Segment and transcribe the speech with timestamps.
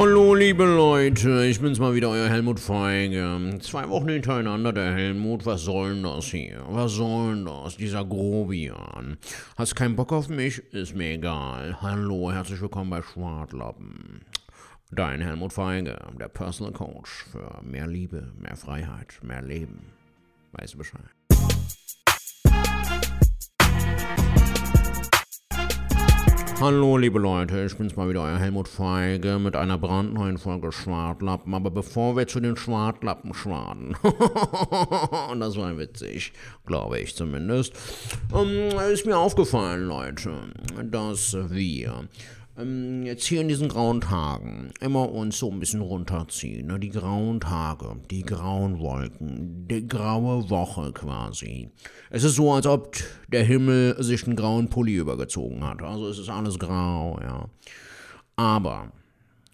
[0.00, 3.58] Hallo liebe Leute, ich bin's mal wieder, euer Helmut Feige.
[3.60, 6.64] Zwei Wochen hintereinander der Helmut, was soll denn das hier?
[6.70, 9.18] Was soll denn das, dieser Grobian?
[9.58, 10.60] Hast keinen Bock auf mich?
[10.72, 11.82] Ist mir egal.
[11.82, 14.22] Hallo, herzlich willkommen bei Schwartlappen.
[14.90, 19.92] Dein Helmut Feige, der Personal Coach für mehr Liebe, mehr Freiheit, mehr Leben.
[20.52, 21.19] Weißt du Bescheid?
[26.60, 31.54] Hallo liebe Leute, ich bin's mal wieder, euer Helmut Feige mit einer brandneuen Folge Schwartlappen.
[31.54, 33.96] Aber bevor wir zu den Schwartlappen schwaden,
[35.40, 36.34] das war witzig,
[36.66, 37.72] glaube ich zumindest,
[38.34, 40.34] ähm, ist mir aufgefallen, Leute,
[40.84, 42.06] dass wir
[42.60, 46.66] ähm, jetzt hier in diesen grauen Tagen immer uns so ein bisschen runterziehen.
[46.66, 46.78] Ne?
[46.78, 51.70] Die grauen Tage, die grauen Wolken, die graue Woche quasi.
[52.10, 52.96] Es ist so, als ob
[53.28, 55.82] der Himmel sich einen grauen Pulli übergezogen hat.
[55.82, 57.48] Also es ist alles grau, ja.
[58.36, 58.92] Aber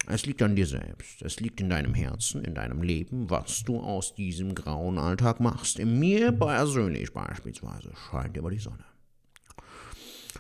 [0.09, 1.23] es liegt an dir selbst.
[1.23, 5.79] Es liegt in deinem Herzen, in deinem Leben, was du aus diesem grauen Alltag machst.
[5.79, 8.85] In mir persönlich beispielsweise scheint immer die Sonne.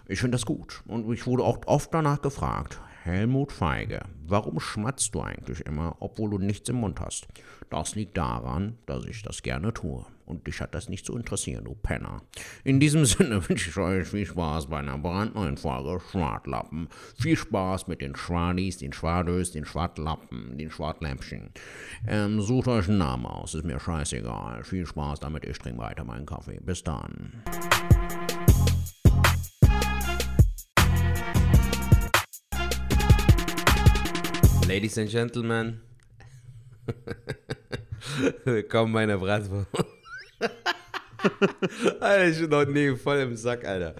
[0.08, 0.82] Ich finde das gut.
[0.86, 6.30] Und ich wurde auch oft danach gefragt, Helmut Feige, warum schmatzt du eigentlich immer, obwohl
[6.30, 7.28] du nichts im Mund hast?
[7.70, 10.04] Das liegt daran, dass ich das gerne tue.
[10.24, 12.22] Und dich hat das nicht zu interessieren, du Penner.
[12.64, 16.88] In diesem Sinne wünsche ich euch viel Spaß bei einer brandneuen Folge Schwartlappen.
[17.16, 21.50] Viel Spaß mit den Schwadis, den Schwadös, den Schwartlappen, den Schwartlämpchen.
[22.08, 24.64] Ähm, sucht euch einen Namen aus, ist mir scheißegal.
[24.64, 26.58] Viel Spaß damit, ich trinke weiter meinen Kaffee.
[26.60, 27.44] Bis dann.
[34.68, 35.80] Ladies and Gentlemen,
[38.44, 39.68] willkommen bei einer Bratwurst.
[42.00, 43.94] Alter, ich bin heute nie voll im Sack, Alter.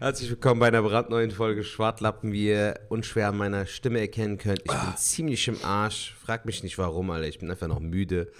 [0.00, 4.62] Herzlich willkommen bei einer brandneuen Folge Schwartlappen, wie ihr unschwer an meiner Stimme erkennen könnt.
[4.64, 6.16] Ich bin ziemlich im Arsch.
[6.20, 7.28] Frag mich nicht warum, Alter.
[7.28, 8.32] Ich bin einfach noch müde.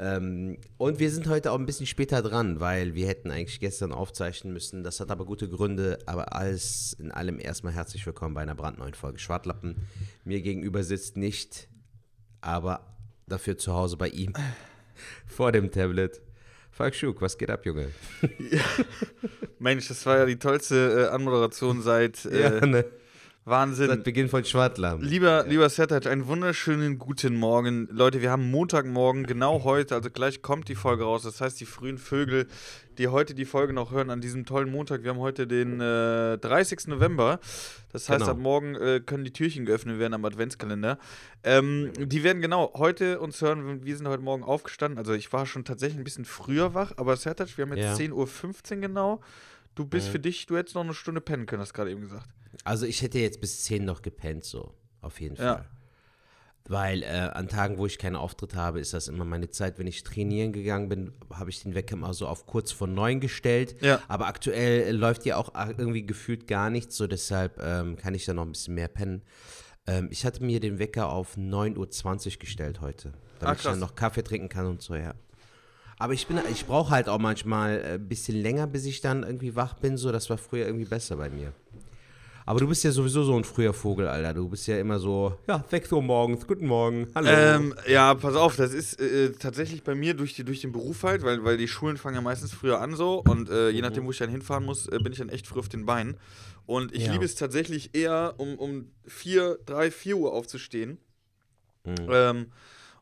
[0.00, 3.92] Ähm, und wir sind heute auch ein bisschen später dran, weil wir hätten eigentlich gestern
[3.92, 4.82] aufzeichnen müssen.
[4.82, 5.98] Das hat aber gute Gründe.
[6.06, 9.76] Aber alles in allem erstmal herzlich willkommen bei einer brandneuen Folge Schwartlappen.
[10.24, 11.68] Mir gegenüber sitzt nicht,
[12.40, 12.96] aber
[13.26, 14.32] dafür zu Hause bei ihm
[15.26, 16.22] vor dem Tablet.
[16.70, 17.88] Falk Schuk, was geht ab, Junge?
[18.38, 18.62] Ja.
[19.58, 22.86] Mensch, das war ja die tollste äh, Anmoderation seit äh, Ja, ne?
[23.50, 23.88] Wahnsinn.
[23.88, 25.04] Seit Beginn von Schwartlappen.
[25.04, 27.88] Lieber, lieber Sertac, einen wunderschönen guten Morgen.
[27.90, 31.22] Leute, wir haben Montagmorgen, genau heute, also gleich kommt die Folge raus.
[31.24, 32.46] Das heißt, die frühen Vögel,
[32.98, 36.38] die heute die Folge noch hören, an diesem tollen Montag, wir haben heute den äh,
[36.38, 36.86] 30.
[36.86, 37.40] November.
[37.92, 38.30] Das heißt, Genau.
[38.32, 40.98] ab morgen äh, können die Türchen geöffnet werden am Adventskalender.
[41.42, 43.84] Ähm, die werden genau heute uns hören.
[43.84, 44.98] Wir sind heute Morgen aufgestanden.
[44.98, 48.06] Also, ich war schon tatsächlich ein bisschen früher wach, aber Sertac, wir haben jetzt Ja.
[48.06, 49.20] 10.15 Uhr genau.
[49.74, 50.12] Du bist Ja.
[50.12, 52.28] für dich, du hättest noch eine Stunde pennen können, hast gerade eben gesagt.
[52.64, 54.74] Also ich hätte jetzt bis 10 noch gepennt, so.
[55.00, 55.44] Auf jeden Fall.
[55.46, 55.64] Ja.
[56.68, 59.78] Weil äh, an Tagen, wo ich keinen Auftritt habe, ist das immer meine Zeit.
[59.78, 63.18] Wenn ich trainieren gegangen bin, habe ich den Wecker immer so auf kurz vor neun
[63.18, 63.76] gestellt.
[63.80, 64.00] Ja.
[64.08, 68.14] Aber aktuell äh, läuft ja auch äh, irgendwie gefühlt gar nichts, so deshalb ähm, kann
[68.14, 69.22] ich da noch ein bisschen mehr pennen.
[69.86, 73.78] Ähm, ich hatte mir den Wecker auf 9.20 Uhr gestellt heute, damit Ah, ich dann
[73.80, 75.14] noch Kaffee trinken kann und so, ja.
[75.98, 79.22] Aber ich bin, ich brauche halt auch manchmal äh, ein bisschen länger, bis ich dann
[79.22, 79.96] irgendwie wach bin.
[79.96, 81.52] So, das war früher irgendwie besser bei mir.
[82.50, 84.34] Aber du bist ja sowieso so ein früher Vogel, Alter.
[84.34, 87.28] Du bist ja immer so, ja, 6 Uhr morgens, guten Morgen, hallo.
[87.28, 91.04] Ähm, ja, pass auf, das ist äh, tatsächlich bei mir durch, die, durch den Beruf
[91.04, 93.74] halt, weil, weil die Schulen fangen ja meistens früher an so und äh, Mhm.
[93.76, 95.86] je nachdem, wo ich dann hinfahren muss, äh, bin ich dann echt früh auf den
[95.86, 96.16] Beinen.
[96.66, 97.12] Und ich Ja.
[97.12, 100.98] liebe es tatsächlich eher, um, um 4, 3, 4 Uhr aufzustehen
[101.84, 101.94] Mhm.
[102.08, 102.46] ähm,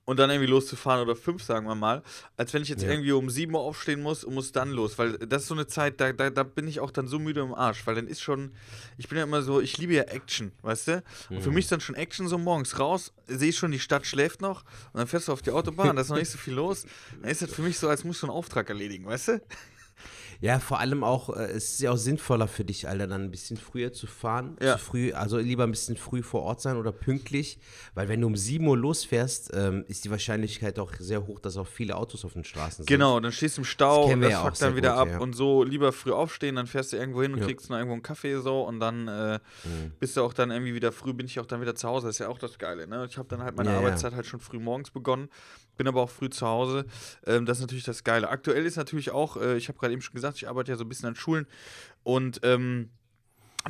[0.08, 2.02] und dann irgendwie loszufahren oder 5, sagen wir mal,
[2.38, 2.88] als wenn ich jetzt Ja.
[2.88, 5.66] irgendwie um 7 Uhr aufstehen muss und muss dann los, weil das ist so eine
[5.66, 8.22] Zeit, da, da, da bin ich auch dann so müde im Arsch, weil dann ist
[8.22, 8.52] schon,
[8.96, 11.02] ich bin ja immer so, ich liebe ja Action, weißt du?
[11.28, 14.06] Und für mich ist dann schon Action so morgens raus, sehe ich schon, die Stadt
[14.06, 14.62] schläft noch
[14.94, 16.86] und dann fährst du auf die Autobahn, da ist noch nicht so viel los.
[17.20, 19.42] Dann ist das für mich so, als musst du einen Auftrag erledigen, weißt du?
[20.40, 23.30] Ja, vor allem auch, äh, es ist ja auch sinnvoller für dich, Alter, dann ein
[23.32, 24.56] bisschen früher zu fahren.
[24.62, 24.74] Ja.
[24.78, 27.58] Zu früh, also lieber ein bisschen früh vor Ort sein oder pünktlich,
[27.94, 31.56] weil wenn du um 7 Uhr losfährst, ähm, ist die Wahrscheinlichkeit auch sehr hoch, dass
[31.56, 32.86] auch viele Autos auf den Straßen sind.
[32.86, 35.08] Genau, dann stehst du im Stau Das und das ja fuckt dann wieder gut, ab
[35.08, 35.18] ja.
[35.18, 37.46] und so lieber früh aufstehen, dann fährst du irgendwo hin und Ja.
[37.46, 39.92] kriegst noch irgendwo einen Kaffee so und dann äh, Mhm.
[39.98, 42.06] bist du auch dann irgendwie wieder früh, bin ich auch dann wieder zu Hause.
[42.06, 43.06] Das ist ja auch das Geile, ne?
[43.10, 43.70] Ich habe dann halt meine.
[43.72, 45.28] Arbeitszeit halt schon früh morgens begonnen,
[45.78, 46.84] bin aber auch früh zu Hause.
[47.26, 48.28] Ähm, das ist natürlich das Geile.
[48.28, 50.84] Aktuell ist natürlich auch, äh, ich habe gerade eben schon gesagt, ich arbeite ja so
[50.84, 51.46] ein bisschen an Schulen
[52.02, 52.90] und ähm,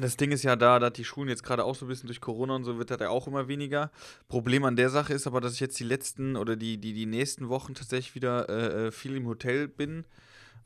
[0.00, 2.20] das Ding ist ja da, dass die Schulen jetzt gerade auch so ein bisschen durch
[2.20, 3.90] Corona und so wird das ja auch immer weniger.
[4.28, 7.06] Problem an der Sache ist aber, dass ich jetzt die letzten oder die, die, die
[7.06, 10.04] nächsten Wochen tatsächlich wieder äh, äh, viel im Hotel bin,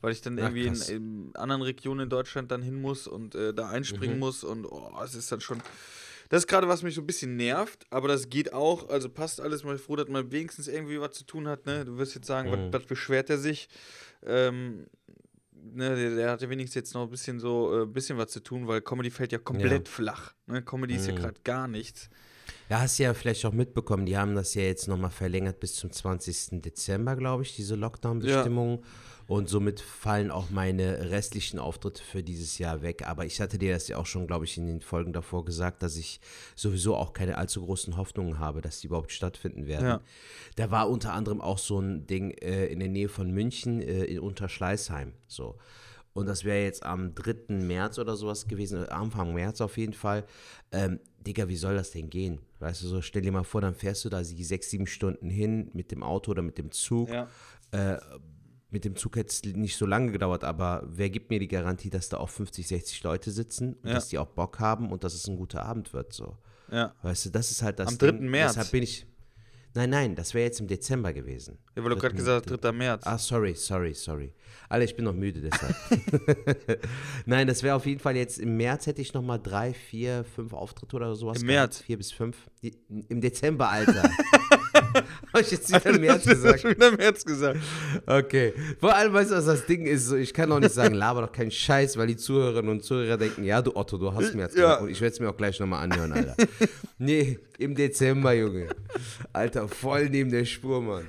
[0.01, 3.33] weil ich dann Ach, irgendwie in, in anderen Regionen in Deutschland dann hin muss und
[3.33, 4.19] äh, da einspringen Mhm.
[4.19, 5.61] muss und oh, es ist dann schon.
[6.33, 8.89] Das ist gerade, was mich so ein bisschen nervt, aber das geht auch.
[8.89, 9.63] Also passt alles.
[9.63, 11.67] Mal froh, dass man wenigstens irgendwie was zu tun hat.
[11.67, 11.85] Ne?
[11.85, 12.73] Du wirst jetzt sagen, Mhm.
[12.73, 13.69] was, was beschwert er sich?
[14.25, 14.87] Ähm,
[15.51, 18.39] ne, der, der hat ja wenigstens jetzt noch ein bisschen so äh, bisschen was zu
[18.39, 20.33] tun, weil Comedy fällt ja komplett flach.
[20.47, 20.63] Ne?
[20.63, 21.17] Comedy ist ja Mhm.
[21.17, 22.09] gerade gar nichts.
[22.67, 25.75] Ja, hast du ja vielleicht auch mitbekommen, die haben das ja jetzt nochmal verlängert bis
[25.75, 26.61] zum 20.
[26.61, 28.83] Dezember, glaube ich, diese Lockdown-Bestimmungen.
[29.27, 33.07] Und somit fallen auch meine restlichen Auftritte für dieses Jahr weg.
[33.07, 35.81] Aber ich hatte dir das ja auch schon, glaube ich, in den Folgen davor gesagt,
[35.81, 36.19] dass ich
[36.55, 39.87] sowieso auch keine allzu großen Hoffnungen habe, dass die überhaupt stattfinden werden.
[39.87, 40.01] Ja.
[40.55, 44.03] Da war unter anderem auch so ein Ding äh, in der Nähe von München, äh,
[44.05, 45.13] in Unterschleißheim.
[45.27, 45.57] So.
[46.13, 47.55] Und das wäre jetzt am 3.
[47.55, 50.25] März oder sowas gewesen, äh, Anfang März auf jeden Fall.
[50.71, 52.39] Ähm, Digga, wie soll das denn gehen?
[52.59, 55.29] Weißt du, so stell dir mal vor, dann fährst du da die sechs, sieben Stunden
[55.29, 57.09] hin mit dem Auto oder mit dem Zug.
[57.09, 57.27] Ja.
[57.71, 57.97] Äh,
[58.73, 61.89] mit dem Zug hätte es nicht so lange gedauert, aber wer gibt mir die Garantie,
[61.89, 63.93] dass da auch 50, 60 Leute sitzen und Ja.
[63.95, 66.11] dass die auch Bock haben und dass es ein guter Abend wird?
[66.11, 66.37] So.
[66.71, 66.93] Ja.
[67.03, 68.19] Weißt du, das ist halt das Am Ding.
[68.19, 68.25] 3.
[68.29, 68.53] März.
[68.53, 69.05] Deshalb bin ich.
[69.75, 71.57] Nein, nein, das wäre jetzt im Dezember gewesen.
[71.75, 72.71] Ja, weil du gerade gesagt hast, 3.
[72.73, 73.07] März.
[73.07, 74.31] Ah, sorry, sorry, sorry.
[74.69, 75.75] Alter, ich bin noch müde deshalb.
[77.25, 80.23] Nein, das wäre auf jeden Fall jetzt im März hätte ich noch mal drei, vier,
[80.25, 81.41] fünf Auftritte oder sowas.
[81.41, 81.59] Im gehabt.
[81.71, 81.81] März?
[81.81, 82.37] Vier bis fünf.
[82.61, 82.77] Die,
[83.09, 84.09] Im Dezember, Alter.
[85.33, 86.61] Habe ich jetzt wieder im März gesagt?
[86.61, 87.59] schon wieder März gesagt.
[88.05, 88.53] Okay.
[88.79, 90.07] Vor allem, weißt du, was das Ding ist?
[90.07, 93.17] So, ich kann auch nicht sagen, laber doch keinen Scheiß, weil die Zuhörerinnen und Zuhörer
[93.17, 94.63] denken, ja, du Otto, du hast mir jetzt Ja.
[94.63, 94.81] gesagt.
[94.83, 96.35] Und ich werde es mir auch gleich nochmal anhören, Alter.
[96.97, 98.69] nee, im Dezember, Junge.
[99.31, 101.07] Alter, voll neben der Spur, Mann.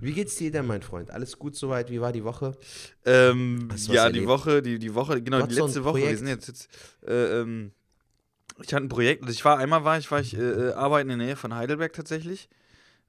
[0.00, 1.10] Wie geht's dir denn, mein Freund?
[1.10, 1.90] Alles gut soweit?
[1.90, 2.56] Wie war die Woche?
[3.06, 4.26] Ähm, ja, die erlebt?
[4.26, 5.98] Woche, die, die Woche, genau, die so letzte Woche.
[5.98, 6.68] Wir sind jetzt, jetzt
[7.06, 7.72] äh, ähm,
[8.62, 11.10] ich hatte ein Projekt, also ich war einmal war ich, war ich äh, äh, arbeiten
[11.10, 12.48] in der Nähe von Heidelberg tatsächlich.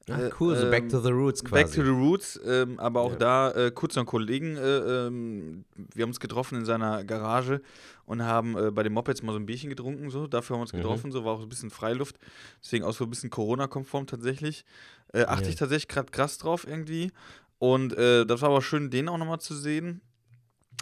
[0.09, 1.63] Ah, Äh, cool, so back ähm, to the roots quasi.
[1.63, 3.17] Back to the Roots, ähm, aber auch Ja.
[3.17, 7.61] da äh, kurz noch Kollegen, äh, ähm, wir haben uns getroffen in seiner Garage
[8.05, 10.63] und haben äh, bei den Mopeds mal so ein Bierchen getrunken, so, dafür haben wir
[10.63, 10.77] uns Mhm.
[10.77, 12.17] getroffen, so war auch ein bisschen Freiluft,
[12.63, 14.65] deswegen auch so ein bisschen Corona-konform tatsächlich.
[15.13, 15.49] Äh, achte Ja.
[15.49, 17.11] ich tatsächlich gerade krass drauf irgendwie
[17.59, 20.01] und das war aber schön, den auch nochmal zu sehen.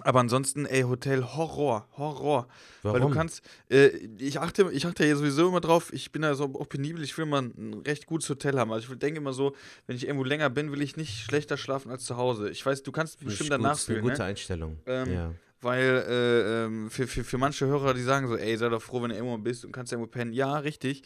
[0.03, 2.47] Aber ansonsten, ey, Hotel Horror, Horror.
[2.83, 3.11] Weil du Warum?
[3.13, 3.87] kannst, äh,
[4.19, 7.17] ich achte, ich achte ja sowieso immer drauf, ich bin da so auch penibel, ich
[7.17, 8.71] will mal ein recht gutes Hotel haben.
[8.71, 9.55] Also ich denke immer so,
[9.87, 12.49] wenn ich irgendwo länger bin, will ich nicht schlechter schlafen als zu Hause.
[12.49, 14.23] Ich weiß, du kannst bestimmt gut, danach ist eine gute ne?
[14.23, 14.77] Einstellung.
[14.85, 15.33] Ähm, ja.
[15.59, 19.01] Weil äh, ähm, für, für, für manche Hörer, die sagen so, ey, sei doch froh,
[19.01, 20.31] wenn du irgendwo bist und kannst irgendwo pennen.
[20.31, 21.01] Ja, richtig.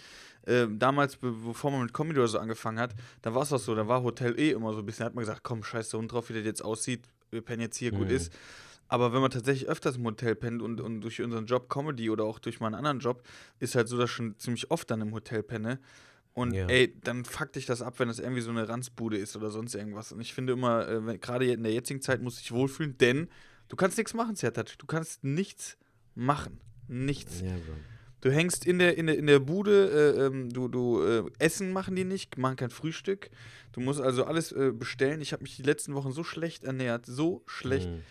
[0.46, 3.60] Ähm, damals, be bevor man mit Comedy oder so angefangen hat, da war es auch
[3.60, 5.90] so, da war Hotel eh immer so ein bisschen, da hat man gesagt, komm, scheiß
[5.90, 8.16] da Hund drauf, wie das jetzt aussieht, wir pennen jetzt hier, gut Mhm.
[8.16, 8.34] ist.
[8.92, 12.26] Aber wenn man tatsächlich öfters im Hotel pennt und, und durch unseren Job Comedy oder
[12.26, 13.24] auch durch meinen anderen Job,
[13.58, 15.80] ist halt so, dass ich schon ziemlich oft dann im Hotel penne.
[16.34, 16.68] Und Ja.
[16.68, 19.76] ey, dann fuckt dich das ab, wenn das irgendwie so eine Ranzbude ist oder sonst
[19.76, 20.12] irgendwas.
[20.12, 23.30] Und ich finde immer, äh, gerade in der jetzigen Zeit muss ich wohlfühlen, denn
[23.70, 24.76] du kannst nichts machen, Zertat.
[24.78, 25.78] Du kannst nichts
[26.14, 26.60] machen.
[26.90, 27.40] Nichts.
[27.40, 27.76] ja, Bro.
[28.20, 31.72] Du hängst in der, in der, in der Bude, äh, ähm, du, du äh, Essen
[31.72, 33.30] machen die nicht, machen kein Frühstück.
[33.72, 35.22] Du musst also alles äh, bestellen.
[35.22, 38.02] Ich habe mich die letzten Wochen so schlecht ernährt, so schlecht Mhm.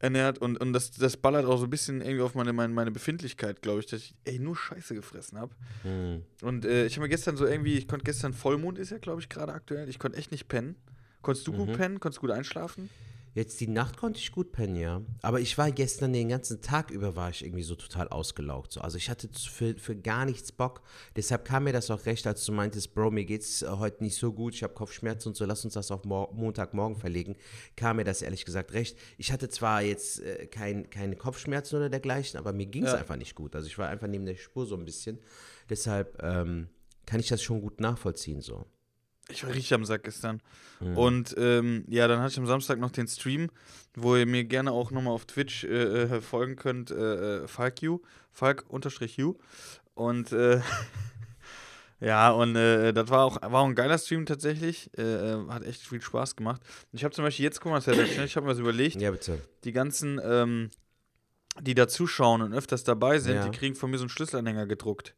[0.00, 2.90] Ernährt und, und das, das ballert auch so ein bisschen irgendwie auf meine, meine, meine
[2.90, 5.54] Befindlichkeit, glaube ich, dass ich ey, nur Scheiße gefressen habe.
[5.84, 6.22] Mhm.
[6.42, 9.20] Und äh, ich habe mir gestern so irgendwie, ich konnte gestern Vollmond ist ja, glaube
[9.20, 9.88] ich, gerade aktuell.
[9.88, 10.74] Ich konnte echt nicht pennen.
[11.22, 11.72] Konntest du gut Mhm.
[11.74, 12.00] pennen?
[12.00, 12.88] Konntest du gut einschlafen?
[13.32, 15.02] Jetzt die Nacht konnte ich gut pennen, ja.
[15.22, 18.72] Aber ich war gestern den ganzen Tag über, war ich irgendwie so total ausgelaugt.
[18.72, 18.80] So.
[18.80, 20.82] Also ich hatte für, für gar nichts Bock.
[21.14, 24.16] Deshalb kam mir das auch recht, als du meintest, Bro, mir geht's äh, heute nicht
[24.16, 27.36] so gut, ich habe Kopfschmerzen und so, lass uns das auf Mo Montagmorgen verlegen.
[27.76, 28.98] Kam mir das ehrlich gesagt recht.
[29.16, 32.98] Ich hatte zwar jetzt äh, kein, keine Kopfschmerzen oder dergleichen, aber mir ging es Ja.
[32.98, 33.54] einfach nicht gut.
[33.54, 35.20] Also ich war einfach neben der Spur so ein bisschen.
[35.68, 36.68] Deshalb ähm,
[37.06, 38.66] kann ich das schon gut nachvollziehen so.
[39.30, 40.40] Ich war richtig am Sack gestern.
[40.80, 40.96] Mhm.
[40.96, 43.50] Und ähm, ja, dann hatte ich am Samstag noch den Stream,
[43.94, 48.00] wo ihr mir gerne auch nochmal auf Twitch äh, äh, folgen könnt, äh, äh, FalkU,
[48.32, 49.36] Falk-U.
[49.94, 50.60] Und äh,
[52.00, 54.90] ja, und äh, das war auch, war auch ein geiler Stream tatsächlich.
[54.98, 56.62] Äh, hat echt viel Spaß gemacht.
[56.92, 59.00] Ich habe zum Beispiel jetzt, guck mal, schnell, ich habe mir was überlegt.
[59.00, 59.40] Ja, bitte.
[59.64, 60.70] die ganzen, ähm,
[61.60, 63.48] die da zuschauen und öfters dabei sind, Ja.
[63.48, 65.14] die kriegen von mir so einen Schlüsselanhänger gedruckt.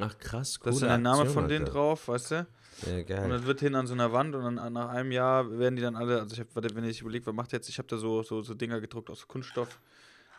[0.00, 0.64] Ach krass, cool.
[0.64, 2.46] Da ist dann der Name von denen drauf, weißt du?
[2.86, 3.28] Ja, Und geil.
[3.30, 5.96] das wird hin an so einer Wand und dann nach einem Jahr werden die dann
[5.96, 8.42] alle, also ich hab, wenn ich überlege, was macht jetzt, ich habe da so, so,
[8.42, 9.80] so Dinger gedruckt aus Kunststoff.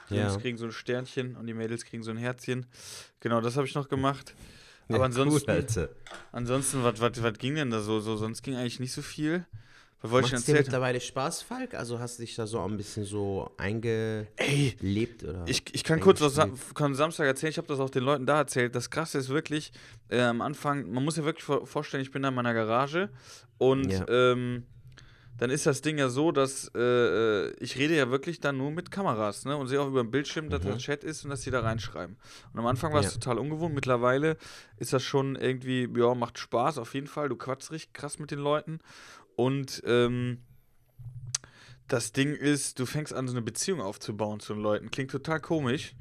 [0.10, 0.28] Die Ja.
[0.28, 2.66] Jungs kriegen so ein Sternchen und die Mädels kriegen so ein Herzchen.
[3.20, 4.34] Genau, das habe ich noch gemacht.
[4.88, 5.90] Ja, Aber ansonsten, Cool,
[6.32, 8.16] ansonsten, was, was, was ging denn da so, so?
[8.16, 9.46] Sonst ging eigentlich nicht so viel.
[10.02, 10.66] Was wollte ich Macht denn dir erzählen?
[10.66, 11.74] mittlerweile Spaß, Falk?
[11.74, 15.44] Also hast du dich da so ein bisschen so eingelebt oder?
[15.48, 18.26] Ich, ich kann kurz was Sam kann Samstag erzählen, ich habe das auch den Leuten
[18.26, 18.76] da erzählt.
[18.76, 19.72] Das Krasse ist wirklich,
[20.10, 23.10] äh, am Anfang, man muss ja wirklich vor vorstellen, ich bin da in meiner Garage
[23.58, 24.06] und Ja.
[24.08, 24.64] ähm,
[25.38, 28.72] dann ist das Ding ja so, dass äh, äh, ich rede ja wirklich dann nur
[28.72, 29.56] mit Kameras, ne?
[29.56, 30.68] Und sehe auch über den Bildschirm, dass Mhm.
[30.68, 32.18] das Chat ist und dass die da reinschreiben.
[32.52, 33.20] Und am Anfang war es Ja.
[33.20, 33.74] total ungewohnt.
[33.74, 34.36] Mittlerweile
[34.76, 37.30] ist das schon irgendwie, ja, macht Spaß auf jeden Fall.
[37.30, 38.80] Du quatschst richtig krass mit den Leuten.
[39.40, 40.40] Und ähm,
[41.88, 44.92] das Ding ist, du fängst an, so eine Beziehung aufzubauen zu den Leuten.
[44.92, 45.96] Klingt total komisch.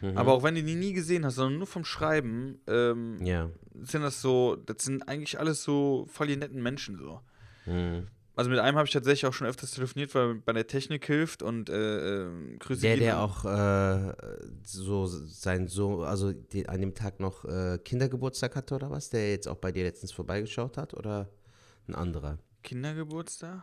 [0.00, 0.16] Mhm.
[0.16, 3.50] Aber auch wenn du die nie gesehen hast, sondern nur vom Schreiben, ähm, Ja.
[3.82, 7.20] sind das so, das sind eigentlich alles so voll die netten Menschen so.
[7.66, 8.06] Mhm.
[8.36, 11.04] Also mit einem habe ich tatsächlich auch schon öfters telefoniert, weil er bei der Technik
[11.04, 14.14] hilft und äh, äh, Grüße Der, der auch äh,
[14.62, 19.30] so sein Sohn, also die, an dem Tag noch äh, Kindergeburtstag hatte oder was, der
[19.30, 21.28] jetzt auch bei dir letztens vorbeigeschaut hat oder
[21.88, 22.38] ein anderer?
[22.64, 23.62] Kindergeburtstag?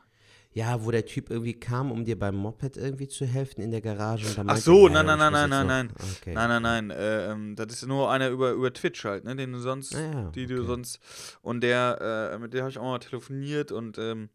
[0.53, 3.79] Ja, wo der Typ irgendwie kam, um dir beim Moped irgendwie zu helfen in der
[3.81, 4.27] Garage.
[4.27, 5.93] Und dann Ach so, nein, nein, nein, nein, nein, nein.
[6.17, 6.33] Okay.
[6.33, 6.89] Nein, nein, nein.
[6.91, 9.35] Äh, ähm, das ist nur einer über, über Twitch halt, ne?
[9.35, 10.67] Den du sonst, Ah ja, die du okay.
[10.67, 10.99] sonst.
[11.41, 14.29] Und der, äh, mit dem habe ich auch mal telefoniert und ähm,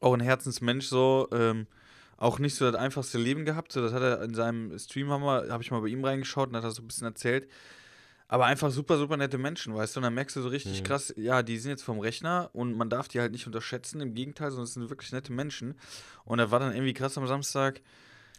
[0.00, 1.28] auch ein Herzensmensch so.
[1.32, 1.66] Ähm,
[2.20, 3.72] auch nicht so das einfachste Leben gehabt.
[3.72, 6.64] So, das hat er in seinem Stream habe ich mal bei ihm reingeschaut und hat
[6.64, 7.48] er so ein bisschen erzählt.
[8.32, 9.98] Aber einfach super, super nette Menschen, weißt du?
[9.98, 10.84] Und dann merkst du so richtig Mhm.
[10.84, 14.00] krass, ja, die sind jetzt vom Rechner und man darf die halt nicht unterschätzen.
[14.00, 15.74] Im Gegenteil, sondern es sind wirklich nette Menschen.
[16.24, 17.80] Und das war dann irgendwie krass am Samstag.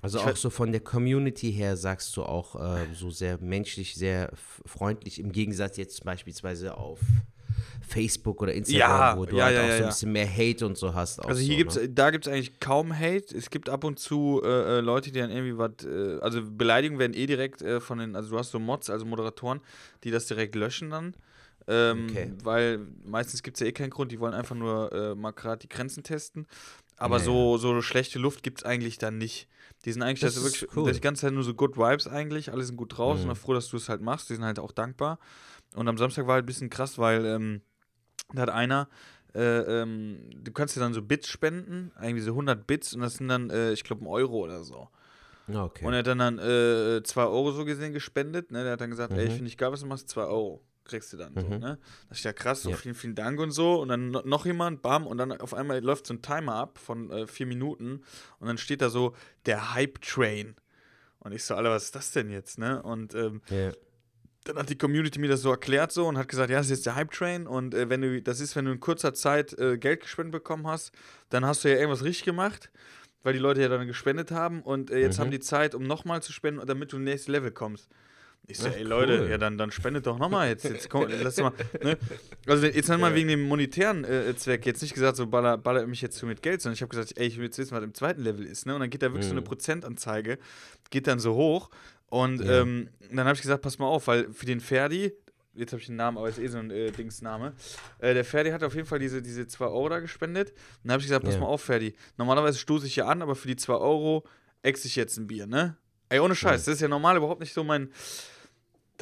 [0.01, 4.31] Also auch so von der Community her sagst du auch äh, so sehr menschlich, sehr
[4.65, 6.99] freundlich, im Gegensatz jetzt beispielsweise auf
[7.87, 10.29] Facebook oder Instagram, Ja, wo du ja, halt ja, auch ja, so ein bisschen mehr
[10.29, 11.19] Hate und so hast.
[11.19, 11.89] Auch Also hier so, gibt's, ne?
[11.89, 13.35] da gibt es eigentlich kaum Hate.
[13.35, 16.99] Es gibt ab und zu äh, äh, Leute, die dann irgendwie was, äh, also Beleidigungen
[16.99, 19.61] werden eh direkt äh, von den, also du hast so Mods, also Moderatoren,
[20.03, 21.15] die das direkt löschen dann.
[21.67, 22.33] Ähm, Okay.
[22.43, 25.59] Weil meistens gibt es ja eh keinen Grund, die wollen einfach nur äh, mal gerade
[25.59, 26.47] die Grenzen testen.
[26.97, 29.47] Aber Ja, so, so schlechte Luft gibt es eigentlich dann nicht.
[29.85, 30.91] Die sind eigentlich Das ist wirklich cool.
[30.91, 33.21] die ganze Zeit nur so Good Vibes eigentlich, alle sind gut drauf, Mhm.
[33.21, 35.17] sind auch froh, dass du es halt machst, die sind halt auch dankbar.
[35.75, 37.61] Und am Samstag war halt ein bisschen krass, weil ähm,
[38.33, 38.89] da hat einer,
[39.33, 43.15] äh, ähm, du kannst dir dann so Bits spenden, irgendwie so 100 Bits und das
[43.15, 44.89] sind dann, äh, ich glaube, ein Euro oder so.
[45.53, 45.85] Ah, Okay.
[45.85, 48.63] Und er hat dann, dann äh, 2 Euro so gesehen gespendet, ne?
[48.63, 49.31] Der hat dann gesagt, ey, Mhm.
[49.31, 51.59] finde ich geil, was du machst, 2 Euro kriegst du dann so, Mhm.
[51.59, 51.79] ne?
[52.09, 52.75] Das ist ja krass, so Ja.
[52.77, 53.81] vielen, vielen Dank und so.
[53.81, 56.77] Und dann no- noch jemand, bam, und dann auf einmal läuft so ein Timer ab
[56.77, 58.01] von äh, vier Minuten
[58.39, 60.55] und dann steht da so, der Hype-Train.
[61.19, 62.81] Und ich so, Alter, was ist das denn jetzt, ne?
[62.83, 63.71] Und ähm, ja.
[64.45, 66.71] Dann hat die Community mir das so erklärt so und hat gesagt, ja, das ist
[66.71, 69.57] jetzt der Hype Train und äh, wenn du das ist, wenn du in kurzer Zeit
[69.59, 70.91] äh, Geld gespendet bekommen hast,
[71.29, 72.71] dann hast du ja irgendwas richtig gemacht,
[73.23, 75.21] weil die Leute ja dann gespendet haben und äh, jetzt Mhm.
[75.21, 77.87] haben die Zeit, um nochmal zu spenden, damit du ins nächste Level kommst.
[78.47, 79.29] Ich so, Ach, ey Leute, cool.
[79.29, 81.97] ja dann, dann spendet doch nochmal jetzt, jetzt komm, lass mal, ne?
[82.47, 85.85] Also jetzt haben wir wegen dem monetären äh, Zweck jetzt nicht gesagt, so baller, baller
[85.87, 87.83] mich jetzt zu mit Geld, sondern ich habe gesagt, ey, ich will jetzt wissen, was
[87.83, 88.73] im zweiten Level ist, ne?
[88.73, 89.45] Und dann geht da wirklich so eine Mhm.
[89.45, 90.37] Prozentanzeige,
[90.89, 91.69] geht dann so hoch
[92.07, 92.61] und Ja.
[92.61, 95.13] ähm, dann habe ich gesagt, pass mal auf, weil für den Ferdi,
[95.53, 97.53] jetzt habe ich den Namen, aber ist eh so ein äh, Dingsname,
[97.99, 100.49] äh, der Ferdi hat auf jeden Fall diese, diese 2 Euro da gespendet.
[100.49, 101.41] Und dann habe ich gesagt, pass Ja.
[101.41, 104.25] mal auf, Ferdi, normalerweise stoße ich ja an, aber für die 2 Euro
[104.61, 105.77] ex ich jetzt ein Bier, ne?
[106.09, 107.89] Ey, ohne Scheiß, das ist ja normal überhaupt nicht so mein.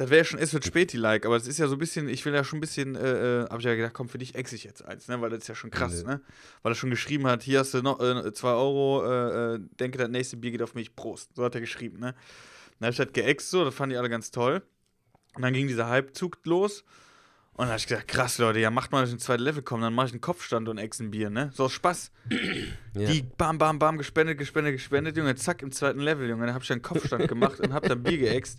[0.00, 2.24] Das wäre ja schon, es wird späti-like, aber es ist ja so ein bisschen, ich
[2.24, 4.50] will ja schon ein bisschen, äh, äh, habe ich ja gedacht, komm, für dich ex
[4.54, 5.20] ich jetzt eins, ne?
[5.20, 6.08] Weil das ist ja schon krass, Nee.
[6.14, 6.20] ne?
[6.62, 10.08] Weil er schon geschrieben hat, hier hast du noch 2 Euro, äh, äh, denke, das
[10.08, 11.36] nächste Bier geht auf mich, Prost.
[11.36, 12.14] So hat er geschrieben, ne?
[12.78, 14.62] Dann habe ich das geäxt so, das fanden die alle ganz toll.
[15.34, 16.80] Und dann ging dieser Halbzug los.
[17.52, 19.62] Und dann habe ich gesagt, krass, Leute, ja, macht mal, dass ich ins zweite Level
[19.62, 21.50] komme, dann mache ich einen Kopfstand und ex ein Bier, ne?
[21.52, 22.10] So aus Spaß.
[22.96, 23.08] Ja.
[23.08, 26.46] Die bam, bam, bam, gespendet, gespendet, gespendet, Junge, zack, im zweiten Level, Junge.
[26.46, 28.58] Dann habe ich einen Kopfstand gemacht und habe dann Bier geäxt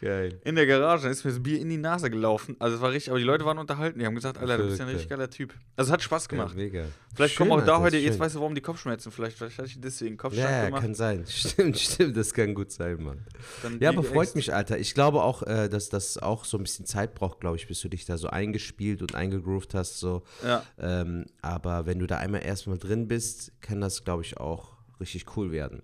[0.00, 0.40] Geil.
[0.44, 1.04] in der Garage.
[1.04, 2.56] Dann ist mir das Bier in die Nase gelaufen.
[2.58, 3.98] Also es war richtig, aber die Leute waren unterhalten.
[3.98, 5.54] Die haben gesagt, Alter, du bist ja ein richtig geiler Typ.
[5.76, 6.54] Also es hat Spaß gemacht.
[6.56, 6.84] Ja, mega.
[7.14, 8.20] Vielleicht Schön, kommen auch da heute, jetzt schön.
[8.20, 9.36] weißt du, warum die Kopfschmerzen vielleicht.
[9.38, 10.82] Vielleicht hatte ich deswegen Kopfstand Ja, ja, gemacht.
[10.82, 11.24] kann sein.
[11.28, 13.18] Stimmt, stimmt, das kann gut sein, Mann.
[13.62, 14.78] dann Ja, aber freut mich, Alter.
[14.78, 17.80] Ich glaube auch, äh, dass das auch so ein bisschen Zeit braucht, glaube ich, bis
[17.80, 19.98] du dich da so eingespielt und eingegroovt hast.
[19.98, 20.22] So.
[20.44, 20.62] Ja.
[20.78, 23.27] Ähm, aber wenn du da einmal erstmal drin bist,
[23.60, 25.82] kann das, glaube ich, auch richtig cool werden.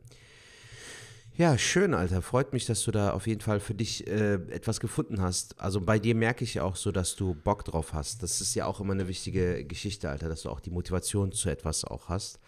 [1.37, 2.23] Ja, schön, Alter.
[2.23, 5.61] Freut mich, dass du da auf jeden Fall für dich äh, etwas gefunden hast.
[5.61, 8.23] Also bei dir merke ich ja auch so, dass du Bock drauf hast.
[8.23, 11.49] Das ist ja auch immer eine wichtige Geschichte, Alter, dass du auch die Motivation zu
[11.49, 12.39] etwas auch hast.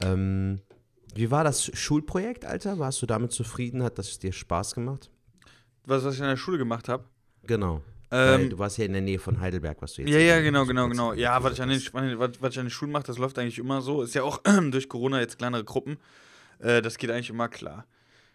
[0.00, 0.60] Ähm,
[1.14, 2.78] wie war das Schulprojekt, Alter?
[2.78, 3.82] Warst du damit zufrieden?
[3.82, 5.10] Hat das dir Spaß gemacht?
[5.84, 7.04] Was, was ich in der Schule gemacht habe.
[7.42, 7.82] Genau.
[8.12, 10.66] Ähm, du warst ja in der Nähe von Heidelberg, was du jetzt Ja, ja, genau,
[10.66, 11.14] genau, genau.
[11.14, 11.80] Ja, was ich, an den,
[12.18, 14.02] was ich an den Schulen mache, das läuft eigentlich immer so.
[14.02, 15.96] Ist ja auch durch Corona jetzt kleinere Gruppen.
[16.58, 17.86] Äh, das geht eigentlich immer klar.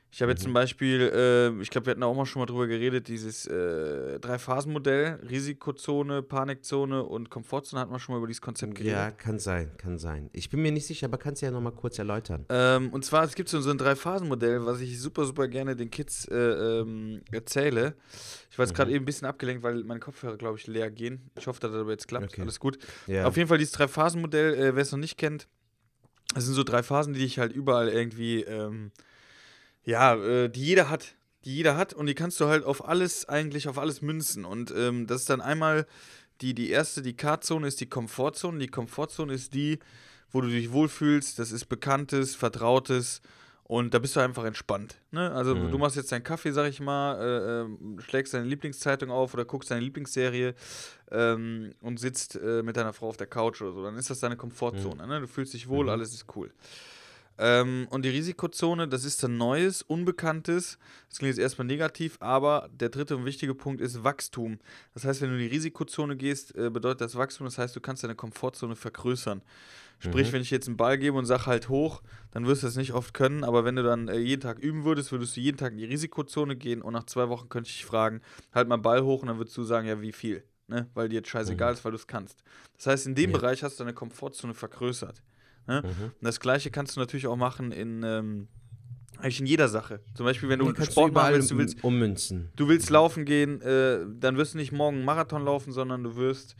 [0.10, 0.46] Ich habe jetzt Mhm.
[0.46, 4.20] zum Beispiel, äh, ich glaube, wir hatten auch mal schon mal drüber geredet, dieses äh,
[4.20, 8.94] Drei-Phasen-Modell, Risikozone, Panikzone und Komfortzone, hatten wir schon mal über dieses Konzept geredet.
[8.96, 10.30] Ja, kann sein, kann sein.
[10.32, 12.46] Ich bin mir nicht sicher, aber kannst du ja nochmal kurz erläutern.
[12.50, 16.26] Ähm, und zwar, es gibt so ein Drei-Phasen-Modell, was ich super, super gerne den Kids
[16.30, 17.96] äh, ähm, erzähle.
[18.50, 18.78] Ich war jetzt Mhm.
[18.78, 21.30] gerade eben ein bisschen abgelenkt, weil meine Kopfhörer, glaube ich, leer gehen.
[21.38, 22.32] Ich hoffe, dass das aber jetzt klappt.
[22.32, 22.42] Okay.
[22.42, 22.78] Alles gut.
[23.08, 23.26] Ja.
[23.26, 25.48] Auf jeden Fall dieses Drei-Phasen-Modell, äh, wer es noch nicht kennt,
[26.34, 28.92] Das sind so drei Phasen, die ich halt überall irgendwie, ähm,
[29.88, 31.16] ja, äh, die jeder hat.
[31.46, 34.44] Die jeder hat und die kannst du halt auf alles, eigentlich auf alles münzen.
[34.44, 35.88] Und ähm, das ist dann einmal
[36.42, 38.60] die, die erste, die K-Zone ist die Komfortzone.
[38.60, 39.80] Die Komfortzone ist die,
[40.30, 43.22] wo du dich wohlfühlst, das ist Bekanntes, Vertrautes
[43.64, 44.98] und da bist du einfach entspannt.
[45.12, 45.32] Ne?
[45.32, 45.72] Also Mhm.
[45.72, 49.46] du machst jetzt deinen Kaffee, sag ich mal, äh, ähm, schlägst deine Lieblingszeitung auf oder
[49.46, 50.54] guckst deine Lieblingsserie
[51.12, 53.84] ähm, und sitzt äh, mit deiner Frau auf der Couch oder so.
[53.84, 55.08] Dann ist das deine Komfortzone.
[55.08, 55.22] Ne?
[55.22, 55.92] Du fühlst dich wohl, Mhm.
[55.92, 56.52] alles ist cool.
[57.40, 60.80] Ähm, und die Risikozone, das ist dann Neues, Unbekanntes.
[61.10, 64.60] Das klingt jetzt erstmal negativ, aber der dritte und wichtige Punkt ist Wachstum.
[64.94, 67.82] Das heißt, wenn du in die Risikozone gehst, äh, bedeutet das Wachstum, das heißt, du
[67.82, 69.42] kannst deine Komfortzone vergrößern.
[70.00, 70.34] Sprich, Mhm.
[70.34, 72.02] wenn ich jetzt einen Ball gebe und sage halt hoch,
[72.32, 74.84] dann wirst du das nicht oft können, aber wenn du dann äh, jeden Tag üben
[74.84, 77.78] würdest, würdest du jeden Tag in die Risikozone gehen und nach zwei Wochen könnte ich
[77.78, 78.22] dich fragen,
[78.54, 80.44] halt mal Ball hoch und dann würdest du sagen, ja, wie viel?
[80.68, 80.88] Ne?
[80.94, 82.44] Weil dir jetzt scheißegal ist, weil du es kannst.
[82.76, 83.36] Das heißt, in dem Mhm.
[83.36, 83.40] Ja.
[83.42, 85.24] Bereich hast du deine Komfortzone vergrößert.
[85.68, 85.82] Ne?
[85.84, 86.04] Mhm.
[86.06, 88.48] Und das gleiche kannst du natürlich auch machen in ähm,
[89.20, 90.00] eigentlich in jeder Sache.
[90.14, 92.50] Zum Beispiel, wenn du kannst Sport machen willst, du willst, ummünzen.
[92.56, 96.16] du willst laufen gehen, äh, dann wirst du nicht morgen einen Marathon laufen, sondern du
[96.16, 96.56] wirst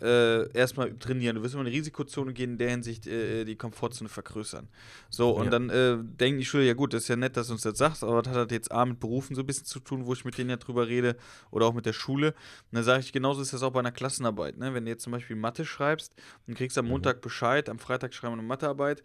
[0.00, 1.36] äh, erstmal trainieren.
[1.36, 4.68] Du wirst immer in die Risikozone gehen, in der Hinsicht äh, die Komfortzone vergrößern.
[5.10, 5.50] So, und Ja.
[5.50, 7.76] dann äh, denken die Schüler, ja gut, das ist ja nett, dass du uns das
[7.78, 10.12] sagst, aber was hat das jetzt A mit Berufen so ein bisschen zu tun, wo
[10.12, 11.16] ich mit denen ja drüber rede
[11.50, 12.28] oder auch mit der Schule.
[12.28, 12.36] Und
[12.76, 14.56] dann sage ich, genauso ist das auch bei einer Klassenarbeit.
[14.58, 14.72] Ne?
[14.74, 16.14] Wenn du jetzt zum Beispiel Mathe schreibst
[16.46, 16.92] und kriegst am Mhm.
[16.92, 19.02] Montag Bescheid, am Freitag schreiben wir eine Mathearbeit,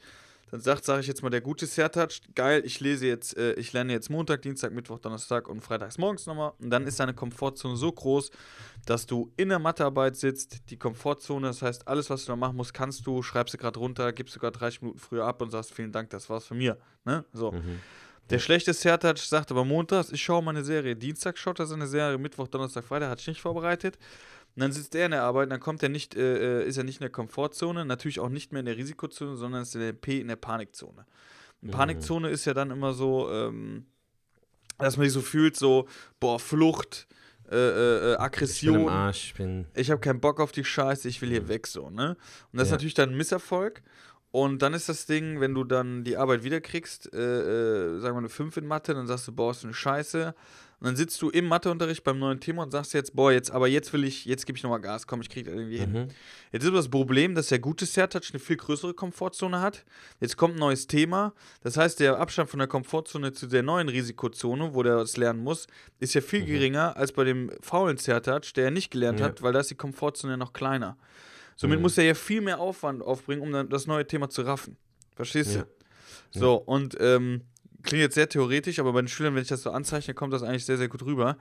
[0.53, 3.74] dann sagt, sage ich jetzt mal, der gute Sertac, geil, ich lese jetzt, äh, ich
[3.74, 6.51] lerne jetzt Montag, Dienstag, Mittwoch, Donnerstag und freitags morgens nochmal.
[6.60, 8.29] Und dann ist deine Komfortzone so groß,
[8.86, 12.55] dass du in der Mathearbeit sitzt, die Komfortzone, das heißt, alles, was du da machen
[12.55, 15.74] musst, kannst du, schreibst du gerade runter, gibst sogar 30 Minuten früher ab und sagst,
[15.74, 16.77] vielen Dank, das war's von mir.
[17.03, 17.25] Ne?
[17.33, 17.51] So.
[17.51, 17.79] Mhm.
[18.29, 20.95] Der schlechte Sertac sagt aber montags, ich schaue meine Serie.
[20.95, 23.98] Dienstag schaut er seine Serie, Mittwoch, Donnerstag, Freitag hat ich nicht vorbereitet.
[24.55, 26.77] Und dann sitzt er in der Arbeit, und dann kommt er nicht, äh, äh, ist
[26.77, 29.81] er nicht in der Komfortzone, natürlich auch nicht mehr in der Risikozone, sondern ist in
[29.81, 31.05] der P in der Panikzone.
[31.62, 31.72] Und Mhm.
[31.72, 33.85] Panikzone ist ja dann immer so, ähm,
[34.77, 35.87] dass man sich so fühlt, so,
[36.20, 37.07] boah, Flucht,
[37.51, 39.66] äh, äh, äh, Ich bin im Aggression Arsch, ich bin.
[39.75, 42.09] ich habe keinen Bock auf die Scheiße, ich will hier weg so, ne?
[42.51, 42.75] Und das ist Ja.
[42.75, 43.81] natürlich dann ein Misserfolg.
[44.31, 48.20] Und dann ist das Ding, wenn du dann die Arbeit wiederkriegst, äh, äh, sagen wir
[48.20, 50.33] eine 5 in Mathe, dann sagst du, boah, ist eine Scheiße.
[50.83, 53.69] Und dann sitzt du im Matheunterricht beim neuen Thema und sagst jetzt, boah, jetzt, aber
[53.69, 55.91] jetzt will ich, jetzt gebe ich nochmal Gas, komm, ich krieg das irgendwie hin.
[55.93, 56.07] Mhm.
[56.51, 59.85] Jetzt ist aber das Problem, dass der gute Sertac eine viel größere Komfortzone hat.
[60.19, 61.33] Jetzt kommt ein neues Thema.
[61.61, 65.41] Das heißt, der Abstand von der Komfortzone zu der neuen Risikozone, wo der was lernen
[65.41, 65.67] muss,
[66.01, 66.48] ist ja viel Mhm.
[66.48, 69.27] geringer als bei dem faulen Sertac, der ja nicht gelernt Ja.
[69.27, 70.98] hat, weil da ist die Komfortzone noch kleiner.
[71.55, 71.83] Somit Mhm.
[71.83, 74.75] muss er ja viel mehr Aufwand aufbringen, um dann das neue Thema zu raffen.
[75.15, 75.61] Verstehst Ja.
[76.33, 76.39] du?
[76.39, 77.41] So, und ähm,
[77.83, 80.43] klingt jetzt sehr theoretisch, aber bei den Schülern, wenn ich das so anzeichne, kommt das
[80.43, 81.37] eigentlich sehr, sehr gut rüber.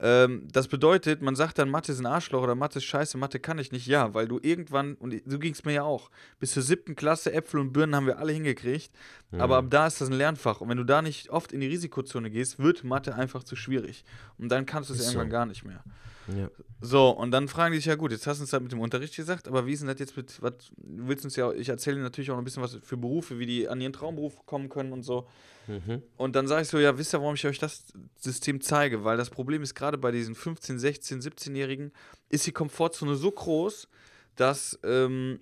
[0.00, 3.38] Ähm, das bedeutet, man sagt dann, Mathe ist ein Arschloch oder Mathe ist scheiße, Mathe
[3.38, 3.86] kann ich nicht.
[3.86, 7.32] Ja, weil du irgendwann, und so ging es mir ja auch, bis zur siebten Klasse
[7.32, 8.90] Äpfel und Birnen haben wir alle hingekriegt,
[9.38, 10.60] aber ab da ist das ein Lernfach.
[10.60, 14.04] Und wenn du da nicht oft in die Risikozone gehst, wird Mathe einfach zu schwierig.
[14.36, 15.32] Und dann kannst du es irgendwann so.
[15.32, 15.82] gar nicht mehr.
[16.28, 16.50] Ja.
[16.80, 18.80] So, und dann fragen die sich ja gut, jetzt hast du uns das mit dem
[18.80, 21.68] Unterricht gesagt, aber wie ist denn das jetzt mit, was, du willst uns ja, ich
[21.68, 24.44] erzähle dir natürlich auch noch ein bisschen was für Berufe, wie die an ihren Traumberuf
[24.46, 25.26] kommen können und so.
[25.66, 26.02] Mhm.
[26.16, 27.84] Und dann sage ich so, ja, wisst ihr, warum ich euch das
[28.16, 29.04] System zeige?
[29.04, 31.92] Weil das Problem ist, gerade bei diesen 15, 16, 17-Jährigen
[32.28, 33.88] ist die Komfortzone so groß,
[34.36, 35.40] dass ähm,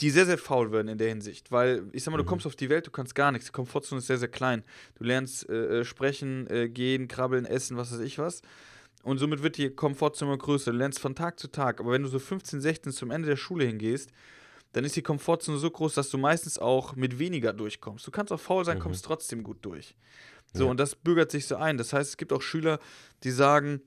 [0.00, 1.50] die sehr, sehr faul werden in der Hinsicht.
[1.50, 3.46] Weil, ich sag mal, du kommst auf die Welt, du kannst gar nichts.
[3.46, 4.62] Die Komfortzone ist sehr, sehr klein.
[4.96, 8.42] Du lernst äh, äh, sprechen, äh, gehen, krabbeln, essen, was weiß ich was.
[9.04, 10.72] Und somit wird die Komfortzone größer.
[10.72, 11.80] Du lernst von Tag zu Tag.
[11.80, 14.10] Aber wenn du so 15, 16 zum Ende der Schule hingehst,
[14.72, 18.06] dann ist die Komfortzone so groß, dass du meistens auch mit weniger durchkommst.
[18.06, 19.94] Du kannst auch faul sein, kommst trotzdem gut durch.
[20.52, 20.70] So, Ja.
[20.70, 21.78] und das bürgert sich so ein.
[21.78, 22.80] Das heißt, es gibt auch Schüler,
[23.22, 23.80] die sagen,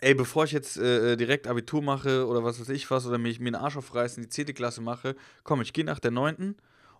[0.00, 3.40] ey, bevor ich jetzt äh, direkt Abitur mache oder was weiß ich was oder mich,
[3.40, 4.54] mir einen Arsch aufreißen, die 10.
[4.54, 6.54] Klasse mache, komm, ich gehe nach der 9.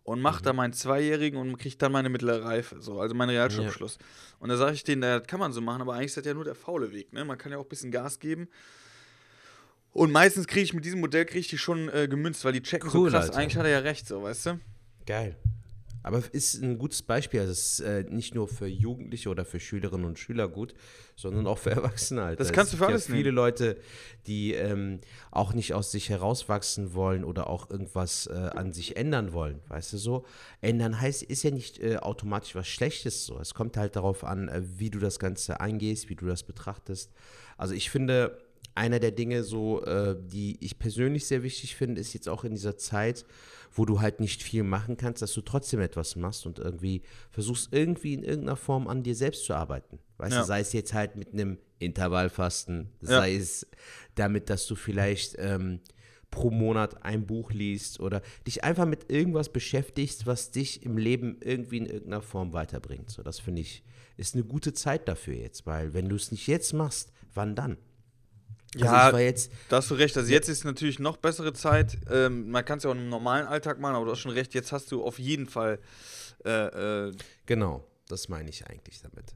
[0.09, 3.99] und mache da meinen Zweijährigen und kriege dann meine mittlere Reife, so, also meinen Realschulabschluss.
[4.39, 6.33] Und da sage ich denen, das kann man so machen, aber eigentlich ist das ja
[6.33, 7.27] nur der faule Weg, ne?
[7.27, 8.49] Man kann ja auch ein bisschen Gas geben.
[9.93, 12.63] Und meistens kriege ich mit diesem Modell kriege ich die schon äh, gemünzt, weil die
[12.63, 13.27] checken Cool, so krass.
[13.27, 13.39] Alter.
[13.39, 14.61] Eigentlich hat er ja recht, so, weißt du?
[15.05, 15.37] Geil.
[16.09, 17.41] Aber ist ein gutes Beispiel.
[17.41, 20.73] Also es ist äh, nicht nur für Jugendliche oder für Schülerinnen und Schüler gut,
[21.17, 22.23] sondern auch für Erwachsene.
[22.23, 22.43] Alter.
[22.43, 23.77] Das kannst du Es für gibt alles ja viele Leute,
[24.27, 29.35] die ähm, auch nicht aus sich herauswachsen wollen oder auch irgendwas äh, an sich ändern
[29.35, 29.61] wollen.
[29.69, 30.25] Weißt du so?
[30.63, 33.39] Ändern heißt, ist ja nicht äh, automatisch was Schlechtes so.
[33.39, 37.13] Es kommt halt darauf an, äh, wie du das Ganze angehst, wie du das betrachtest.
[37.59, 38.39] Also ich finde,
[38.79, 42.53] einer der Dinge so, äh, die ich persönlich sehr wichtig finde, ist jetzt auch in
[42.55, 43.27] dieser Zeit,
[43.73, 47.73] wo du halt nicht viel machen kannst, dass du trotzdem etwas machst und irgendwie versuchst,
[47.73, 49.99] irgendwie in irgendeiner Form an dir selbst zu arbeiten.
[50.17, 50.41] Weißt Ja.
[50.41, 53.09] du, sei es jetzt halt mit einem Intervallfasten, Ja.
[53.09, 53.67] sei es
[54.15, 55.81] damit, dass du vielleicht ähm,
[56.31, 61.39] pro Monat ein Buch liest oder dich einfach mit irgendwas beschäftigst, was dich im Leben
[61.43, 63.11] irgendwie in irgendeiner Form weiterbringt.
[63.11, 63.83] So, das finde ich,
[64.17, 67.77] ist eine gute Zeit dafür jetzt, weil wenn du es nicht jetzt machst, wann dann?
[68.75, 70.17] Also Ja, war jetzt, Da hast du recht.
[70.17, 71.97] Also jetzt ist natürlich noch bessere Zeit.
[72.11, 74.55] Ähm, man kann es ja auch im normalen Alltag machen, aber du hast schon recht.
[74.55, 75.79] Jetzt hast du auf jeden Fall.
[76.45, 77.13] Äh, äh,
[77.47, 79.33] genau, das meine ich eigentlich damit.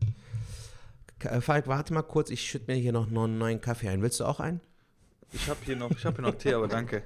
[1.21, 4.03] Äh, Falk, warte mal kurz, ich schütte mir hier noch einen neuen Kaffee ein.
[4.03, 4.61] Willst du auch einen?
[5.33, 7.03] ich habe hier noch, ich habe hier noch Tee, aber danke.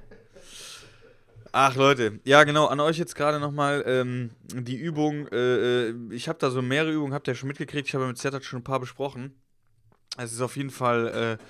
[1.51, 5.27] Ach Leute, ja genau, an euch jetzt gerade nochmal ähm, die Übung.
[5.29, 7.87] Äh, äh, ich habe da so mehrere Übungen, habt ihr schon mitgekriegt.
[7.87, 9.33] Ich habe mit Zetat schon ein paar besprochen.
[10.17, 11.43] Es ist auf jeden Fall, äh,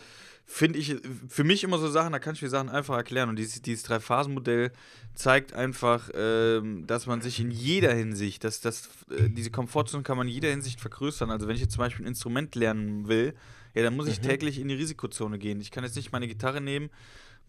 [0.50, 0.96] finde ich,
[1.28, 3.28] für mich immer so Sachen, da kann ich mir Sachen einfach erklären.
[3.30, 4.72] Und dieses, dieses Drei-Phasen-Modell
[5.14, 10.16] zeigt einfach, ähm, dass man sich in jeder Hinsicht, dass das, äh, diese Komfortzone kann
[10.18, 11.30] man in jeder Hinsicht vergrößern.
[11.30, 13.36] Also wenn ich jetzt zum Beispiel ein Instrument lernen will,
[13.74, 15.60] ja, dann muss ich täglich in die Risikozone gehen.
[15.60, 16.90] Ich kann jetzt nicht meine Gitarre nehmen,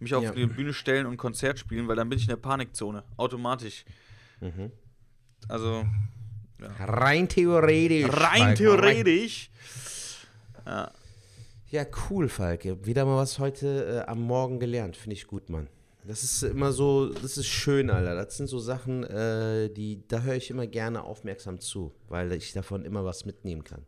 [0.01, 0.33] mich auf Ja.
[0.33, 3.85] die Bühne stellen und Konzert spielen, weil dann bin ich in der Panikzone, automatisch.
[4.41, 4.73] Mhm.
[5.49, 5.87] Also
[6.81, 8.11] Rein theoretisch.
[8.13, 9.51] rein theoretisch.
[10.67, 10.91] Ja.
[11.70, 12.64] Ja, cool, Falk.
[12.64, 14.96] Ihr habt Wieder mal was heute äh, am Morgen gelernt.
[14.96, 15.68] Finde ich gut, Mann.
[16.07, 18.14] Das ist immer so, das ist schön, Alter.
[18.14, 22.54] Das sind so Sachen, äh, die, da höre ich immer gerne aufmerksam zu, weil ich
[22.54, 23.85] davon immer was mitnehmen kann.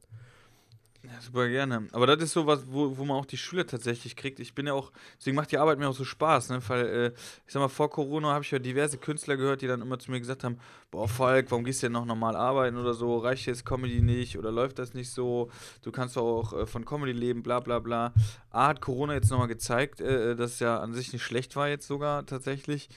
[1.02, 1.86] Ja, super gerne.
[1.92, 4.38] Aber das ist so was, wo, wo man auch die Schüler tatsächlich kriegt.
[4.38, 6.60] Ich bin ja auch, deswegen macht die Arbeit mir auch so Spaß, ne?
[6.68, 7.12] Weil, äh,
[7.46, 10.10] ich sag mal, vor Corona habe ich ja diverse Künstler gehört, die dann immer zu
[10.10, 10.58] mir gesagt haben,
[10.90, 13.16] boah, Falk, warum gehst du denn noch normal arbeiten oder so?
[13.16, 15.50] Reicht jetzt Comedy nicht oder läuft das nicht so?
[15.82, 18.12] Du kannst doch auch äh, von Comedy leben, bla bla bla.
[18.50, 21.68] A hat Corona jetzt nochmal gezeigt, äh, dass es ja an sich nicht schlecht war
[21.68, 22.90] jetzt sogar tatsächlich.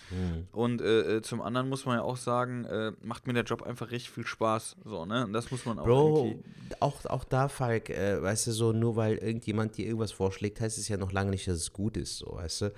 [0.52, 3.62] Und äh, äh, zum anderen muss man ja auch sagen, äh, macht mir der Job
[3.64, 4.78] einfach richtig viel Spaß.
[4.84, 5.26] So, ne?
[5.26, 6.44] Und das muss man auch Bro, irgendwie.
[6.80, 10.78] auch, auch da, Falk, äh, weißt du, so nur weil irgendjemand dir irgendwas vorschlägt, heißt
[10.78, 12.74] es ja noch lange nicht, dass es gut ist, so, weißt du.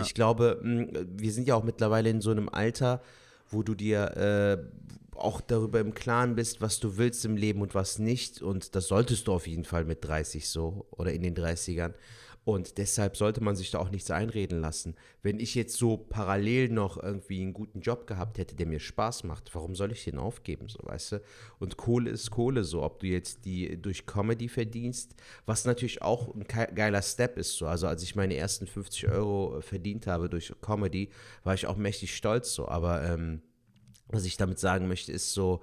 [0.00, 3.00] Ich glaube, mh, wir sind ja auch mittlerweile in so einem Alter,
[3.50, 4.58] wo du dir äh,
[5.16, 8.42] auch darüber im Klaren bist, was du willst im Leben und was nicht.
[8.42, 11.94] Und das solltest du auf jeden Fall mit 30 so oder in den 30ern.
[12.46, 14.94] Und deshalb sollte man sich da auch nichts einreden lassen.
[15.20, 19.24] Wenn ich jetzt so parallel noch irgendwie einen guten Job gehabt hätte, der mir Spaß
[19.24, 21.22] macht, warum soll ich den aufgeben, so, weißt du?
[21.58, 26.36] Und Kohle ist Kohle, so, ob du jetzt die durch Comedy verdienst, was natürlich auch
[26.36, 27.66] ein geiler Step ist, so.
[27.66, 31.10] Also als ich meine ersten 50 Euro verdient habe durch Comedy,
[31.42, 32.68] war ich auch mächtig stolz, so.
[32.68, 33.42] Aber ähm,
[34.06, 35.62] was ich damit sagen möchte, ist so,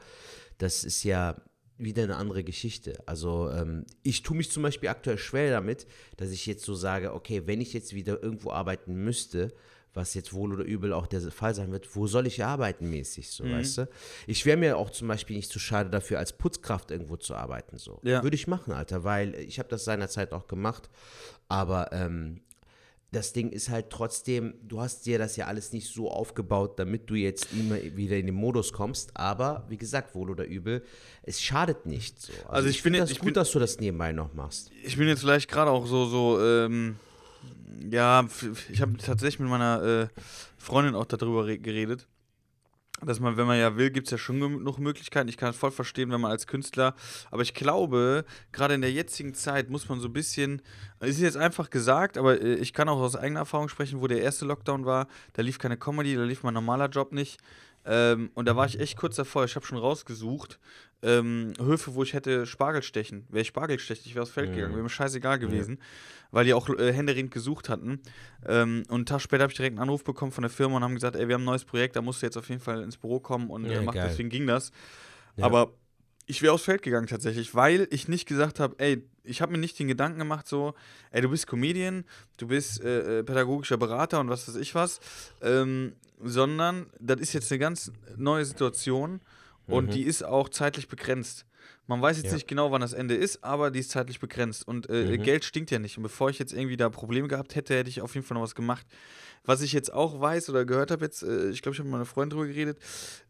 [0.58, 1.38] das ist ja
[1.84, 3.02] wieder eine andere Geschichte.
[3.06, 7.14] Also ähm, ich tue mich zum Beispiel aktuell schwer damit, dass ich jetzt so sage,
[7.14, 9.54] okay, wenn ich jetzt wieder irgendwo arbeiten müsste,
[9.94, 13.30] was jetzt wohl oder übel auch der Fall sein wird, wo soll ich arbeiten mäßig,
[13.30, 13.90] so, weißt du?
[14.26, 17.78] Ich wäre mir auch zum Beispiel nicht zu schade dafür, als Putzkraft irgendwo zu arbeiten,
[17.78, 18.00] so.
[18.04, 18.24] Ja.
[18.24, 20.90] Würde ich machen, Alter, weil ich habe das seinerzeit auch gemacht,
[21.48, 22.42] aber ähm,
[23.14, 27.10] das Ding ist halt trotzdem, du hast dir das ja alles nicht so aufgebaut, damit
[27.10, 29.16] du jetzt immer wieder in den Modus kommst.
[29.16, 30.84] Aber wie gesagt, wohl oder übel,
[31.24, 32.22] es schadet nicht.
[32.22, 32.34] So.
[32.50, 34.72] Also ich finde bin das jetzt- ich gut, bin- dass du das nebenbei noch machst.
[34.84, 36.98] ich bin jetzt vielleicht gerade auch so, so, ähm,
[37.90, 38.28] ja,
[38.72, 40.08] ich habe tatsächlich mit meiner äh,
[40.58, 42.08] Freundin auch darüber re- geredet,
[43.06, 45.30] dass man, wenn man ja will, gibt es ja schon genug Möglichkeiten.
[45.30, 46.96] Ich kann es voll verstehen, wenn man als Künstler,
[47.32, 50.62] aber ich glaube, gerade in der jetzigen Zeit muss man so ein bisschen,
[51.00, 54.08] es ist jetzt einfach gesagt, aber äh, ich kann auch aus eigener Erfahrung sprechen, wo
[54.08, 57.40] der erste Lockdown war, da lief keine Comedy, da lief mein normaler Job nicht.
[57.86, 59.44] Ähm, und da war ich echt kurz davor.
[59.46, 60.60] Ich habe schon rausgesucht,
[61.02, 63.26] ähm, Höfe, wo ich hätte Spargel stechen.
[63.30, 64.74] Wäre ich Spargel stechen, ich wäre aufs Feld gegangen.
[64.74, 65.80] Wäre mir scheißegal gewesen,
[66.32, 68.02] weil die auch äh, händeringend gesucht hatten.
[68.46, 70.84] Ähm, und einen Tag später habe ich direkt einen Anruf bekommen von der Firma und
[70.84, 72.82] haben gesagt, ey, wir haben ein neues Projekt, da musst du jetzt auf jeden Fall
[72.84, 74.72] ins Büro kommen und Ja, äh, mach, deswegen ging das.
[75.36, 75.46] Ja.
[75.46, 75.74] Aber
[76.26, 79.58] ich wäre aufs Feld gegangen tatsächlich, weil ich nicht gesagt habe, ey, ich habe mir
[79.58, 80.74] nicht den Gedanken gemacht, so,
[81.12, 82.06] ey, du bist Comedian,
[82.38, 85.00] du bist äh, äh, pädagogischer Berater und was weiß ich was,
[85.42, 89.22] ähm, sondern das ist jetzt eine ganz neue Situation
[89.68, 91.46] und die ist auch zeitlich begrenzt.
[91.86, 92.34] Man weiß jetzt Ja.
[92.34, 95.70] nicht genau, wann das Ende ist, aber die ist zeitlich begrenzt und äh, Geld stinkt
[95.70, 95.98] ja nicht.
[95.98, 98.44] Und bevor ich jetzt irgendwie da Probleme gehabt hätte, hätte ich auf jeden Fall noch
[98.44, 98.86] was gemacht.
[99.44, 101.92] Was ich jetzt auch weiß oder gehört habe jetzt, äh, ich glaube, ich habe mit
[101.94, 102.80] meiner Freundin drüber geredet,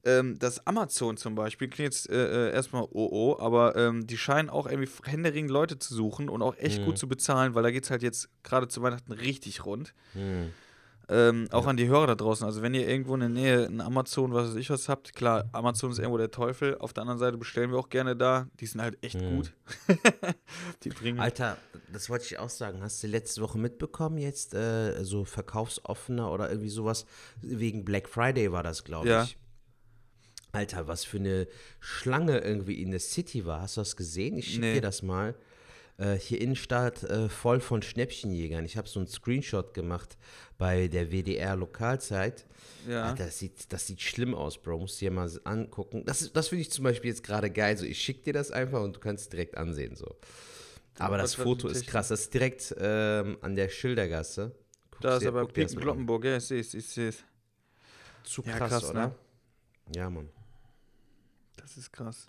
[0.03, 4.51] ähm, dass Amazon zum Beispiel, klingt jetzt äh, äh, erstmal OO, aber ähm, die scheinen
[4.51, 7.85] auch irgendwie händeringend Leute zu suchen und auch echt gut zu bezahlen, weil da geht
[7.85, 9.95] es halt jetzt gerade zu Weihnachten richtig rund.
[11.09, 12.45] Ähm, auch an die Hörer da draußen.
[12.45, 15.49] Also, wenn ihr irgendwo in der Nähe ein Amazon, was weiß ich was habt, klar,
[15.51, 16.77] Amazon ist irgendwo der Teufel.
[16.77, 18.47] Auf der anderen Seite bestellen wir auch gerne da.
[18.59, 19.51] Die sind halt echt gut.
[20.83, 21.19] die bringen.
[21.19, 21.57] Alter,
[21.91, 22.81] das wollte ich auch sagen.
[22.81, 27.05] Hast du letzte Woche mitbekommen, jetzt äh, so verkaufsoffener oder irgendwie sowas?
[27.41, 29.23] Wegen Black Friday war das, glaube Ja.
[29.23, 29.37] ich.
[30.53, 31.47] Alter, was für eine
[31.79, 33.61] Schlange irgendwie in der City war.
[33.61, 34.37] Hast du das gesehen?
[34.37, 34.73] Ich schicke Nee.
[34.75, 35.35] dir das mal.
[35.97, 38.65] Äh, hier Innenstadt äh, voll von Schnäppchenjägern.
[38.65, 40.17] Ich habe so einen Screenshot gemacht
[40.57, 42.45] bei der WDR Lokalzeit.
[42.87, 43.05] Ja.
[43.09, 44.79] Alter, das sieht, das sieht schlimm aus, Bro.
[44.79, 46.03] Musst du dir mal angucken.
[46.05, 47.77] Das, das finde ich zum Beispiel jetzt gerade geil.
[47.77, 49.95] So, ich schicke dir das einfach und du kannst es direkt ansehen.
[49.95, 50.15] So.
[50.99, 52.09] Aber das Foto ist krass.
[52.09, 54.55] Das ist direkt ähm, an der Schildergasse.
[54.91, 55.47] Guck's Da ist dir- aber an.
[55.53, 57.23] Glockenburg, ja, ich sehe es, ich sehe es.
[58.23, 59.07] Zu Ja, krass, krass, oder?
[59.07, 59.15] ne?
[59.95, 60.29] Ja, Mann.
[61.57, 62.27] Das ist krass.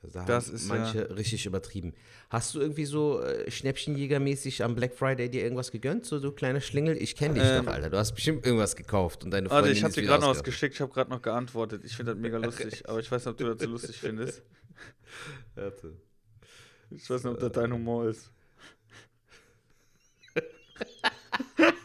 [0.00, 1.92] Da Das haben ist manche richtig übertrieben.
[2.30, 6.06] Hast du irgendwie so äh, Schnäppchenjägermäßig am Black Friday dir irgendwas gegönnt?
[6.06, 6.96] So, du kleiner Schlingel?
[6.96, 7.90] Ich kenne dich Ähm, doch, Alter.
[7.90, 10.44] Du hast bestimmt irgendwas gekauft und deine Freundin Warte, ich habe dir gerade noch was
[10.44, 11.82] geschickt, ich habe gerade noch geantwortet.
[11.84, 14.42] Ich finde das mega lustig, aber ich weiß nicht, ob du das so lustig findest.
[15.56, 15.96] Warte.
[16.90, 18.30] Ich weiß nicht, ob das dein Humor ist.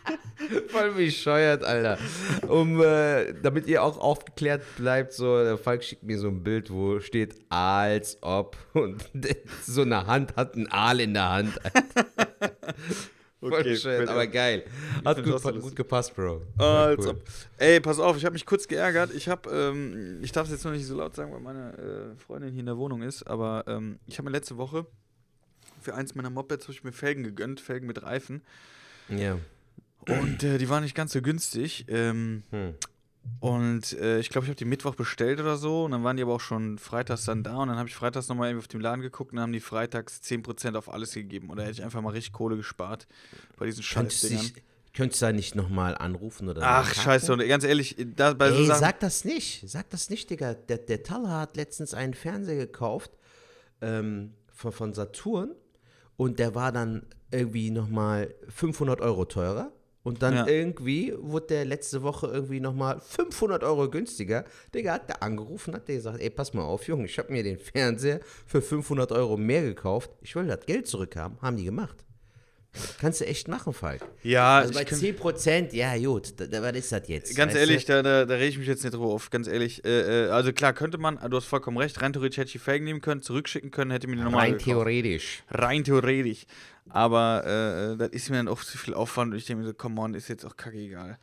[0.69, 1.97] Voll bescheuert, Alter.
[2.47, 6.71] Um, äh, damit ihr auch aufgeklärt bleibt, so, der Falk schickt mir so ein Bild,
[6.71, 8.57] wo steht, als ob.
[8.73, 9.09] Und
[9.65, 11.53] so eine Hand hat ein Aal in der Hand.
[13.39, 14.63] Voll Okay, fällt aber geil.
[15.03, 15.59] Hat gut, lustig.
[15.59, 16.43] gut gepasst, Bro.
[16.57, 17.09] Als Cool.
[17.09, 17.21] ob.
[17.57, 19.13] Ey, pass auf, ich habe mich kurz geärgert.
[19.13, 22.15] Ich habe, ähm, ich darf es jetzt noch nicht so laut sagen, weil meine äh,
[22.17, 24.85] Freundin hier in der Wohnung ist, aber ähm, ich habe mir letzte Woche
[25.83, 28.41] für eins meiner Mopeds habe ich mir Felgen gegönnt, Felgen mit Reifen.
[29.09, 29.37] Ja.
[30.09, 31.85] Und äh, die waren nicht ganz so günstig.
[31.87, 32.75] Ähm, Hm.
[33.39, 35.85] Und äh, ich glaube, ich habe die Mittwoch bestellt oder so.
[35.85, 37.55] Und dann waren die aber auch schon freitags dann da.
[37.57, 39.59] Und dann habe ich freitags nochmal irgendwie auf dem Laden geguckt und dann haben die
[39.61, 41.49] freitags 10% auf alles gegeben.
[41.49, 43.07] Oder hätte ich einfach mal richtig Kohle gespart
[43.57, 44.51] bei diesen Scheißdingern.
[44.93, 47.31] könntest du da nicht nochmal anrufen oder Ach, scheiße.
[47.31, 48.79] Und ganz ehrlich, da, bei so Ey, Sachen.
[48.81, 49.69] sag das nicht.
[49.69, 50.53] Sag das nicht, Digga.
[50.53, 53.11] Der, der Taller hat letztens einen Fernseher gekauft
[53.81, 55.51] ähm, von, von Saturn
[56.17, 59.71] und der war dann irgendwie nochmal 500 Euro teurer.
[60.03, 60.47] Und dann Ja.
[60.47, 64.43] irgendwie wurde der letzte Woche irgendwie nochmal 500 Euro günstiger.
[64.75, 67.41] Digga, hat der angerufen, hat der gesagt, ey, pass mal auf, Junge, ich habe mir
[67.43, 70.11] den Fernseher für 500 Euro mehr gekauft.
[70.21, 71.37] Ich will das Geld zurückhaben.
[71.41, 72.03] Haben die gemacht.
[72.99, 74.01] Kannst du echt machen, Falk.
[74.23, 77.35] ja, Also bei kann- 10%, ja gut, da, da, was ist das jetzt?
[77.35, 77.93] Ganz ehrlich, du?
[77.93, 79.29] da, da, da rege ich mich jetzt nicht drüber auf.
[79.29, 79.85] Ganz ehrlich.
[79.85, 82.59] Äh, äh, also klar, könnte man, du hast vollkommen recht, rein theoretisch hätte ich die
[82.59, 84.65] Felgen nehmen können, zurückschicken können, hätte mir die nochmal Rein gekauft.
[84.65, 85.43] theoretisch.
[85.51, 86.45] Rein theoretisch.
[86.89, 89.73] Aber äh, das ist mir dann oft zu viel Aufwand und ich denke mir so,
[89.75, 91.17] come on, ist jetzt auch kacke egal.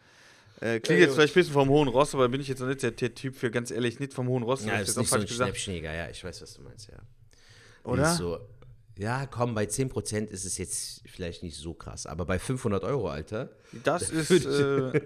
[0.61, 2.83] Äh, klingt jetzt vielleicht ein bisschen vom hohen Ross, aber bin ich jetzt noch nicht
[2.83, 4.65] der, der Typ für, ganz ehrlich, nicht vom hohen Ross.
[4.65, 5.51] Ja, das ist nicht so ein gesagt.
[5.57, 6.99] Schnäppchenjäger, ja, ich weiß, was du meinst, ja.
[7.83, 8.03] Oder?
[8.09, 8.39] Nicht So,
[9.01, 13.09] ja, komm, bei 10% ist es jetzt vielleicht nicht so krass, aber bei 500 Euro,
[13.09, 13.49] Alter,
[13.83, 14.31] Das ist.
[14.31, 15.01] Äh,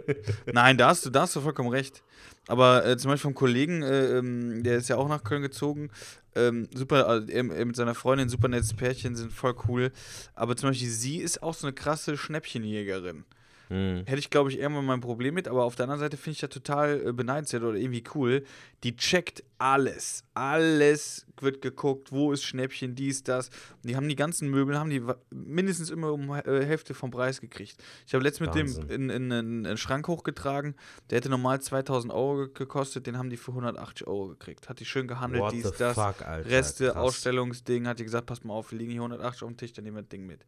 [0.52, 2.02] nein, da hast, du, da hast du vollkommen recht.
[2.48, 5.90] Aber äh, zum Beispiel vom Kollegen, äh, ähm, der ist ja auch nach Köln gezogen.
[6.34, 9.92] Ähm, super, er, er mit seiner Freundin, super nettes Pärchen, sind voll cool.
[10.34, 13.24] Aber zum Beispiel sie ist auch so eine krasse Schnäppchenjägerin.
[13.70, 16.32] Hätte ich, glaube ich, irgendwann mal ein Problem mit, aber auf der anderen Seite finde
[16.34, 18.44] ich das total äh, beneidenswert oder irgendwie cool.
[18.84, 20.22] Die checkt alles.
[20.34, 23.48] Alles wird geguckt, wo ist Schnäppchen, dies, das.
[23.82, 27.82] Die haben die ganzen Möbel, haben die mindestens immer um äh, Hälfte vom Preis gekriegt.
[28.06, 28.86] Ich habe letztens mit Wahnsinn.
[28.88, 30.74] dem in, in, in einen Schrank hochgetragen,
[31.08, 34.68] der hätte normal 2000 Euro ge- gekostet, den haben die für 180 Euro gekriegt.
[34.68, 35.94] Hat die schön gehandelt, What dies, das.
[35.94, 36.96] fuck, Alter, Reste, krass.
[36.96, 39.84] Ausstellungsding, hat die gesagt, pass mal auf, wir liegen hier 180 auf dem Tisch, dann
[39.84, 40.44] nehmen wir das Ding mit.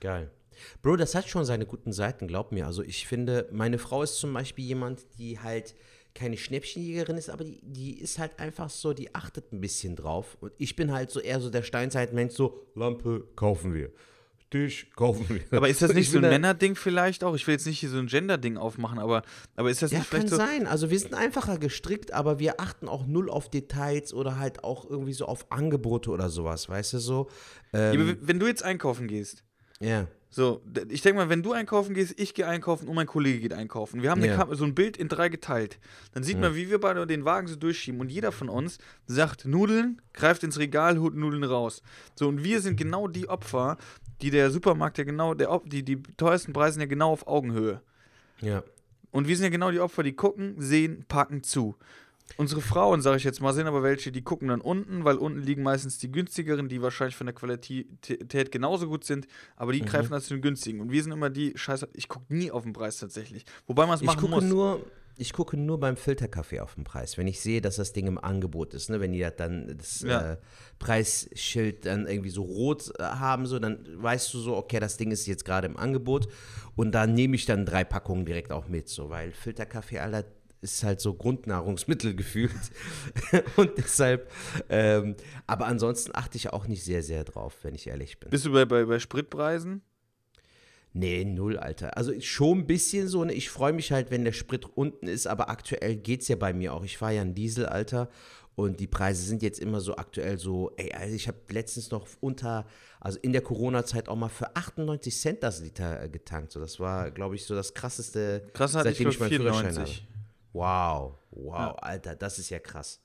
[0.00, 0.30] geil.
[0.82, 2.66] Bro, das hat schon seine guten Seiten, glaub mir.
[2.66, 5.74] Also ich finde, meine Frau ist zum Beispiel jemand, die halt
[6.14, 10.36] keine Schnäppchenjägerin ist, aber die, die ist halt einfach so, die achtet ein bisschen drauf.
[10.40, 13.90] Und ich bin halt so eher so der Steinzeitmensch, so, Lampe kaufen wir.
[14.50, 15.42] Tisch kaufen wir.
[15.56, 17.34] Aber ist das nicht ich so ein Männerding vielleicht auch?
[17.34, 19.22] Ich will jetzt nicht hier so ein Gender-Ding aufmachen, aber,
[19.56, 20.36] aber ist das Ja, nicht kann vielleicht so.
[20.36, 20.66] sein.
[20.66, 24.88] Also wir sind einfacher gestrickt, aber wir achten auch null auf Details oder halt auch
[24.88, 27.28] irgendwie so auf Angebote oder sowas, weißt du so?
[27.74, 29.44] Ja, Ähm, aber wenn du jetzt einkaufen gehst,
[29.80, 30.08] ja.
[30.30, 33.54] So, ich denke mal, wenn du einkaufen gehst, ich gehe einkaufen und mein Kollege geht
[33.54, 34.02] einkaufen.
[34.02, 34.46] Wir haben Ja.
[34.52, 35.78] So ein Bild in drei geteilt.
[36.12, 39.46] Dann sieht man, wie wir beide den Wagen so durchschieben und jeder von uns sagt
[39.46, 41.82] Nudeln, greift ins Regal, holt Nudeln raus.
[42.14, 43.78] So, und wir sind genau die Opfer,
[44.20, 47.80] die der Supermarkt ja genau, der, die, die teuersten Preise sind ja genau auf Augenhöhe.
[48.40, 48.62] Ja.
[49.10, 51.76] Und wir sind ja genau die Opfer, die gucken, sehen, packen zu.
[52.36, 55.40] Unsere Frauen, sage ich jetzt mal, sind aber welche, die gucken dann unten, weil unten
[55.40, 59.76] liegen meistens die günstigeren, die wahrscheinlich von der Qualität genauso gut sind, aber Mhm.
[59.76, 60.80] die greifen dann zu den günstigen.
[60.80, 63.44] Und wir sind immer die, scheiße, ich gucke nie auf den Preis tatsächlich.
[63.66, 64.44] Wobei man es Ich machen gucke muss.
[64.44, 64.86] nur,
[65.16, 67.18] ich gucke nur beim Filterkaffee auf den Preis.
[67.18, 69.00] Wenn ich sehe, dass das Ding im Angebot ist, ne?
[69.00, 70.34] wenn die dann das Ja.
[70.34, 70.36] äh,
[70.78, 75.10] Preisschild dann irgendwie so rot äh, haben, so, dann weißt du so, okay, das Ding
[75.10, 76.28] ist jetzt gerade im Angebot
[76.76, 80.24] und dann nehme ich dann drei Packungen direkt auch mit, so, weil Filterkaffee, Alter,
[80.60, 82.52] ist halt so Grundnahrungsmittel gefühlt.
[83.56, 84.30] und deshalb,
[84.68, 85.16] ähm,
[85.46, 88.30] aber ansonsten achte ich auch nicht sehr, sehr drauf, wenn ich ehrlich bin.
[88.30, 89.82] Bist du bei, bei, bei Spritpreisen?
[90.94, 91.96] Nee, null, Alter.
[91.96, 93.32] Also schon ein bisschen so, ne?
[93.32, 96.52] ich freue mich halt, wenn der Sprit unten ist, aber aktuell geht es ja bei
[96.52, 96.82] mir auch.
[96.82, 98.08] Ich fahre ja einen Diesel, Alter.
[98.56, 102.08] Und die Preise sind jetzt immer so aktuell so, ey, also ich habe letztens noch
[102.18, 102.66] unter,
[102.98, 106.50] also in der Corona-Zeit auch mal für 98 Cent das Liter äh, getankt.
[106.50, 109.30] So, das war, glaube ich, so das krasseste, Krass hatte ich seitdem für ich meinen
[109.30, 109.90] Führerschein habe.
[110.52, 110.54] 94.
[110.54, 111.74] Wow, wow, Ja.
[111.80, 113.00] Alter, das ist ja krass.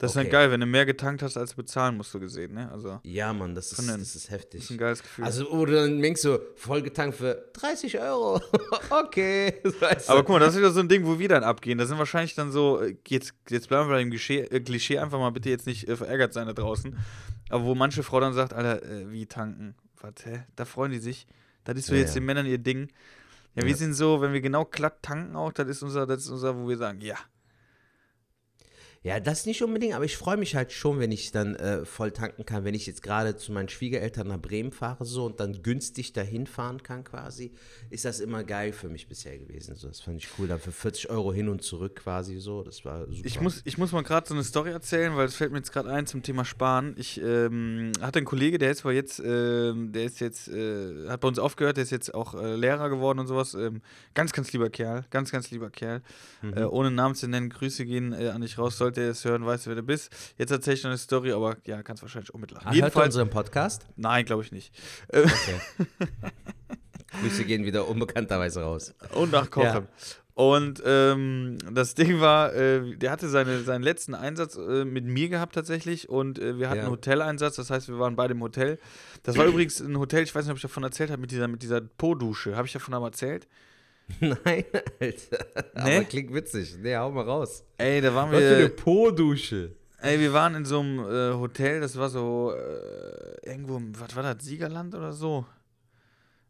[0.00, 0.26] Das ist Okay.
[0.26, 2.70] dann geil, wenn du mehr getankt hast, als bezahlen musst du gesehen, ne?
[2.70, 4.60] Also, Ja, Mann, das ist, den- das ist heftig.
[4.60, 5.24] das ist ein geiles Gefühl.
[5.24, 8.40] Also, oder dann denkst du, voll getankt für 30 Euro.
[8.90, 9.54] okay.
[9.64, 10.12] Weißt du?
[10.12, 11.78] Aber guck mal, das ist wieder so ein Ding, wo wir dann abgehen.
[11.78, 14.98] Das sind wahrscheinlich dann so, äh, jetzt, jetzt bleiben wir bei dem Klischee, äh, Klischee
[14.98, 16.96] einfach mal bitte jetzt nicht äh, verärgert sein da draußen.
[17.48, 19.74] Aber wo manche Frau dann sagt, Alter, äh, wie tanken?
[20.22, 20.44] Hä?
[20.54, 21.26] Da freuen die sich.
[21.64, 22.20] Das ist so Ja, jetzt ja.
[22.20, 22.88] den Männern ihr Ding.
[23.58, 26.30] Ja, wir sind so, wenn wir genau glatt tanken auch, das ist unser, das ist
[26.30, 27.16] unser, wo wir sagen, ja.
[29.04, 32.10] Ja, das nicht unbedingt, aber ich freue mich halt schon, wenn ich dann äh, voll
[32.10, 35.62] tanken kann, wenn ich jetzt gerade zu meinen Schwiegereltern nach Bremen fahre so und dann
[35.62, 37.52] günstig dahin fahren kann quasi,
[37.90, 39.76] ist das immer geil für mich bisher gewesen.
[39.76, 42.84] So, das fand ich cool, dann für 40 Euro hin und zurück quasi so, das
[42.84, 43.20] war super.
[43.24, 45.72] Ich muss, ich muss mal gerade so eine Story erzählen, weil es fällt mir jetzt
[45.72, 46.96] gerade ein zum Thema Sparen.
[46.98, 51.20] Ich ähm, hatte einen Kollege, der ist zwar jetzt, ähm, der ist jetzt, äh, hat
[51.20, 53.54] bei uns aufgehört, der ist jetzt auch äh, Lehrer geworden und sowas.
[53.54, 53.80] Ähm,
[54.14, 56.02] ganz, ganz lieber Kerl, ganz, ganz lieber Kerl.
[56.42, 58.76] Äh, ohne Namen zu nennen, Grüße gehen äh, an dich raus.
[58.88, 60.10] Sollte er es hören, weißt du, wer du bist.
[60.38, 62.62] Jetzt erzähle ich noch eine Story, aber ja, kannst wahrscheinlich auch mitlachen.
[62.64, 63.86] Ah, hört Jedenfalls, unseren Podcast?
[63.96, 64.74] nein, glaube ich nicht.
[65.08, 65.26] Okay.
[67.20, 68.94] Grüße gehen wieder unbekannterweise raus.
[69.12, 69.88] Und nach Kochen.
[70.32, 75.28] Und ähm, das Ding war, äh, der hatte seine, seinen letzten Einsatz äh, mit mir
[75.28, 76.82] gehabt tatsächlich und äh, wir hatten Ja.
[76.84, 78.78] einen Hoteleinsatz, das heißt, wir waren beide im Hotel.
[79.22, 81.46] Das war übrigens ein Hotel, ich weiß nicht, ob ich davon erzählt habe, mit dieser,
[81.48, 82.56] mit dieser Po-Dusche.
[82.56, 83.48] Habe ich davon aber erzählt?
[84.20, 84.64] Nein,
[85.00, 85.46] Alter.
[85.84, 85.96] Nee?
[85.96, 86.76] Aber klingt witzig.
[86.80, 87.64] Nee, hau mal raus.
[87.76, 88.76] Ey, da waren Was für eine wir.
[88.76, 89.72] Po-Dusche.
[90.00, 94.14] Ey, wir waren in so einem äh, Hotel, das war so äh, irgendwo, im- was
[94.16, 95.44] war das, Siegerland oder so?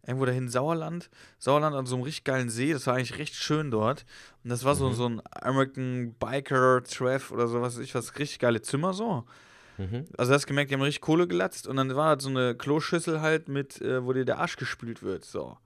[0.07, 1.11] Irgendwo dahin Sauerland.
[1.38, 4.07] Sauerland an so einem richtig geilen See, das war eigentlich recht schön dort.
[4.44, 8.18] Und das war so, so ein American Biker Treff oder so, was weiß ich was,
[8.18, 9.25] richtig geile Zimmer so.
[9.77, 10.07] Mhm.
[10.16, 13.21] Also hast gemerkt, die haben richtig Kohle gelatzt und dann war das so eine Kloschüssel
[13.21, 15.57] halt mit, äh, wo dir der Arsch gespült wird, so.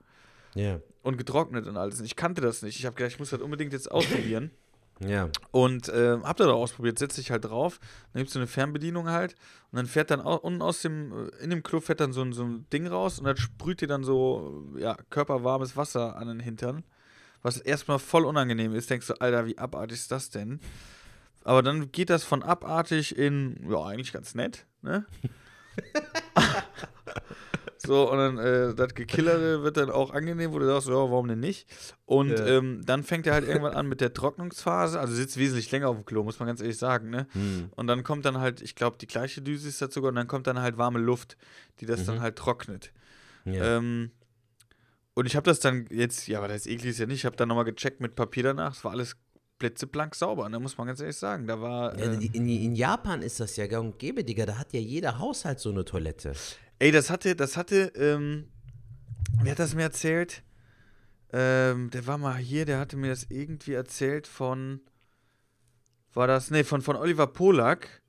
[0.54, 0.80] Ja.
[1.02, 1.98] Und getrocknet und alles.
[1.98, 2.78] Und ich kannte das nicht.
[2.78, 4.50] Ich habe gedacht, ich muss das unbedingt jetzt ausprobieren.
[5.00, 5.28] Ja.
[5.50, 7.80] Und äh, hab da ausprobiert, setz dich halt drauf,
[8.12, 9.34] dann gibt's so eine Fernbedienung halt
[9.70, 12.22] und dann fährt dann au unten aus dem, äh, in dem Klo fährt dann so
[12.22, 16.28] ein, so ein Ding raus und dann sprüht dir dann so, ja, körperwarmes Wasser an
[16.28, 16.84] den Hintern,
[17.42, 20.60] was erstmal voll unangenehm ist, denkst du, Alter, wie abartig ist das denn?
[21.44, 25.04] Aber dann geht das von abartig in, ja, eigentlich ganz nett, ne?
[27.84, 31.28] so, und dann äh, das Gekillere wird dann auch angenehm, wo du sagst, ja, warum
[31.28, 31.68] denn nicht?
[32.04, 32.46] Und Ja.
[32.46, 35.96] ähm, dann fängt er halt irgendwann an mit der Trocknungsphase, also sitzt wesentlich länger auf
[35.96, 37.26] dem Klo, muss man ganz ehrlich sagen, ne?
[37.32, 37.70] Hm.
[37.74, 40.46] Und dann kommt dann halt, ich glaube, die gleiche Düse ist dazu und dann kommt
[40.46, 41.36] dann halt warme Luft,
[41.80, 42.92] die das dann halt trocknet.
[43.44, 43.78] Ja.
[43.78, 44.10] Ähm,
[45.14, 47.36] und ich habe das dann jetzt, ja, aber das eklig ist ja nicht, ich habe
[47.36, 49.16] dann nochmal gecheckt mit Papier danach, es war alles
[49.58, 51.46] blitzeblank sauber, ne, muss man ganz ehrlich sagen.
[51.46, 54.44] Da war, äh, in, in Japan ist das ja gang und gäbe, Digga.
[54.44, 56.32] Da hat ja jeder Haushalt so eine Toilette.
[56.82, 58.48] Ey, das hatte, das hatte, ähm,
[59.40, 60.42] wer hat das mir erzählt?
[61.32, 64.80] Ähm, der war mal hier, der hatte mir das irgendwie erzählt von,
[66.12, 68.02] war das, nee, von, von Oliver Polak.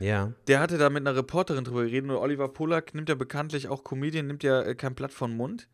[0.00, 0.32] Ja.
[0.46, 3.84] Der hatte da mit einer Reporterin drüber geredet und Oliver Polak nimmt ja bekanntlich auch
[3.84, 5.66] Comedian, nimmt ja äh, kein Blatt von Mund.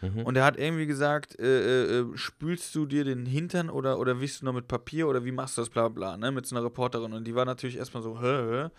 [0.00, 0.22] Mhm.
[0.22, 4.20] Und er hat irgendwie gesagt, äh, äh, äh, spülst du dir den Hintern oder, oder
[4.20, 6.54] wischst du noch mit Papier oder wie machst du das, bla bla, ne, mit so
[6.54, 7.12] einer Reporterin.
[7.12, 8.70] Und die war natürlich erstmal so, hä, hä.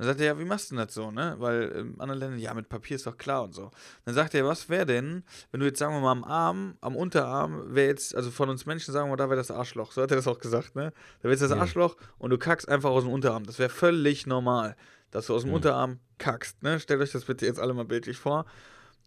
[0.00, 1.34] Dann sagt er, ja, wie machst du denn das so, ne?
[1.40, 3.70] Weil in anderen Ländern, ja, mit Papier ist doch klar und so.
[4.06, 6.96] Dann sagt er, was wäre denn, wenn du jetzt, sagen wir mal, am Arm, am
[6.96, 9.92] Unterarm, wäre jetzt, also von uns Menschen, sagen wir mal, da wäre das Arschloch.
[9.92, 10.94] So hat er das auch gesagt, ne?
[11.18, 11.58] Da wäre jetzt das Ja.
[11.58, 13.44] Arschloch und du kackst einfach aus dem Unterarm.
[13.44, 14.74] Das wäre völlig normal,
[15.10, 15.56] dass du aus dem Mhm.
[15.56, 16.80] Unterarm kackst, ne?
[16.80, 18.46] Stellt euch das bitte jetzt alle mal bildlich vor.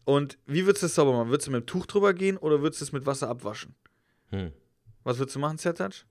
[0.06, 1.30] Und wie würdest du das sauber machen?
[1.32, 3.74] Würdest du mit dem Tuch drüber gehen oder würdest du es mit Wasser abwaschen?
[4.30, 4.52] Hm.
[5.04, 6.04] Was würdest du machen, Zertatsch?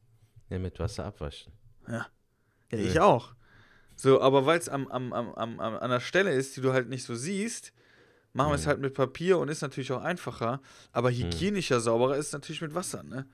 [0.49, 1.53] Ja, mit Wasser abwaschen.
[1.87, 2.07] Ja.
[2.73, 2.85] Ja, Ja.
[2.85, 3.35] ich auch.
[3.97, 6.89] So, aber weil es am, am, am, am, an der Stelle ist, die du halt
[6.89, 7.73] nicht so siehst,
[8.33, 8.69] machen wir es Mhm.
[8.69, 10.61] halt mit Papier und ist natürlich auch einfacher.
[10.93, 13.27] Aber hygienischer, sauberer ist natürlich mit Wasser, ne?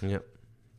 [0.00, 0.20] Ja.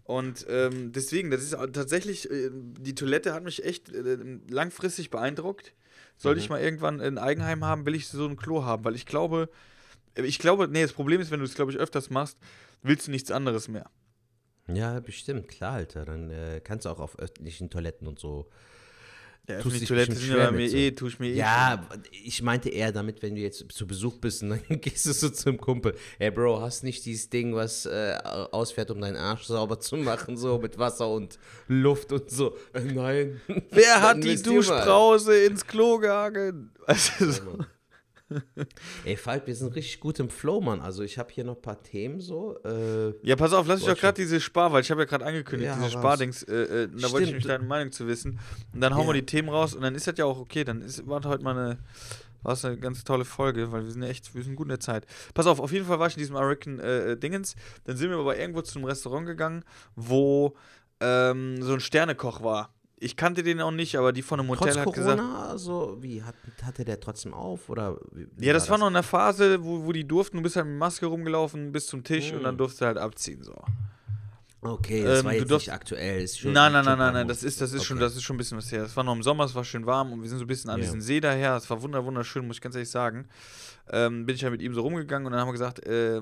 [0.04, 4.18] Und ähm, deswegen, das ist tatsächlich, äh, die Toilette hat mich echt äh,
[4.50, 5.74] langfristig beeindruckt.
[6.18, 9.06] Sollte ich mal irgendwann ein Eigenheim haben, will ich so ein Klo haben, weil ich
[9.06, 9.50] glaube,
[10.14, 12.38] äh, ich glaube, nee, das Problem ist, wenn du es, glaube ich, öfters machst,
[12.84, 13.90] willst du nichts anderes mehr.
[14.68, 16.06] Ja, bestimmt, klar, Alter.
[16.06, 18.48] Dann äh, kannst du auch auf öffentlichen Toiletten und so.
[19.48, 20.78] Ja, Tust die Toilette sind ja bei schwer mir mit so.
[20.78, 21.36] eh, tue ich mir eh.
[21.36, 25.14] Ja, ich meinte eher damit, wenn du jetzt zu Besuch bist und dann gehst du
[25.14, 25.96] so zum Kumpel.
[26.18, 28.18] Ey, Bro, hast nicht dieses Ding, was äh,
[28.52, 31.38] ausfährt, um deinen Arsch sauber zu machen, so mit Wasser und
[31.68, 32.56] Luft und so.
[32.74, 33.42] Äh, nein.
[33.72, 34.36] Wer hat die.
[34.42, 36.72] Duschbrause ins Klo gehangen?
[36.88, 37.42] Du, so.
[39.06, 40.82] Ey, Falk, wir sind richtig gut im Flow, Mann.
[40.82, 42.58] Also ich habe hier noch ein paar Themen so.
[42.64, 45.26] Äh, Ja, pass auf, lass mich doch gerade diese Spar, weil ich habe ja gerade
[45.26, 45.92] angekündigt, Ja, diese.
[45.92, 46.54] Spardings, äh,
[46.84, 48.40] äh, da wollte ich mich deine Meinung zu wissen.
[48.74, 49.22] Und dann hauen wir Ja.
[49.22, 50.64] die Themen raus und dann ist das ja auch okay.
[50.64, 51.78] Dann ist, war heute mal eine,
[52.44, 54.80] war eine ganz tolle Folge, weil wir sind ja echt, wir sind gut in der
[54.80, 55.06] Zeit.
[55.34, 57.56] Pass auf, auf jeden Fall war ich in diesem American äh, äh, Dingens.
[57.86, 59.64] Dann sind wir aber irgendwo zu einem Restaurant gegangen,
[59.96, 60.56] wo
[61.00, 62.75] ähm, so ein Sternekoch war.
[62.98, 65.20] Ich kannte den auch nicht, aber die von einem Hotel trotz hat gesagt.
[65.20, 67.70] Corona, so, wie, hat, hatte der trotzdem auf?
[67.70, 67.98] Oder
[68.40, 70.78] Ja, das war noch in der Phase, wo, wo die durften, du bist halt mit
[70.78, 72.58] Maske rumgelaufen bis zum Tisch und dann Mm.
[72.60, 73.44] durfst du halt abziehen.
[73.44, 73.54] So.
[74.62, 76.22] Okay, das Ähm, war jetzt nicht aktuell.
[76.24, 78.06] Ist schon, nein, nein, schon nein, nein, ein nein, das ist, das ist schon, Okay.
[78.06, 78.84] das ist schon ein bisschen was her.
[78.84, 80.70] Es war noch im Sommer, es war schön warm und wir sind so ein bisschen
[80.72, 80.86] an Ja.
[80.86, 81.56] diesen See daher.
[81.58, 83.28] Es war wunder, wunderschön, muss ich ganz ehrlich sagen.
[83.92, 86.22] Ähm, bin ich ja mit ihm so rumgegangen und dann haben wir gesagt, äh,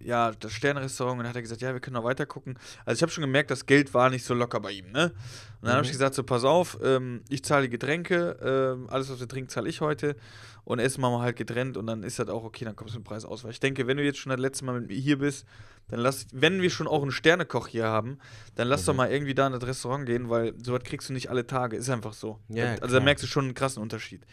[0.00, 2.58] ja, das Sternrestaurant und dann hat er gesagt, ja, wir können noch weiter gucken.
[2.84, 5.12] Also ich habe schon gemerkt, das Geld war nicht so locker bei ihm, ne?
[5.60, 5.92] Und dann habe ich Mhm.
[5.92, 9.68] gesagt, so pass auf, ähm, ich zahle die Getränke, ähm, alles was wir trinken, zahle
[9.68, 10.16] ich heute
[10.64, 12.98] und Essen machen wir halt getrennt und dann ist das auch okay, dann kommst du
[12.98, 13.44] mit dem Preis aus.
[13.44, 15.46] Weil ich denke, wenn du jetzt schon das letzte Mal mit mir hier bist,
[15.88, 18.18] dann lass, wenn wir schon auch einen Sternekoch hier haben,
[18.56, 18.86] dann lass Mhm.
[18.86, 21.76] doch mal irgendwie da in das Restaurant gehen, weil sowas kriegst du nicht alle Tage,
[21.76, 22.40] ist einfach so.
[22.48, 24.26] Ja, also da merkst du schon einen krassen Unterschied.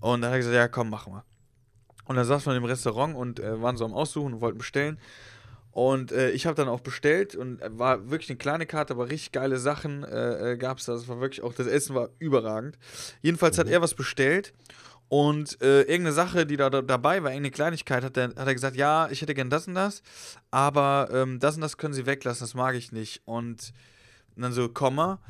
[0.00, 1.24] Und dann hat er gesagt, ja komm, machen wir.
[2.08, 4.98] Und dann saßen wir im Restaurant und äh, waren so am Aussuchen und wollten bestellen.
[5.72, 9.10] Und äh, ich habe dann auch bestellt und äh, war wirklich eine kleine Karte, aber
[9.10, 10.94] richtig geile Sachen äh, äh, gab es da.
[10.94, 12.78] Das war wirklich auch, das Essen war überragend.
[13.22, 13.74] Jedenfalls hat Mhm.
[13.74, 14.54] er was bestellt
[15.08, 18.54] und äh, irgendeine Sache, die da, da dabei war, irgendeine Kleinigkeit, hat er, hat er
[18.54, 20.02] gesagt, ja, ich hätte gern das und das,
[20.50, 23.22] aber ähm, das und das können Sie weglassen, das mag ich nicht.
[23.26, 23.72] Und
[24.36, 25.20] dann so, Komma.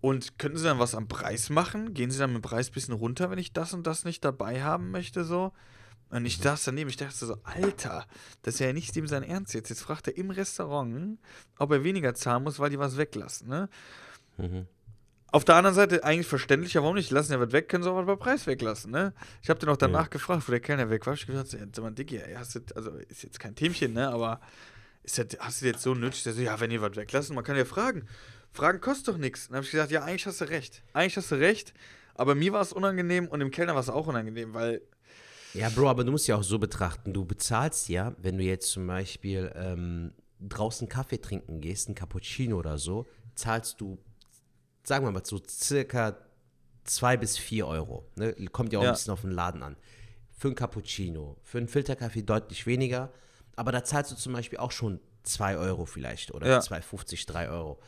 [0.00, 1.94] Und könnten Sie dann was am Preis machen?
[1.94, 4.24] Gehen Sie dann mit dem Preis ein bisschen runter, wenn ich das und das nicht
[4.24, 5.52] dabei haben möchte, so?
[6.14, 8.06] Und ich das daneben, ich dachte so, Alter,
[8.42, 9.68] das ist ja nicht dem sein Ernst jetzt.
[9.68, 11.18] Jetzt fragt er im Restaurant,
[11.58, 13.68] ob er weniger zahlen muss, weil die was weglassen, ne?
[14.36, 14.68] Mhm.
[15.32, 17.10] Auf der anderen Seite eigentlich verständlich, ja, warum nicht?
[17.10, 19.12] Die lassen ja was weg, können sie auch was bei Preis weglassen, ne?
[19.42, 20.08] Ich habe den auch danach Ja.
[20.08, 21.14] gefragt, wo der Kellner weg war.
[21.14, 24.08] Ich hab gesagt, sag mal, Diggi, hast du, also ist jetzt kein Themchen, ne?
[24.08, 24.40] Aber
[25.02, 26.22] ist das, hast du jetzt so nötig?
[26.22, 28.06] Der so, ja, wenn ihr was weglassen, man kann ja fragen.
[28.52, 29.48] Fragen kostet doch nichts.
[29.48, 30.84] Dann habe ich gesagt, ja, eigentlich hast du recht.
[30.92, 31.74] Eigentlich hast du recht.
[32.14, 34.80] Aber mir war es unangenehm und dem Kellner war es auch unangenehm, weil
[35.54, 38.70] Ja, Bro, aber du musst ja auch so betrachten, du bezahlst ja, wenn du jetzt
[38.70, 43.98] zum Beispiel ähm, draußen Kaffee trinken gehst, ein Cappuccino oder so, zahlst du,
[44.82, 46.16] sagen wir mal so circa
[46.84, 48.04] zwei bis vier Euro.
[48.16, 48.34] Ne?
[48.52, 48.90] Kommt ja auch Ja.
[48.90, 49.76] ein bisschen auf den Laden an.
[50.36, 53.12] Für ein Cappuccino, für einen Filterkaffee deutlich weniger,
[53.56, 56.58] aber da zahlst du zum Beispiel auch schon zwei Euro vielleicht oder Ja.
[56.58, 57.78] 2,50, 3 Euro.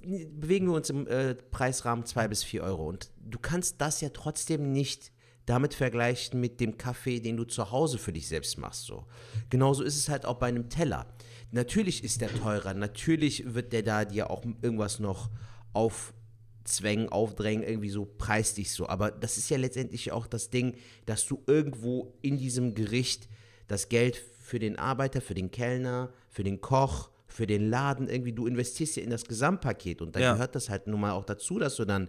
[0.00, 2.88] Bewegen wir uns im äh, Preisrahmen zwei bis vier Euro.
[2.88, 5.12] Und du kannst das ja trotzdem nicht
[5.46, 8.84] damit vergleichen mit dem Kaffee, den du zu Hause für dich selbst machst.
[8.84, 9.06] So.
[9.48, 11.06] Genauso ist es halt auch bei einem Teller.
[11.52, 15.30] Natürlich ist der teurer, natürlich wird der da dir auch irgendwas noch
[15.72, 18.88] aufzwängen, aufdrängen, irgendwie so preislich so.
[18.88, 20.74] Aber das ist ja letztendlich auch das Ding,
[21.06, 23.28] dass du irgendwo in diesem Gericht
[23.68, 28.32] das Geld für den Arbeiter, für den Kellner, für den Koch, für den Laden irgendwie,
[28.32, 30.32] du investierst ja in das Gesamtpaket und da Ja.
[30.32, 32.08] gehört das halt nun mal auch dazu, dass du dann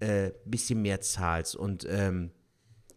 [0.00, 1.54] ein bisschen mehr zahlst.
[1.56, 2.30] Und ähm,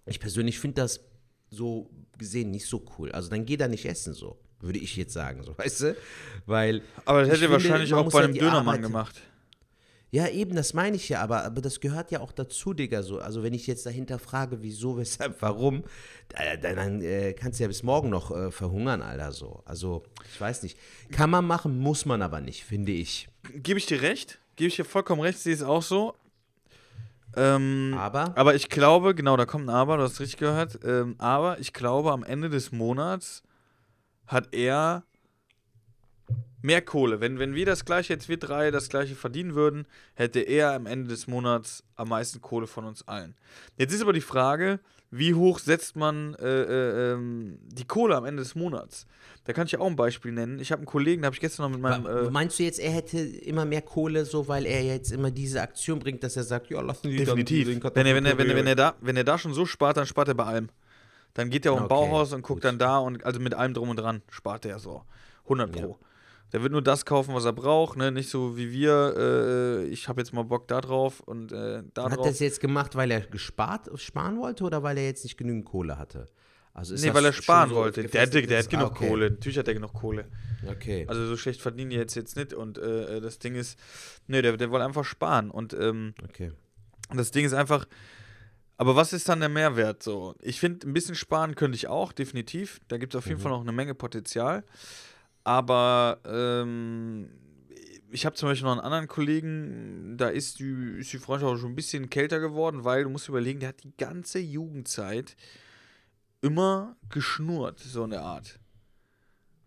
[0.05, 1.01] ich persönlich finde das
[1.49, 3.11] so gesehen nicht so cool.
[3.11, 5.95] Also dann geh da nicht essen so, würde ich jetzt sagen, so, weißt du?
[6.45, 9.21] Weil Aber das hätte finde, wahrscheinlich auch bei ja einem Dönermann Arbeit- gemacht.
[10.11, 13.01] Ja, eben, das meine ich ja, aber, aber das gehört ja auch dazu, Digga.
[13.01, 13.17] So.
[13.17, 15.83] Also wenn ich jetzt dahinter frage, wieso, weshalb, warum,
[16.29, 19.31] da- dann, dann äh, kannst du ja bis morgen noch äh, verhungern, Alter.
[19.31, 19.63] So.
[19.65, 20.77] Also, ich weiß nicht.
[21.11, 23.27] Kann man machen, muss man aber nicht, finde ich.
[23.55, 24.37] Gebe ich dir recht?
[24.55, 26.13] Gebe ich dir vollkommen recht, sehe es auch so.
[27.35, 30.79] Ähm, Aber, aber ich glaube, genau, da kommt ein Aber, du hast richtig gehört.
[30.83, 33.43] Ähm, aber ich glaube, am Ende des Monats
[34.27, 35.03] hat er
[36.61, 37.19] mehr Kohle.
[37.19, 40.85] Wenn, wenn wir das gleiche, jetzt wir drei das gleiche verdienen würden, hätte er am
[40.85, 43.35] Ende des Monats am meisten Kohle von uns allen.
[43.77, 44.79] Jetzt ist aber die Frage,
[45.15, 49.05] wie hoch setzt man äh, äh, ähm, die Kohle am Ende des Monats?
[49.45, 50.59] Da kann ich ja auch ein Beispiel nennen.
[50.59, 52.05] Ich habe einen Kollegen, da habe ich gestern noch mit meinem.
[52.07, 55.61] Äh, meinst du jetzt, er hätte immer mehr Kohle, so weil er jetzt immer diese
[55.61, 57.67] Aktion bringt, dass er sagt, ja, lassen die Definitiv.
[57.67, 59.53] dann den Wenn er, wenn, er, wenn, er, wenn, er da, wenn er da schon
[59.53, 60.69] so spart, dann spart er bei allem.
[61.35, 62.65] Dann geht er auch im Okay, Bauhaus und guckt gut.
[62.65, 65.03] dann da und also mit allem drum und dran spart er so.
[65.43, 65.97] 100 Pro.
[66.01, 66.07] Ja.
[66.53, 68.11] Der wird nur das kaufen, was er braucht, ne?
[68.11, 72.03] Nicht so wie wir, äh, ich habe jetzt mal Bock da drauf und äh, da
[72.05, 72.27] Hat er drauf.
[72.27, 75.97] das jetzt gemacht, weil er gespart, sparen wollte oder weil er jetzt nicht genügend Kohle
[75.97, 76.29] hatte?
[76.75, 78.03] Also ist Nee, weil er sparen so wollte.
[78.03, 79.07] Der, hat- der, der hat genug Ah, okay.
[79.07, 79.29] Kohle.
[79.31, 80.25] Natürlich hat er genug Kohle.
[80.67, 81.05] Okay.
[81.07, 82.53] Also so schlecht verdienen die jetzt, jetzt nicht.
[82.53, 83.77] Und äh, das Ding ist,
[84.27, 85.51] nee, der, der wollte einfach sparen.
[85.51, 86.51] Und ähm, okay.
[87.15, 87.85] Das Ding ist einfach,
[88.77, 90.33] aber was ist dann der Mehrwert so?
[90.41, 92.79] Ich finde, ein bisschen sparen könnte ich auch, definitiv.
[92.87, 93.43] Da gibt es auf jeden Mhm.
[93.43, 94.63] Fall noch eine Menge Potenzial.
[95.43, 97.29] Aber ähm,
[98.11, 101.57] ich habe zum Beispiel noch einen anderen Kollegen, da ist die, ist die Freundschaft auch
[101.57, 105.35] schon ein bisschen kälter geworden, weil du musst überlegen, der hat die ganze Jugendzeit
[106.41, 108.59] immer geschnurrt, so eine Art.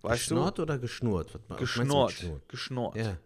[0.03, 1.35] Weißt Geschnurrt oder geschnurrt?
[1.35, 1.39] Du?
[1.49, 2.23] meinst du Geschnurrt.
[2.23, 2.97] mit Geschnurrt.
[2.97, 3.17] Ja.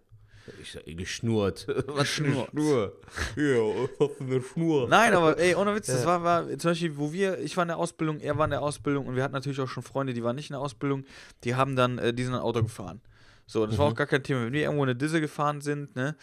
[0.60, 1.66] Ich sag, geschnurrt.
[1.86, 2.50] Was Geschnurrt.
[2.50, 2.92] Schnur?
[3.36, 4.88] Ja, was für eine Schnur.
[4.88, 7.68] Nein, aber ey, ohne Witz, das war, war zum Beispiel, wo wir, ich war in
[7.68, 10.22] der Ausbildung, er war in der Ausbildung und wir hatten natürlich auch schon Freunde, die
[10.24, 11.04] waren nicht in der Ausbildung,
[11.44, 13.00] die haben dann, äh, die sind ein Auto gefahren.
[13.46, 13.92] So, das war Mhm.
[13.92, 14.44] auch gar kein Thema.
[14.44, 16.14] Wenn wir irgendwo in eine Disse gefahren sind, ne,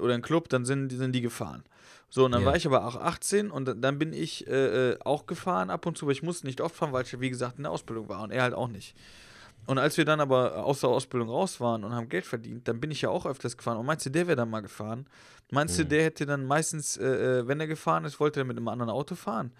[0.00, 1.64] oder ein Club, dann sind, die- sind die gefahren.
[2.08, 2.46] So, und dann Ja.
[2.46, 5.84] war ich aber auch 18 und dann- dann bin ich äh, äh, auch gefahren ab
[5.86, 8.08] und zu, aber ich musste nicht oft fahren, weil ich, wie gesagt, in der Ausbildung
[8.08, 8.94] war und er halt auch nicht.
[9.66, 12.80] Und als wir dann aber aus der Ausbildung raus waren und haben Geld verdient, dann
[12.80, 13.78] bin ich ja auch öfters gefahren.
[13.78, 15.06] Und meinst du, der wäre dann mal gefahren?
[15.50, 18.56] Meinst du, der hätte dann meistens, äh, äh, wenn er gefahren ist, wollte er mit
[18.56, 19.52] einem anderen Auto fahren?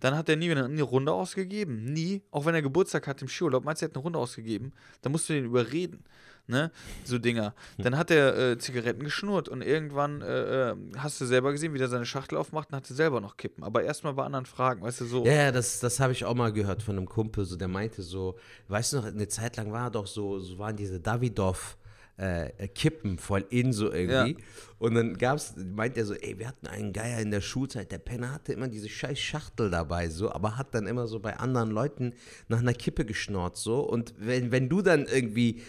[0.00, 1.84] Dann hat er nie wieder eine Runde ausgegeben.
[1.84, 2.22] Nie.
[2.32, 4.72] Auch wenn er Geburtstag hat im Skiurlaub, meinst du, er hat eine Runde ausgegeben?
[5.00, 6.04] Dann musst du den überreden.
[6.52, 6.70] Ne?
[7.04, 7.54] So Dinger.
[7.78, 11.78] Dann hat er äh, Zigaretten geschnurrt und irgendwann äh, äh, hast du selber gesehen, wie
[11.78, 13.64] der seine Schachtel aufmacht und hatte selber noch Kippen.
[13.64, 15.24] Aber erstmal bei anderen Fragen, weißt du, so.
[15.24, 18.02] Ja, ja, das, das habe ich auch mal gehört von einem Kumpel, so, der meinte
[18.02, 18.36] so,
[18.68, 21.78] weißt du noch, eine Zeit lang war doch so, so waren diese Davidoff
[22.16, 24.36] äh, Kippen voll in so irgendwie.
[24.78, 27.98] Und dann gab's, meint er so, ey, wir hatten einen Geier in der Schulzeit, der
[27.98, 31.70] Penner hatte immer diese scheiß Schachtel dabei, so, aber hat dann immer so bei anderen
[31.70, 32.14] Leuten
[32.48, 33.80] nach einer Kippe geschnort, so.
[33.80, 35.62] Und wenn, wenn du dann irgendwie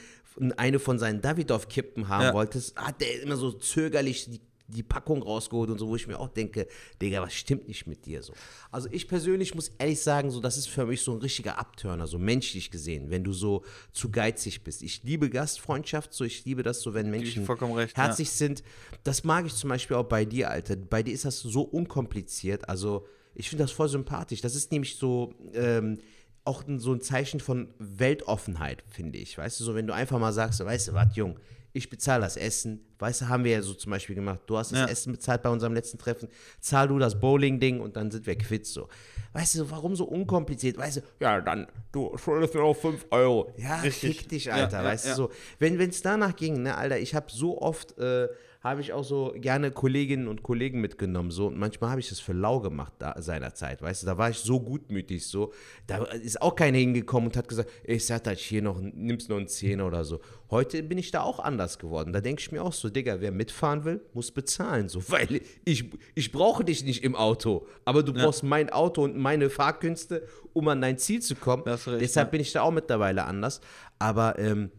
[0.58, 2.34] eine von seinen Davidoff-Kippen haben Ja.
[2.34, 6.20] wolltest, hat der immer so zögerlich die die Packung rausgeholt und so, wo ich mir
[6.20, 6.68] auch denke,
[7.02, 8.34] Digga, was stimmt nicht mit dir so?
[8.72, 12.08] Also ich persönlich muss ehrlich sagen, so das ist für mich so ein richtiger Abturner,
[12.08, 14.82] so menschlich gesehen, wenn du so zu geizig bist.
[14.82, 18.06] Ich liebe Gastfreundschaft, so ich liebe das so, wenn Menschen vollkommen recht, ja.
[18.06, 18.64] herzlich sind.
[19.04, 20.76] Das mag ich zum Beispiel auch bei dir, Alter.
[20.76, 22.68] Bei dir ist das so unkompliziert.
[22.70, 23.06] Also
[23.36, 24.42] ich finde das voll sympathisch.
[24.42, 26.00] Das ist nämlich so ähm,
[26.46, 29.38] auch so ein Zeichen von Weltoffenheit, finde ich.
[29.38, 31.40] Weißt du, so wenn du einfach mal sagst, weißt du was, Jung,
[31.76, 32.86] ich bezahle das Essen.
[33.00, 34.42] Weißt du, haben wir ja so zum Beispiel gemacht.
[34.46, 34.86] Du hast das Ja.
[34.88, 36.30] Essen bezahlt bei unserem letzten Treffen.
[36.60, 38.88] Zahl du das Bowling-Ding und dann sind wir quitt so.
[39.34, 40.78] Weißt du, warum so unkompliziert?
[40.78, 43.52] Weißt du, ja, dann, du schuldest mir noch 5 Euro.
[43.58, 44.18] Ja, Richtig.
[44.20, 44.80] fick dich, Alter.
[44.80, 45.12] ja, weißt ja.
[45.14, 45.32] du, so.
[45.58, 48.28] Wenn es danach ging, ne, Alter, ich habe so oft, äh,
[48.64, 51.48] habe ich auch so gerne Kolleginnen und Kollegen mitgenommen, so.
[51.48, 54.08] Und manchmal habe ich das für lau gemacht da, seinerzeit, weißt du.
[54.08, 55.52] Da war ich so gutmütig, so.
[55.86, 59.36] Da ist auch keiner hingekommen und hat gesagt, ich sag halt hier noch, nimmst noch
[59.36, 60.22] einen Zehner oder so.
[60.50, 62.14] Heute bin ich da auch anders geworden.
[62.14, 65.04] Da denke ich mir auch so, Digga, wer mitfahren will, muss bezahlen, so.
[65.10, 69.50] Weil ich, ich brauche dich nicht im Auto, aber du brauchst mein Auto und meine
[69.50, 71.64] Fahrkünste, um an dein Ziel zu kommen.
[71.64, 72.32] Recht, Deshalb ja.
[72.32, 73.60] bin ich da auch mittlerweile anders.
[74.00, 74.72] Aber ähm,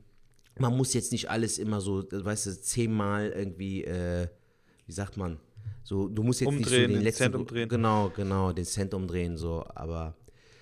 [0.59, 4.29] man muss jetzt nicht alles immer so, weißt du, zehnmal irgendwie, äh,
[4.87, 5.39] wie sagt man,
[5.83, 7.69] so, du musst jetzt nicht so Umdrehen, den den letzten, Cent umdrehen.
[7.69, 10.17] genau, genau, den Cent umdrehen, so, aber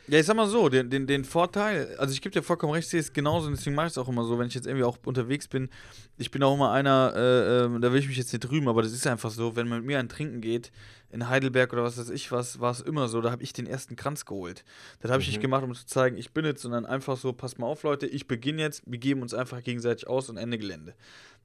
[0.08, 2.86] Ja, ich sag mal so, den, den, den Vorteil, also ich gebe dir vollkommen recht,
[2.86, 4.66] ich sehe es genauso und deswegen mache ich es auch immer so, wenn ich jetzt
[4.66, 5.70] irgendwie auch unterwegs bin.
[6.18, 8.82] Ich bin auch immer einer, äh, ähm, da will ich mich jetzt nicht rühmen, aber
[8.82, 10.72] das ist einfach so, wenn man mit mir ein Trinken geht,
[11.10, 13.66] in Heidelberg oder was weiß ich was, war es immer so, da habe ich den
[13.66, 14.64] ersten Kranz geholt.
[15.00, 15.32] Das habe ich Mhm.
[15.32, 18.06] nicht gemacht, um zu zeigen, ich bin jetzt, sondern einfach so, passt mal auf, Leute,
[18.06, 20.94] ich beginne jetzt, wir geben uns einfach gegenseitig aus und Ende Gelände.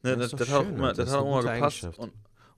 [0.03, 1.88] Ne, Das das, das, hat auch immer, das hat auch immer gepasst.
[1.97, 2.12] Und,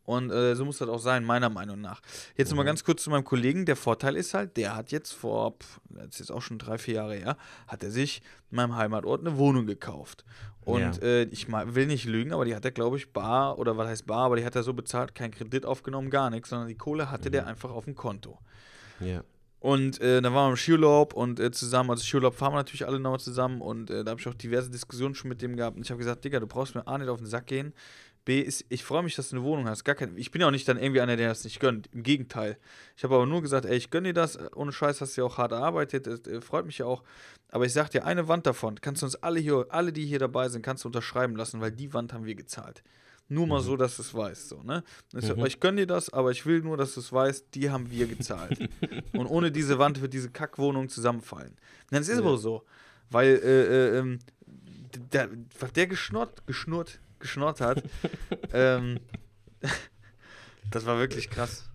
[0.10, 2.01] und äh, so muss das auch sein, meiner Meinung nach.
[2.36, 2.57] Jetzt Mhm.
[2.57, 3.66] mal ganz kurz zu meinem Kollegen.
[3.66, 6.78] Der Vorteil ist halt, der hat jetzt vor, pff, das ist jetzt auch schon drei,
[6.78, 7.38] vier Jahre her,
[7.68, 10.26] hat er sich in meinem Heimatort eine Wohnung gekauft.
[10.62, 10.91] Und Ja.
[11.03, 14.05] äh, ich will nicht lügen, aber die hat er, glaube ich, bar, oder was heißt
[14.07, 17.10] bar, aber die hat er so bezahlt, kein Kredit aufgenommen, gar nichts, sondern die Kohle
[17.12, 17.34] hatte Mhm.
[17.34, 18.39] der einfach auf dem Konto.
[18.99, 19.24] ja.
[19.62, 22.88] Und äh, dann waren wir im Skiurlaub und äh, zusammen, also Skiurlaub fahren wir natürlich
[22.88, 25.76] alle nochmal zusammen und äh, da habe ich auch diverse Diskussionen schon mit dem gehabt.
[25.76, 27.74] Und ich habe gesagt, Digga, du brauchst mir A nicht auf den Sack gehen.
[28.30, 29.84] B ist, ich freue mich, dass du eine Wohnung hast.
[29.84, 31.89] Gar kein, ich bin ja auch nicht dann irgendwie einer, der das nicht gönnt.
[31.93, 32.59] Im Gegenteil.
[32.95, 34.38] Ich habe aber nur gesagt, ey, ich gönne dir das.
[34.55, 36.05] Ohne Scheiß hast du ja auch hart erarbeitet.
[36.05, 37.03] Das, äh, freut mich ja auch.
[37.49, 40.19] Aber ich sag dir, eine Wand davon kannst du uns alle hier, alle, die hier
[40.19, 42.84] dabei sind, kannst du unterschreiben lassen, weil die Wand haben wir gezahlt.
[43.30, 44.49] Nur mal so, dass du es weißt.
[44.49, 44.84] So, ne?
[45.17, 47.71] Ich, sag, ich gönne dir das, aber ich will nur, dass du es weißt, die
[47.71, 48.59] haben wir gezahlt.
[49.13, 51.55] Und ohne diese Wand wird diese Kackwohnung zusammenfallen.
[51.89, 52.63] Das ist aber so.
[53.09, 54.19] Weil äh, äh, ähm,
[55.11, 55.30] der,
[55.75, 57.84] der geschnurrt, geschnurrt, geschnurrt hat,
[58.53, 58.99] ähm,
[60.72, 61.70] das war wirklich krass.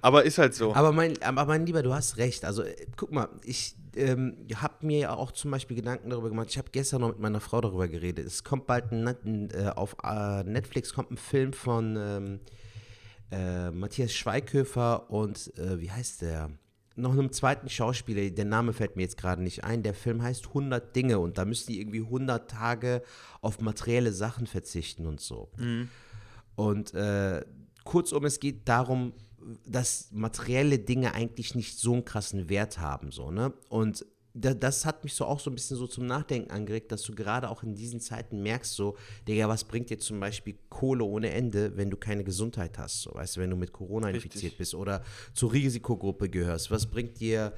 [0.00, 0.74] Aber ist halt so.
[0.74, 2.44] Aber mein, aber mein Lieber, du hast recht.
[2.44, 6.48] Also äh, guck mal, ich ähm, habe mir ja auch zum Beispiel Gedanken darüber gemacht.
[6.50, 8.26] Ich habe gestern noch mit meiner Frau darüber geredet.
[8.26, 12.40] Es kommt bald ein, ein, äh, auf äh, Netflix kommt ein Film von ähm,
[13.30, 16.50] äh, Matthias Schweighöfer und äh, wie heißt der?
[16.96, 19.82] Noch einem zweiten Schauspieler, der Name fällt mir jetzt gerade nicht ein.
[19.82, 23.02] Der Film heißt 100 Dinge und da müssen die irgendwie 100 Tage
[23.42, 25.50] auf materielle Sachen verzichten und so.
[26.54, 27.44] Und äh,
[27.84, 29.12] kurzum, es geht darum,
[29.66, 33.52] dass materielle Dinge eigentlich nicht so einen krassen Wert haben, so, ne?
[33.68, 34.04] Und
[34.36, 37.48] das hat mich so auch so ein bisschen so zum Nachdenken angeregt, dass du gerade
[37.48, 41.76] auch in diesen Zeiten merkst, so, Digga, was bringt dir zum Beispiel Kohle ohne Ende,
[41.76, 44.26] wenn du keine Gesundheit hast, so, weißt du, wenn du mit Corona Richtig.
[44.26, 45.02] infiziert bist oder
[45.34, 47.52] zur Risikogruppe gehörst, was bringt dir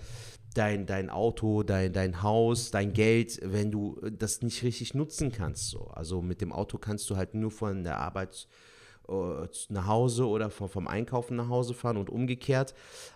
[0.54, 5.70] dein, dein Auto, dein, dein Haus, dein Geld, wenn du das nicht richtig nutzen kannst.
[5.70, 5.88] So.
[5.88, 8.48] Also mit dem Auto kannst du halt nur von der Arbeit
[9.68, 12.74] nach Hause oder vom, Einkaufen nach Hause fahren und umgekehrt.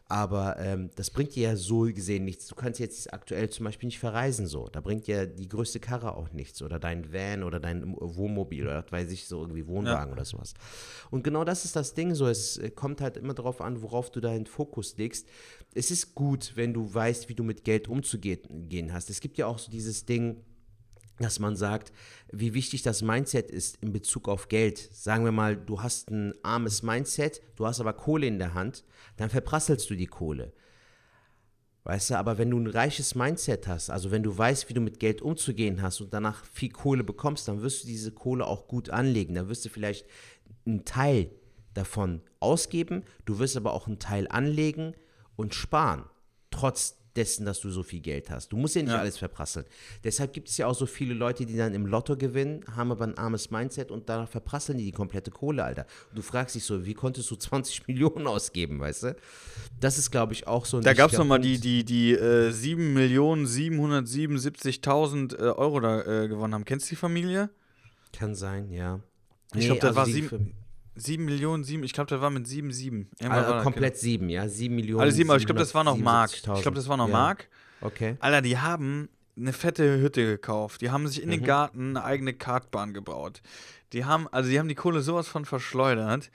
[0.09, 2.47] Aber ähm, das bringt dir ja so gesehen nichts.
[2.47, 4.69] Du kannst jetzt aktuell zum Beispiel nicht verreisen so.
[4.69, 8.85] Da bringt dir die größte Karre auch nichts oder dein Van oder dein Wohnmobil oder
[8.89, 10.13] weiß ich so irgendwie Wohnwagen ja.
[10.13, 10.55] oder sowas.
[11.11, 12.27] Und genau das ist das Ding so.
[12.27, 15.29] Es äh, kommt halt immer darauf an, worauf du deinen Fokus legst.
[15.75, 19.11] Es ist gut, wenn du weißt, wie du mit Geld umzugehen hast.
[19.11, 20.43] Es gibt ja auch so dieses Ding,
[21.23, 21.93] dass man sagt,
[22.31, 24.79] wie wichtig das Mindset ist in Bezug auf Geld.
[24.79, 28.85] Sagen wir mal, du hast ein armes Mindset, du hast aber Kohle in der Hand,
[29.17, 30.53] dann verprasselst du die Kohle.
[31.85, 34.81] Weißt du, aber wenn du ein reiches Mindset hast, also wenn du weißt, wie du
[34.81, 38.69] mit Geld umzugehen hast und danach viel Kohle bekommst, dann wirst du diese Kohle auch
[38.69, 39.35] gut anlegen.
[39.35, 40.07] Dann wirst du vielleicht
[40.65, 41.31] einen Teil
[41.75, 44.95] davon ausgeben, du wirst aber auch einen Teil anlegen
[45.35, 46.05] und sparen.
[46.51, 48.53] Trotz dessen, dass du so viel Geld hast.
[48.53, 48.99] Du musst ja nicht ja.
[48.99, 49.67] alles verprasseln.
[50.05, 53.05] Deshalb gibt es ja auch so viele Leute, die dann im Lotto gewinnen, haben aber
[53.05, 55.87] ein armes Mindset und danach verprasseln die die komplette Kohle, Alter.
[56.11, 59.17] Und du fragst dich so, wie konntest du 20 Millionen ausgeben, weißt du?
[59.81, 62.51] Das ist, glaube ich, auch so ein Da gab es nochmal die, die, die äh,
[62.51, 66.65] 7 Millionen 777.000 äh, Euro da äh, gewonnen haben.
[66.65, 67.51] Kennst du die Familie?
[68.13, 69.01] Kann sein, ja.
[69.55, 70.55] Ich nee, glaube, das also war sieben.
[70.95, 73.09] 7 Millionen, 7, ich glaube, das war mit 7, 7.
[73.29, 75.01] Also komplett 7, ja, 7 Millionen.
[75.01, 76.33] Alle 7, aber ich glaube, das war noch Mark.
[76.35, 77.13] Ich glaube, das war noch ja.
[77.13, 77.49] Mark.
[77.81, 78.17] Okay.
[78.21, 80.81] Alter, die haben eine fette Hütte gekauft.
[80.83, 81.33] Die haben sich in mhm.
[81.33, 83.43] den Garten eine eigene Kartbahn gebaut.
[83.93, 86.31] Die haben, also die haben die Kohle sowas von verschleudert.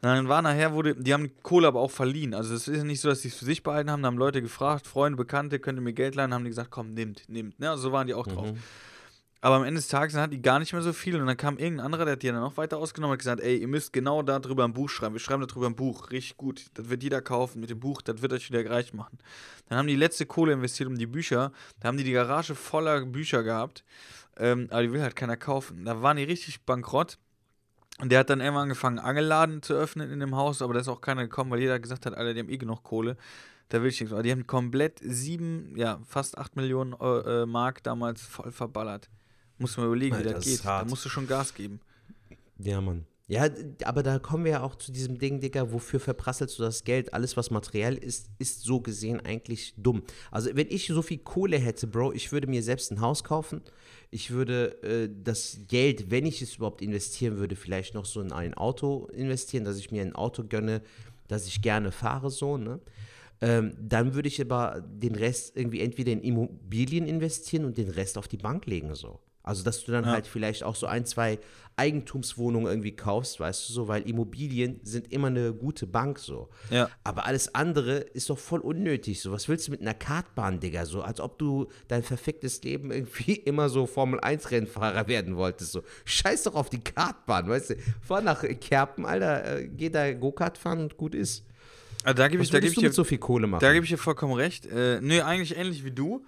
[0.00, 2.34] Dann war nachher, wurde, die haben Kohle aber auch verliehen.
[2.34, 4.02] Also es ist ja nicht so, dass sie es für sich behalten haben.
[4.02, 6.34] Da haben Leute gefragt, Freunde, Bekannte, könnt ihr mir Geld leihen?
[6.34, 7.58] Haben die gesagt, komm, nimmt, nimmt.
[7.60, 7.70] Ne?
[7.70, 8.52] Also so waren die auch drauf.
[8.52, 8.58] Mhm.
[9.44, 11.58] Aber am Ende des Tages hat die gar nicht mehr so viel und dann kam
[11.58, 13.92] irgendein anderer, der hat die dann noch weiter ausgenommen und hat gesagt, ey, ihr müsst
[13.92, 15.16] genau darüber ein Buch schreiben.
[15.16, 16.66] Wir schreiben darüber ein Buch, richtig gut.
[16.74, 19.18] Das wird jeder kaufen mit dem Buch, das wird euch wieder reich machen.
[19.68, 23.04] Dann haben die letzte Kohle investiert um die Bücher, da haben die die Garage voller
[23.04, 23.82] Bücher gehabt,
[24.36, 25.84] ähm, aber die will halt keiner kaufen.
[25.84, 27.18] Da waren die richtig bankrott.
[27.98, 30.88] Und der hat dann irgendwann angefangen, Angelladen zu öffnen in dem Haus, aber da ist
[30.88, 33.16] auch keiner gekommen, weil jeder gesagt hat, Alter, die haben eh genug Kohle.
[33.70, 34.12] Da will ich nichts.
[34.12, 39.08] Aber die haben komplett sieben, ja, fast acht Millionen äh, Mark damals voll verballert.
[39.58, 40.64] Muss man überlegen, Alter, wie das, das geht.
[40.64, 41.80] Da musst du schon Gas geben.
[42.58, 43.06] Ja, Mann.
[43.28, 43.48] Ja,
[43.84, 47.14] aber da kommen wir ja auch zu diesem Ding, Digga, wofür verprasselst du das Geld?
[47.14, 50.02] Alles, was materiell ist, ist so gesehen eigentlich dumm.
[50.30, 53.62] Also, wenn ich so viel Kohle hätte, Bro, ich würde mir selbst ein Haus kaufen.
[54.10, 58.32] Ich würde äh, das Geld, wenn ich es überhaupt investieren würde, vielleicht noch so in
[58.32, 60.82] ein Auto investieren, dass ich mir ein Auto gönne,
[61.28, 62.80] das ich gerne fahre, so, ne?
[63.40, 68.18] Ähm, dann würde ich aber den Rest irgendwie entweder in Immobilien investieren und den Rest
[68.18, 69.20] auf die Bank legen, so.
[69.42, 70.12] Also, dass du dann ja.
[70.12, 71.38] halt vielleicht auch so ein, zwei
[71.76, 76.50] Eigentumswohnungen irgendwie kaufst, weißt du so, weil Immobilien sind immer eine gute Bank so.
[76.70, 76.90] Ja.
[77.02, 79.20] Aber alles andere ist doch voll unnötig.
[79.20, 80.84] So, was willst du mit einer Kartbahn, Digga?
[80.84, 85.72] So, als ob du dein verficktes Leben irgendwie immer so Formel-1-Rennfahrer werden wolltest.
[85.72, 87.76] So, scheiß doch auf die Kartbahn, weißt du?
[88.02, 91.46] Fahr nach Kerpen, Alter, äh, geh da Go-Kart fahren und gut ist.
[92.04, 93.60] Also da gebe ich, da ich dir so viel Kohle machen.
[93.60, 94.66] Da gebe ich dir vollkommen recht.
[94.66, 96.24] Äh, nö, eigentlich ähnlich wie du.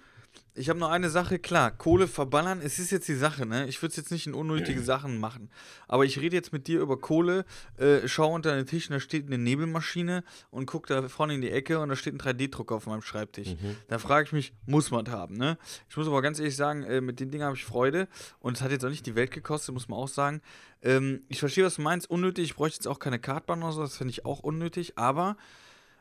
[0.57, 3.67] Ich habe noch eine Sache, klar, Kohle verballern, es ist jetzt die Sache, ne?
[3.67, 5.49] Ich würde es jetzt nicht in unnötige Sachen machen.
[5.85, 7.43] Aber ich rede jetzt mit dir über Kohle,
[7.77, 11.41] äh, schau unter den Tisch und da steht eine Nebelmaschine und guck da vorne in
[11.41, 13.49] die Ecke und da steht ein 3D-Drucker auf meinem Schreibtisch.
[13.49, 13.75] Mhm.
[13.89, 15.57] Da frage ich mich, muss man das haben, ne?
[15.89, 18.07] Ich muss aber ganz ehrlich sagen, äh, mit den Dingen habe ich Freude
[18.39, 20.41] und es hat jetzt auch nicht die Welt gekostet, muss man auch sagen.
[20.81, 23.81] Ähm, ich verstehe, was du meinst, unnötig, ich bräuchte jetzt auch keine Kartbahn oder so,
[23.81, 25.35] das finde ich auch unnötig, aber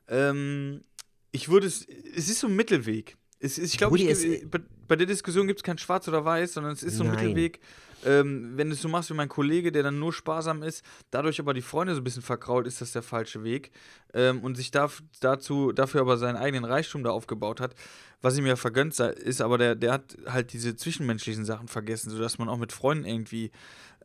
[0.06, 0.84] ähm,
[1.32, 1.84] ich würde es,
[2.14, 3.16] es ist so ein Mittelweg.
[3.44, 6.82] Es, ich glaube, bei, bei, der Diskussion gibt es kein Schwarz oder Weiß, sondern es
[6.82, 7.26] ist so ein Nein.
[7.26, 7.60] Mittelweg.
[8.06, 11.40] Ähm, wenn du es so machst wie mein Kollege, der dann nur sparsam ist, dadurch
[11.40, 13.70] aber die Freunde so ein bisschen verkrault, ist das der falsche Weg.
[14.14, 17.74] Ähm, und sich darf, dazu, dafür aber seinen eigenen Reichtum da aufgebaut hat.
[18.22, 22.38] Was ihm ja vergönnt ist, aber der, der hat halt diese zwischenmenschlichen Sachen vergessen, sodass
[22.38, 23.50] man auch mit Freunden irgendwie.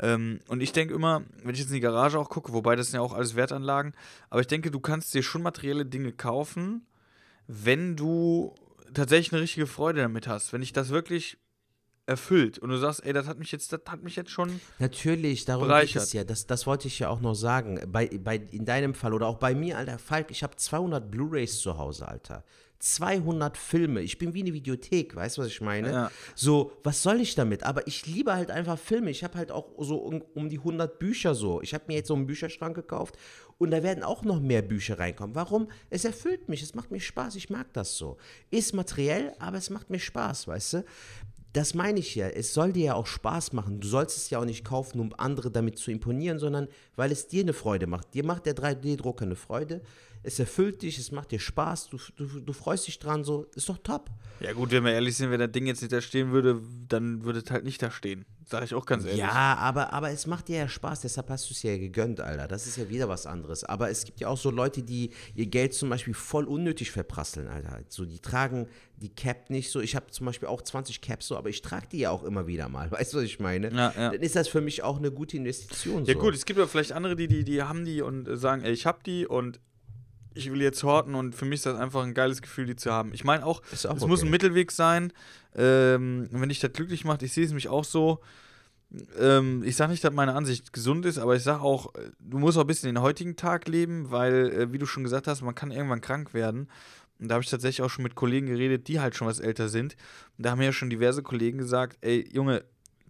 [0.01, 2.87] Ähm, und ich denke immer, wenn ich jetzt in die Garage auch gucke, wobei das
[2.87, 3.93] sind ja auch alles Wertanlagen,
[4.29, 6.85] aber ich denke, du kannst dir schon materielle Dinge kaufen,
[7.47, 8.53] wenn du
[8.93, 11.37] tatsächlich eine richtige Freude damit hast, wenn ich das wirklich
[12.05, 15.45] erfüllt und du sagst, ey, das hat mich jetzt, das hat mich jetzt schon Natürlich,
[15.45, 15.93] darum bereichert.
[15.93, 16.23] geht es ja.
[16.23, 17.79] Das, das wollte ich ja auch noch sagen.
[17.87, 21.59] Bei, bei, in deinem Fall oder auch bei mir, Alter, Falk, ich habe 200 Blu-Rays
[21.59, 22.43] zu Hause, Alter.
[22.79, 24.01] 200 Filme.
[24.01, 25.91] Ich bin wie eine Videothek, weißt du, was ich meine?
[25.91, 26.11] Ja.
[26.33, 27.63] So, was soll ich damit?
[27.63, 29.09] Aber ich liebe halt einfach Filme.
[29.09, 31.61] Ich habe halt auch so um, um, die 100 Bücher so.
[31.61, 33.17] Ich habe mir jetzt so einen Bücherschrank gekauft
[33.57, 35.35] und da werden auch noch mehr Bücher reinkommen.
[35.35, 35.67] Warum?
[35.89, 38.17] Es erfüllt mich, es macht mir Spaß, ich mag das so.
[38.49, 40.85] Ist materiell, aber es macht mir Spaß, weißt du?
[41.53, 42.27] Das meine ich ja.
[42.27, 43.79] Es soll dir ja auch Spaß machen.
[43.79, 47.27] Du sollst es ja auch nicht kaufen, um andere damit zu imponieren, sondern weil es
[47.27, 48.13] dir eine Freude macht.
[48.13, 49.81] Dir macht der 3D-Drucker eine Freude.
[50.21, 53.69] es erfüllt dich, es macht dir Spaß, du, du, du freust dich dran, so, ist
[53.69, 54.09] doch top.
[54.41, 57.23] Ja, gut, wenn wir ehrlich sind, wenn das Ding jetzt nicht da stehen würde, dann
[57.23, 58.25] würde es halt nicht da stehen.
[58.49, 59.19] Sag ich auch ganz ehrlich.
[59.19, 62.47] Ja, aber, aber es macht dir ja Spaß, deshalb hast du es ja gegönnt, Alter.
[62.47, 63.63] Das ist ja wieder was anderes.
[63.63, 67.47] Aber es gibt ja auch so Leute, die ihr Geld zum Beispiel voll unnötig verprasseln,
[67.47, 67.81] Alter.
[67.89, 69.79] So, die tragen die Cap nicht so.
[69.81, 72.47] Ich habe zum Beispiel auch 20 Caps so, aber ich trage die ja auch immer
[72.47, 72.89] wieder mal.
[72.91, 73.69] Weißt du, was ich meine?
[73.69, 74.09] Ja, ja.
[74.11, 76.05] Dann ist das für mich auch eine gute Investition.
[76.05, 76.19] Ja so.
[76.19, 78.87] gut, es gibt aber vielleicht andere, die, die, die haben die und sagen, ey, ich
[78.87, 79.59] hab die und
[80.33, 82.91] ich will jetzt horten und für mich ist das einfach ein geiles Gefühl, die zu
[82.91, 83.13] haben.
[83.13, 84.27] Ich meine auch, es muss okay.
[84.27, 85.11] ein Mittelweg sein.
[85.55, 88.19] Ähm, wenn dich das glücklich macht, ich sehe es mich auch so.
[89.19, 92.39] Ähm, ich sage nicht, dass meine Ansicht gesund ist, aber ich sage auch, äh, du
[92.39, 95.41] musst auch ein bisschen den heutigen Tag leben, weil, äh, wie du schon gesagt hast,
[95.41, 96.69] man kann irgendwann krank werden.
[97.19, 99.69] Und da habe ich tatsächlich auch schon mit Kollegen geredet, die halt schon was älter
[99.69, 99.95] sind.
[100.37, 102.63] Und da haben mir ja schon diverse Kollegen gesagt, ey, Junge,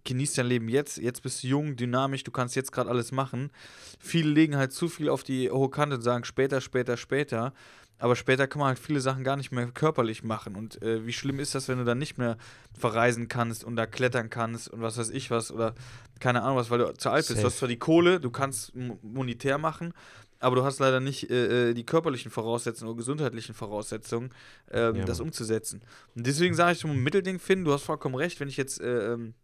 [0.04, 3.50] genieß dein Leben jetzt, jetzt bist du jung, dynamisch, du kannst jetzt gerade alles machen.
[3.98, 7.52] Viele legen halt zu viel auf die hohe Kante und sagen später, später, später.
[7.98, 10.56] Aber später kann man halt viele Sachen gar nicht mehr körperlich machen.
[10.56, 12.38] Und äh, wie schlimm ist das, wenn du dann nicht mehr
[12.72, 15.74] verreisen kannst und da klettern kannst und was weiß ich was oder
[16.18, 17.42] keine Ahnung was, weil du zu alt bist.
[17.42, 19.92] Du hast zwar die Kohle, du kannst mo- monetär machen,
[20.38, 24.30] aber du hast leider nicht äh, äh, die körperlichen Voraussetzungen oder gesundheitlichen Voraussetzungen,
[24.70, 25.82] ähm, Ja, das umzusetzen.
[26.14, 27.66] Und deswegen sage ich, ein Mittelding finden.
[27.66, 29.34] Du hast vollkommen recht, wenn ich jetzt äh, ähm,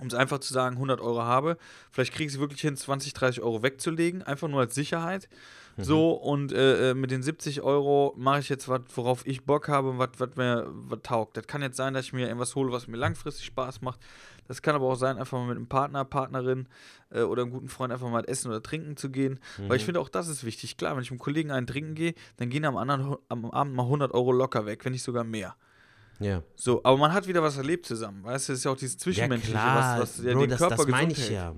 [0.00, 1.56] um es einfach zu sagen, 100 Euro habe.
[1.90, 5.28] Vielleicht kriege ich es wirklich hin, 20, 30 Euro wegzulegen, einfach nur als Sicherheit.
[5.76, 9.68] So, und äh, äh, mit den 70 Euro mache ich jetzt was, worauf ich Bock
[9.68, 11.36] habe und was mir was taugt.
[11.36, 13.98] Das kann jetzt sein, dass ich mir irgendwas hole, was mir langfristig Spaß macht.
[14.46, 16.68] Das kann aber auch sein, einfach mal mit einem Partner, Partnerin
[17.10, 19.40] äh, oder einem guten Freund einfach mal essen oder trinken zu gehen.
[19.68, 20.76] Weil ich finde, auch das ist wichtig.
[20.76, 23.74] Klar, wenn ich mit einem Kollegen einen trinken gehe, dann gehen am, anderen, am Abend
[23.74, 25.56] mal 100 Euro locker weg, wenn nicht sogar mehr.
[26.20, 26.42] Ja.
[26.56, 28.22] So, aber man hat wieder was erlebt zusammen.
[28.24, 30.58] Weißt du, das ist ja auch dieses Zwischenmenschliche, ja, was, was ja Bro, den das,
[30.58, 31.32] Körper das meine ich hält.
[31.32, 31.54] ja.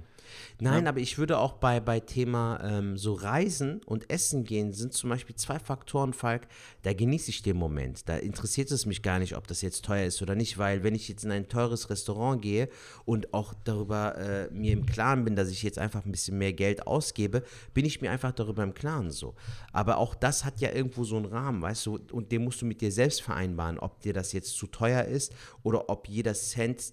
[0.60, 0.90] Nein, Ja.
[0.90, 5.10] aber ich würde auch bei, bei Thema ähm, so Reisen und Essen gehen, sind zum
[5.10, 6.46] Beispiel zwei Faktoren, Falk,
[6.82, 8.08] da genieße ich den Moment.
[8.08, 10.94] Da interessiert es mich gar nicht, ob das jetzt teuer ist oder nicht, weil wenn
[10.94, 12.68] ich jetzt in ein teures Restaurant gehe
[13.04, 16.52] und auch darüber äh, mir im Klaren bin, dass ich jetzt einfach ein bisschen mehr
[16.52, 17.42] Geld ausgebe,
[17.74, 19.34] bin ich mir einfach darüber im Klaren so.
[19.72, 22.66] Aber auch das hat ja irgendwo so einen Rahmen, weißt du, und den musst du
[22.66, 25.32] mit dir selbst vereinbaren, ob dir das jetzt zu teuer ist
[25.62, 26.92] oder ob jeder Cent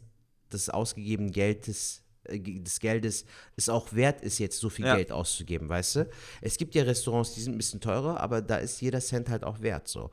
[0.51, 4.95] des ausgegebenen Geldes des Geldes es auch wert ist, jetzt so viel Ja.
[4.95, 6.09] Geld auszugeben, weißt du?
[6.41, 9.43] Es gibt ja Restaurants, die sind ein bisschen teurer, aber da ist jeder Cent halt
[9.43, 10.09] auch wert so.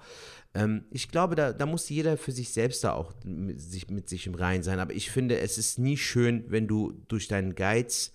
[0.55, 4.09] Ähm, ich glaube, da, da muss jeder für sich selbst da auch mit sich, mit
[4.09, 4.81] sich im Reinen sein.
[4.81, 8.13] Aber ich finde, es ist nie schön, wenn du durch deinen Geiz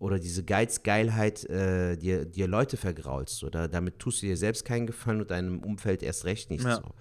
[0.00, 3.44] oder diese Geizgeilheit äh, dir, dir Leute vergraulst.
[3.44, 6.76] Oder damit tust du dir selbst keinen Gefallen und deinem Umfeld erst recht nicht Ja.
[6.76, 6.94] so.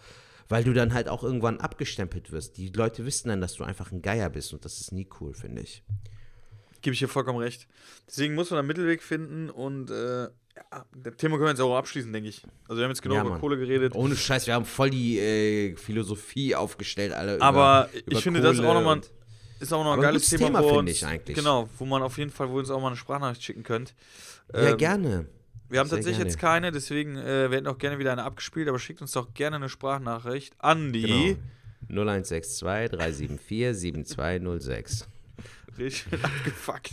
[0.50, 2.56] Weil du dann halt auch irgendwann abgestempelt wirst.
[2.58, 5.34] Die Leute wissen dann, dass du einfach ein Geier bist und das ist nie cool,
[5.34, 5.84] finde ich.
[6.82, 7.68] Gebe ich dir vollkommen recht.
[8.08, 11.76] Deswegen muss man einen Mittelweg finden und äh, ja, das Thema können wir jetzt auch
[11.78, 12.42] abschließen, denke ich.
[12.68, 13.40] Also wir haben jetzt genau Ja, über Mann.
[13.40, 13.96] Kohle geredet.
[13.96, 17.42] Ohne Scheiß, wir haben voll die äh, Philosophie aufgestellt, alle.
[17.42, 19.02] aber über, ich über finde, das ist auch Kohle nochmal
[19.60, 21.36] ist auch noch ein geiles Thema, Thema, wo finde uns, ich eigentlich.
[21.36, 23.96] Genau, wo man auf jeden Fall, wo uns auch mal eine Sprachnachricht schicken könnt.
[24.54, 25.26] Ja, Ähm, gerne.
[25.70, 26.30] Wir haben Sehr tatsächlich gerne.
[26.30, 29.34] jetzt keine, deswegen äh, wir hätten auch gerne wieder eine abgespielt, aber schickt uns doch
[29.34, 31.38] gerne eine Sprachnachricht an die.
[31.88, 32.04] Genau.
[32.04, 32.60] 0162
[32.92, 35.08] 374 7206.
[35.78, 36.92] Richtig abgefuckt.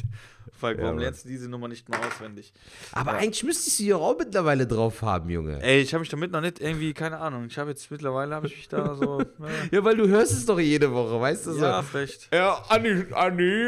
[0.56, 1.02] Falk, warum Mann.
[1.02, 2.52] lernst du diese Nummer nicht mal auswendig?
[2.92, 3.18] Aber Ja.
[3.18, 5.60] eigentlich müsstest du ja auch mittlerweile drauf haben, Junge.
[5.62, 8.46] Ey, ich habe mich damit noch nicht irgendwie, keine Ahnung, ich habe jetzt mittlerweile, habe
[8.46, 9.20] ich mich da so.
[9.20, 9.24] äh,
[9.72, 11.64] Ja, weil du hörst es doch jede Woche, weißt du so.
[11.64, 12.32] ja, vielleicht.
[12.32, 13.62] Ja, Anni, Anni.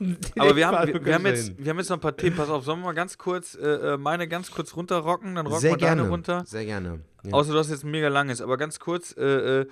[0.38, 2.34] Aber wir haben, wir, wir, haben jetzt, wir haben jetzt noch ein paar Themen.
[2.36, 5.34] Pass auf, sollen wir mal ganz kurz äh, äh, meine ganz kurz runterrocken?
[5.34, 6.08] Dann rocken Sehr wir deine gerne.
[6.10, 6.42] runter.
[6.46, 7.00] Sehr gerne.
[7.22, 7.32] Ja.
[7.34, 8.40] Außer du hast jetzt ein mega langes.
[8.40, 9.66] Aber ganz kurz, äh, äh,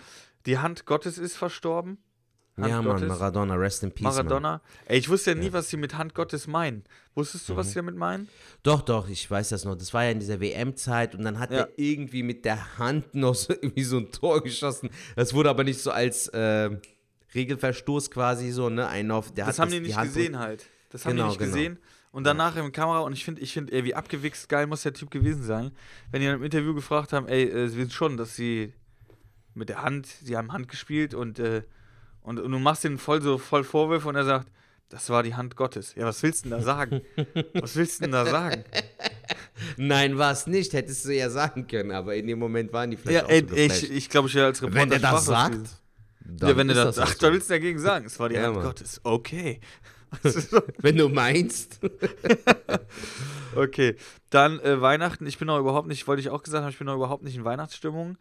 [0.44, 1.96] die Hand Gottes ist verstorben.
[2.62, 3.06] Hand ja, Mann.
[3.06, 4.02] Maradona, rest in peace.
[4.04, 4.14] Mann.
[4.14, 4.60] Maradona.
[4.86, 6.84] Ey, ich wusste ja nie, was sie mit Hand Gottes meinen.
[7.14, 8.28] Wusstest du, was sie damit meinen?
[8.62, 9.76] Doch, doch, ich weiß das noch.
[9.76, 11.58] Das war ja in dieser WM-Zeit und dann hat Ja.
[11.60, 14.90] er irgendwie mit der Hand noch so, irgendwie so ein Tor geschossen.
[15.16, 16.70] Das wurde aber nicht so als äh,
[17.34, 18.86] Regelverstoß quasi so, ne?
[18.88, 20.66] Ein auf, der Das haben die die nicht Hand gesehen halt.
[20.90, 21.52] Das haben Genau, die nicht genau.
[21.52, 21.78] gesehen.
[22.10, 24.94] Und danach in der Kamera, und ich finde, ich finde, wie abgewichst geil muss der
[24.94, 25.72] Typ gewesen sein,
[26.10, 28.72] wenn die dann im Interview gefragt haben, ey, äh, sie wissen schon, dass sie
[29.54, 31.62] mit der Hand, sie haben Hand gespielt und, äh,
[32.28, 34.48] und, und du machst den voll so voll Vorwürfe und er sagt,
[34.90, 35.94] das war die Hand Gottes.
[35.96, 37.02] Ja, was willst du denn da sagen?
[37.54, 38.64] was willst du denn da sagen?
[39.76, 42.96] Nein, war es nicht, hättest du ja sagen können, aber in dem Moment waren die
[42.96, 45.24] vielleicht Ja, auch ey, so ich, ich glaube, ich wäre als Reporter Wenn der das
[45.24, 45.68] sagt,
[46.24, 47.26] dann Ja, wenn ist das halt sagt, so.
[47.26, 48.06] was willst du dagegen sagen?
[48.06, 48.64] Es war die Ja, Hand Mann.
[48.64, 49.00] Gottes.
[49.04, 49.60] Okay.
[50.22, 50.48] Das
[50.78, 51.80] Wenn du meinst.
[53.54, 53.96] Okay,
[54.30, 55.26] dann äh, Weihnachten.
[55.26, 57.36] Ich bin noch überhaupt nicht, wollte ich auch gesagt haben, ich bin noch überhaupt nicht
[57.36, 58.16] in Weihnachtsstimmung.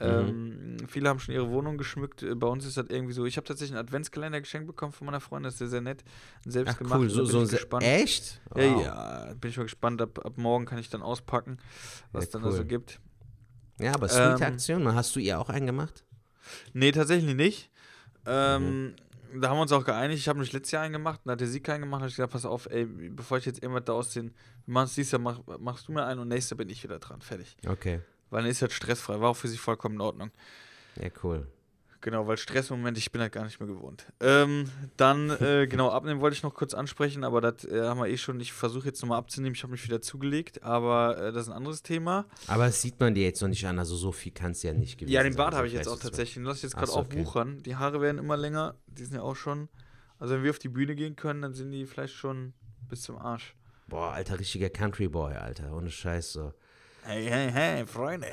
[0.00, 2.22] Ähm, viele haben schon ihre Wohnung geschmückt.
[2.22, 3.24] Äh, Bei uns ist das irgendwie so.
[3.26, 5.44] Ich habe tatsächlich einen Adventskalender geschenkt bekommen von meiner Freundin.
[5.44, 6.02] Das ist sehr, sehr nett.
[6.46, 7.00] Selbst Ach gemacht.
[7.00, 7.84] cool, so, so gespannt.
[7.84, 8.40] Echt?
[8.56, 8.84] Ja, Wow.
[8.84, 10.00] ja, bin ich mal gespannt.
[10.02, 11.58] Ab, ab morgen kann ich dann auspacken,
[12.12, 12.64] was Ja, dann da so cool.
[12.64, 12.98] gibt.
[13.78, 14.94] Ja, aber sweet Ähm, Aktion.
[14.94, 16.04] Hast du ihr auch einen gemacht?
[16.72, 17.70] Nee, tatsächlich nicht.
[18.26, 18.94] Ähm,
[19.32, 19.40] Mhm.
[19.40, 20.18] Da haben wir uns auch geeinigt.
[20.18, 22.00] Ich habe mich letztes Jahr einen gemacht, dann hat der sie keinen gemacht.
[22.00, 24.34] Da habe ich gesagt, pass auf, ey, bevor ich jetzt irgendwas da aus den.
[24.66, 26.82] Wir machen es dieses Jahr, mach, machst du mir einen und nächstes Jahr bin ich
[26.82, 27.20] wieder dran.
[27.20, 27.56] Fertig.
[27.64, 28.00] Okay.
[28.30, 29.20] Weil dann ist halt stressfrei.
[29.20, 30.30] War auch für sie vollkommen in Ordnung.
[30.96, 31.46] Ja, cool.
[32.02, 34.06] Genau, weil Stressmoment, ich bin halt gar nicht mehr gewohnt.
[34.20, 38.08] Ähm, dann, äh, genau, abnehmen wollte ich noch kurz ansprechen, aber das äh, haben wir
[38.08, 38.40] eh schon.
[38.40, 39.54] Ich versuche jetzt nochmal abzunehmen.
[39.54, 42.24] Ich habe mich wieder zugelegt, aber äh, das ist ein anderes Thema.
[42.46, 43.78] Aber das sieht man dir jetzt noch nicht an.
[43.78, 45.36] Also so viel kann es ja nicht gewesen Ja, den.
[45.36, 46.34] Bart Also habe ich jetzt auch tatsächlich.
[46.34, 47.22] Den lasse ich jetzt gerade so, auch okay.
[47.22, 47.62] wuchern.
[47.64, 48.76] Die Haare werden immer länger.
[48.86, 49.68] Die sind ja auch schon.
[50.18, 52.54] Also, wenn wir auf die Bühne gehen können, dann sind die vielleicht schon
[52.88, 53.54] bis zum Arsch.
[53.88, 55.74] Boah, alter, richtiger Country Boy, Alter.
[55.74, 56.54] Ohne Scheiß so.
[57.02, 58.28] Hey, hey, hey, Freunde.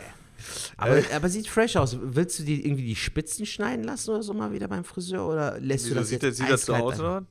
[0.78, 1.14] Aber, Äh.
[1.14, 1.98] aber sieht fresh aus.
[2.00, 5.28] Willst du dir irgendwie die Spitzen schneiden lassen oder so mal wieder beim Friseur?
[5.28, 7.26] Oder lässt Wieso du das sieht, jetzt das, sieht das so aus, oder?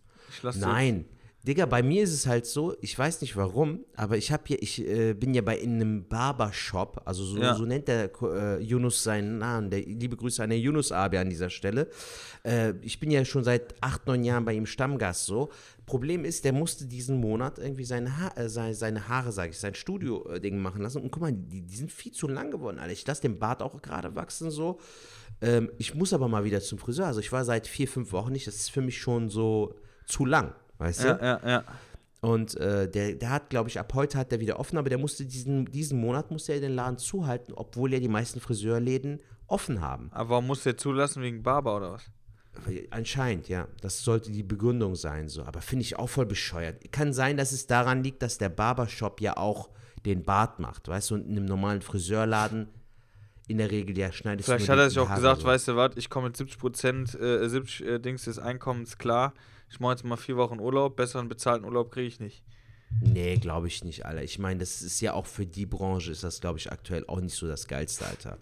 [0.55, 1.05] Nein.
[1.47, 4.61] Digga, bei mir ist es halt so, ich weiß nicht warum, aber ich habe hier,
[4.61, 7.55] ich äh, bin ja bei in einem Barbershop, also so, Ja.
[7.55, 9.71] so nennt der äh, Yunus seinen Namen.
[9.71, 11.89] Der, liebe Grüße an den Yunus Abi an dieser Stelle.
[12.43, 15.51] Äh, ich bin ja schon seit acht, neun Jahren bei ihm Stammgast so.
[15.87, 19.59] Problem ist, der musste diesen Monat irgendwie seine, ha äh, seine, seine Haare, sage ich,
[19.59, 21.01] sein Studio-Ding machen lassen.
[21.01, 22.93] Und guck mal, die, die sind viel zu lang geworden, Alter.
[22.93, 24.81] Ich lasse den Bart auch gerade wachsen so.
[25.41, 27.07] Ähm, ich muss aber mal wieder zum Friseur.
[27.07, 28.49] Also ich war seit vier, fünf Wochen nicht.
[28.49, 29.77] Das ist für mich schon so
[30.07, 31.09] zu lang, weißt du?
[31.09, 31.65] Ja, ja, ja.
[32.21, 34.99] Und äh, der, der hat, glaube ich, ab heute hat der wieder offen, aber der
[34.99, 39.81] musste diesen, diesen Monat musste er den Laden zuhalten, obwohl ja die meisten Friseurläden offen
[39.81, 40.11] haben.
[40.13, 42.11] Aber warum muss der zulassen wegen Barber oder was?
[42.91, 43.69] Anscheinend, ja.
[43.81, 45.45] Das sollte die Begründung sein, so.
[45.45, 46.91] Aber finde ich auch voll bescheuert.
[46.91, 49.69] Kann sein, dass es daran liegt, dass der Barbershop ja auch
[50.05, 52.69] den Bart macht, weißt du, und in einem normalen Friseurladen
[53.49, 55.47] in der Regel ja schneidest Vielleicht du hat nur er sich auch Haare gesagt, so.
[55.47, 59.35] weißt du was, ich komme mit 70 Prozent, äh, 70 äh, Dings des Einkommens klar.
[59.71, 62.43] Ich mache jetzt mal vier Wochen Urlaub, besseren bezahlten Urlaub kriege ich nicht.
[63.01, 64.23] Nee, glaube ich nicht, Alter.
[64.23, 67.21] Ich meine, das ist ja auch für die Branche, ist das, glaube ich, aktuell auch
[67.21, 68.39] nicht so das Geilste, Alter.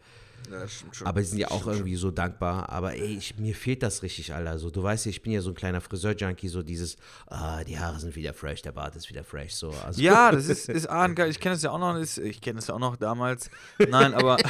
[0.51, 1.07] Ja, stimmt schon.
[1.07, 2.68] Aber sie sind ja auch irgendwie so dankbar.
[2.68, 4.59] Aber ey, ich, mir fehlt das richtig, Alter.
[4.59, 6.97] So, du weißt ja, ich bin ja so ein kleiner Friseur-Junkie, so dieses,
[7.27, 9.70] ah, die Haare sind wieder fresh, der Bart ist wieder fresh, so.
[9.70, 11.31] Also, Ja, das ist, ist ahrengeil.
[11.31, 11.97] Ich kenne das ja auch noch.
[11.97, 13.51] Ist, ich kenne das ja auch noch damals.
[13.79, 14.37] Nein, aber.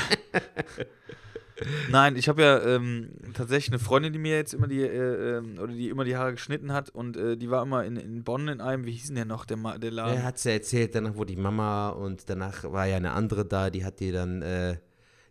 [1.91, 5.59] Nein, ich habe ja ähm, tatsächlich eine Freundin, die mir jetzt immer die, äh, ähm,
[5.59, 8.49] oder die immer die Haare geschnitten hat und äh, die war immer in, in Bonn
[8.49, 10.17] in einem, wie hieß denn der noch, der, der Laden?
[10.17, 13.71] Er hat ja erzählt, danach wurde die Mama und danach war ja eine andere da,
[13.71, 14.77] die hat dir dann äh,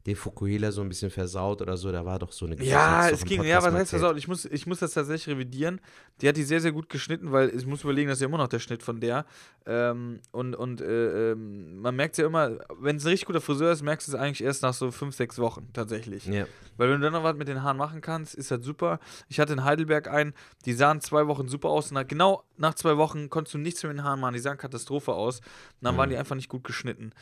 [0.05, 1.91] den Fukuhila so ein bisschen versaut oder so.
[1.91, 4.15] Da war doch so eine Ja, hat's doch es ging, ja, was heißt auch?
[4.15, 5.79] Ich muss, ich muss das tatsächlich revidieren.
[6.21, 8.37] Die hat die sehr, sehr gut geschnitten, weil ich muss überlegen, das ist ja immer
[8.37, 9.25] noch der Schnitt von der.
[9.65, 13.71] Ähm, und und äh, ähm, man merkt ja immer, wenn es ein richtig guter Friseur
[13.71, 16.25] ist, merkst du es eigentlich erst nach so fünf, sechs Wochen tatsächlich.
[16.25, 16.45] Ja.
[16.75, 18.99] Weil wenn du dann noch was mit den Haaren machen kannst, ist das super.
[19.29, 20.33] Ich hatte in Heidelberg einen,
[20.65, 21.91] die sahen zwei Wochen super aus.
[21.91, 24.33] Und nach, genau nach zwei Wochen konntest du nichts mit den Haaren machen.
[24.33, 25.39] Die sahen Katastrophe aus.
[25.39, 25.45] Und
[25.81, 27.13] dann waren die einfach nicht gut geschnitten.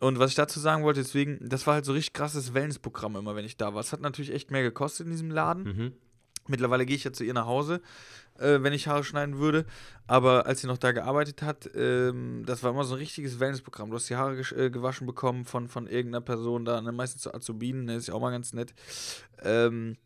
[0.00, 3.36] Und was ich dazu sagen wollte, deswegen, das war halt so richtig krasses Wellnessprogramm immer,
[3.36, 3.80] wenn ich da war.
[3.80, 5.62] Es hat natürlich echt mehr gekostet in diesem Laden.
[5.64, 5.92] Mhm.
[6.48, 7.82] Mittlerweile gehe ich ja zu ihr nach Hause,
[8.38, 9.66] äh, wenn ich Haare schneiden würde.
[10.06, 13.90] Aber als sie noch da gearbeitet hat, ähm, das war immer so ein richtiges Wellnessprogramm.
[13.90, 16.92] Du hast die Haare äh, gewaschen bekommen von, von irgendeiner Person da, ne?
[16.92, 17.96] meistens zu Azubinen, ne?
[17.96, 18.74] ist ja auch mal ganz nett.
[19.42, 19.96] Ähm,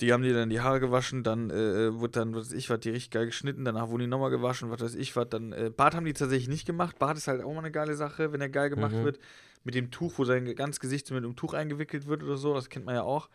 [0.00, 2.80] die haben dir dann die Haare gewaschen, dann äh, wurde dann, was weiß ich was,
[2.80, 5.70] die richtig geil geschnitten, danach wurden die nochmal gewaschen, was weiß ich was, dann, äh,
[5.70, 8.40] Bart haben die tatsächlich nicht gemacht, Bart ist halt auch mal eine geile Sache, wenn
[8.40, 9.04] er geil gemacht Mhm.
[9.04, 9.18] wird,
[9.64, 12.68] mit dem Tuch, wo sein ganzes Gesicht mit einem Tuch eingewickelt wird oder so, das
[12.68, 13.28] kennt man ja auch.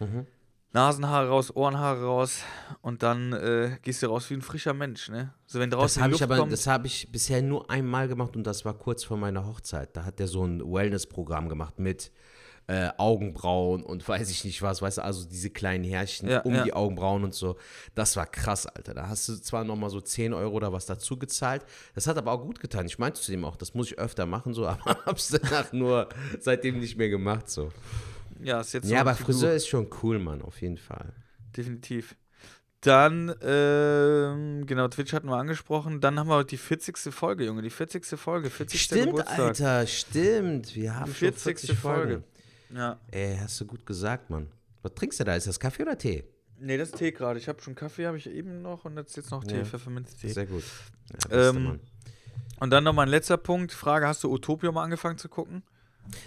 [0.00, 0.26] Mhm.
[0.72, 2.42] Nasenhaare raus, Ohrenhaare raus
[2.82, 5.32] und dann äh, gehst du raus wie ein frischer Mensch, ne?
[5.46, 8.08] So wenn Das draußen habe die ich aber, kommt, das habe ich bisher nur einmal
[8.08, 9.96] gemacht und das war kurz vor meiner Hochzeit.
[9.96, 12.12] Da hat der so ein Wellness-Programm gemacht mit
[12.68, 16.54] äh, Augenbrauen und weiß ich nicht was, weißt du, also diese kleinen Härchen Ja, um
[16.54, 16.64] ja.
[16.64, 17.56] die Augenbrauen und so.
[17.94, 18.92] Das war krass, Alter.
[18.94, 21.64] Da hast du zwar nochmal so 10 Euro oder was dazu gezahlt.
[21.94, 22.86] Das hat aber auch gut getan.
[22.86, 26.08] Ich meinte zu ihm auch, das muss ich öfter machen, so, aber hab's danach nur
[26.40, 27.70] seitdem nicht mehr gemacht, so.
[28.42, 29.14] ja, ist jetzt Ja, aber.
[29.14, 31.12] Friseur ist schon cool, Mann, auf jeden Fall.
[31.56, 32.16] Definitiv.
[32.82, 36.00] Dann, ähm, genau, Twitch hatten wir angesprochen.
[36.00, 37.12] Dann haben wir die 40.
[37.12, 37.62] Folge, Junge.
[37.62, 38.06] Die 40.
[38.18, 38.80] Folge, 40.
[38.80, 39.38] Stimmt, Geburtstag.
[39.38, 40.76] Alter, stimmt.
[40.76, 41.42] Wir haben Die schon 40.
[41.42, 42.00] 40 Folgen.
[42.10, 42.22] Folge.
[42.74, 42.98] Ja.
[43.10, 44.48] Ey, hast du gut gesagt, Mann.
[44.82, 45.34] Was trinkst du da?
[45.34, 46.24] Ist das Kaffee oder Tee?
[46.58, 47.38] Nee, das ist Tee gerade.
[47.38, 49.64] Ich habe schon Kaffee, habe ich eben noch und jetzt jetzt noch Tee, Ja.
[49.64, 50.28] Pfefferminztee.
[50.28, 50.64] Sehr gut.
[51.10, 51.80] Ja, beste Ähm.
[52.58, 53.72] Und dann nochmal ein letzter Punkt.
[53.72, 55.62] Frage, hast du Utopia mal angefangen zu gucken?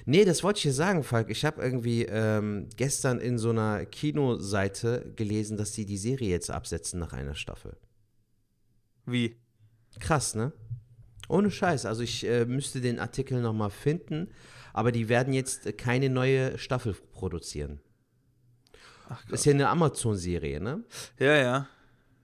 [0.06, 1.30] Nee, das wollte ich dir sagen, Falk.
[1.30, 6.52] Ich habe irgendwie ähm, gestern in so einer Kinoseite gelesen, dass die die Serie jetzt
[6.52, 7.78] absetzen nach einer Staffel.
[9.06, 9.38] Wie?
[10.00, 10.52] Krass, ne?
[11.30, 11.86] Ohne Scheiß.
[11.86, 14.30] Also ich äh, müsste den Artikel nochmal finden,
[14.74, 17.80] aber die werden jetzt keine neue Staffel produzieren.
[19.09, 20.84] Ach, Das ist ja eine Amazon-Serie, ne?
[21.17, 21.67] Ja, ja.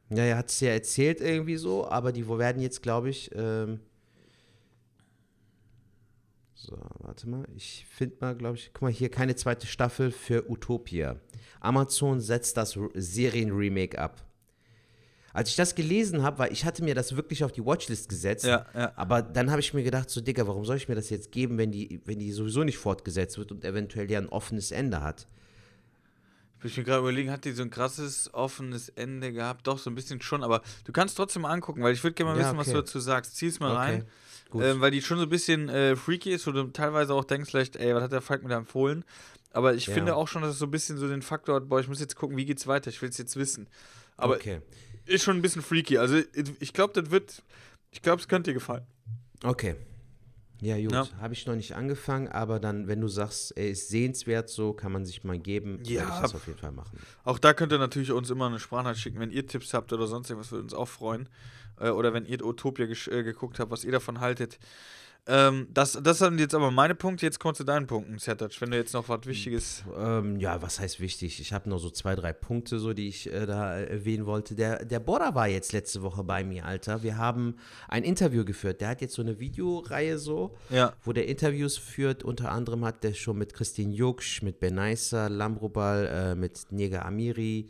[0.09, 3.79] Ja, er hat es ja erzählt irgendwie so, aber die werden jetzt, glaube ich, ähm
[6.53, 10.49] so, warte mal, ich finde mal, glaube ich, guck mal hier, keine zweite Staffel für
[10.49, 11.19] Utopia.
[11.59, 14.25] Amazon setzt das Serien-Remake ab.
[15.36, 18.45] Als ich das gelesen habe, weil ich hatte mir das wirklich auf die Watchlist gesetzt,
[18.45, 18.93] Ja, ja.
[18.95, 21.57] aber dann habe ich mir gedacht, so Digga, warum soll ich mir das jetzt geben,
[21.57, 25.27] wenn die, wenn die sowieso nicht fortgesetzt wird und eventuell ja ein offenes Ende hat?
[26.63, 29.67] Ich mir gerade überlegen, hat die so ein krasses, offenes Ende gehabt?
[29.67, 32.31] Doch, so ein bisschen schon, aber du kannst trotzdem mal angucken, weil ich würde gerne
[32.31, 32.77] mal Ja, wissen, was okay.
[32.77, 33.36] du dazu sagst.
[33.36, 34.03] Zieh's mal Okay,
[34.53, 34.63] rein.
[34.63, 37.49] Ähm, weil die schon so ein bisschen äh, freaky ist, wo du teilweise auch denkst,
[37.51, 39.03] vielleicht, ey, was hat der Falk mir da empfohlen?
[39.51, 39.93] Aber ich Ja.
[39.93, 41.99] finde auch schon, dass es so ein bisschen so den Faktor hat, boah, ich muss
[41.99, 43.67] jetzt gucken, wie geht's weiter, ich will es jetzt wissen.
[44.17, 44.61] Aber okay.
[45.05, 45.97] Ist schon ein bisschen freaky.
[45.97, 46.19] Also
[46.59, 47.43] ich glaube, das wird,
[47.91, 48.85] ich glaube, es könnte dir gefallen.
[49.43, 49.75] Okay.
[50.61, 50.91] Ja, gut.
[50.91, 51.07] Ja.
[51.19, 54.91] Habe ich noch nicht angefangen, aber dann, wenn du sagst, er ist sehenswert, so kann
[54.91, 56.01] man sich mal geben, Ja.
[56.01, 56.97] werde ich das auf jeden Fall machen.
[57.23, 60.07] Auch da könnt ihr natürlich uns immer eine Sprachnachricht schicken, wenn ihr Tipps habt oder
[60.07, 61.27] sonst irgendwas, würde uns auch freuen.
[61.79, 64.57] Äh, oder wenn ihr Utopia äh, geguckt habt, was ihr davon haltet.
[65.28, 67.26] Ähm, das, das sind jetzt aber meine Punkte.
[67.26, 69.84] Jetzt kommt zu deinen Punkten, Sertac, wenn du jetzt noch was Wichtiges.
[69.97, 71.39] Ähm, ja, was heißt wichtig?
[71.39, 74.53] Ich habe noch so zwei, drei Punkte, so, die ich äh, da äh, erwähnen wollte.
[74.53, 77.01] Der, der Border war jetzt letzte Woche bei mir, Alter.
[77.01, 77.55] Wir haben
[77.88, 78.82] ein Interview geführt.
[78.82, 80.93] Der hat jetzt so eine Videoreihe so, Ja.
[81.03, 82.23] wo der Interviews führt.
[82.23, 87.69] Unter anderem hat der schon mit Christine Juksch, mit Benaisa, Lambrobal, äh, mit Nega Amiri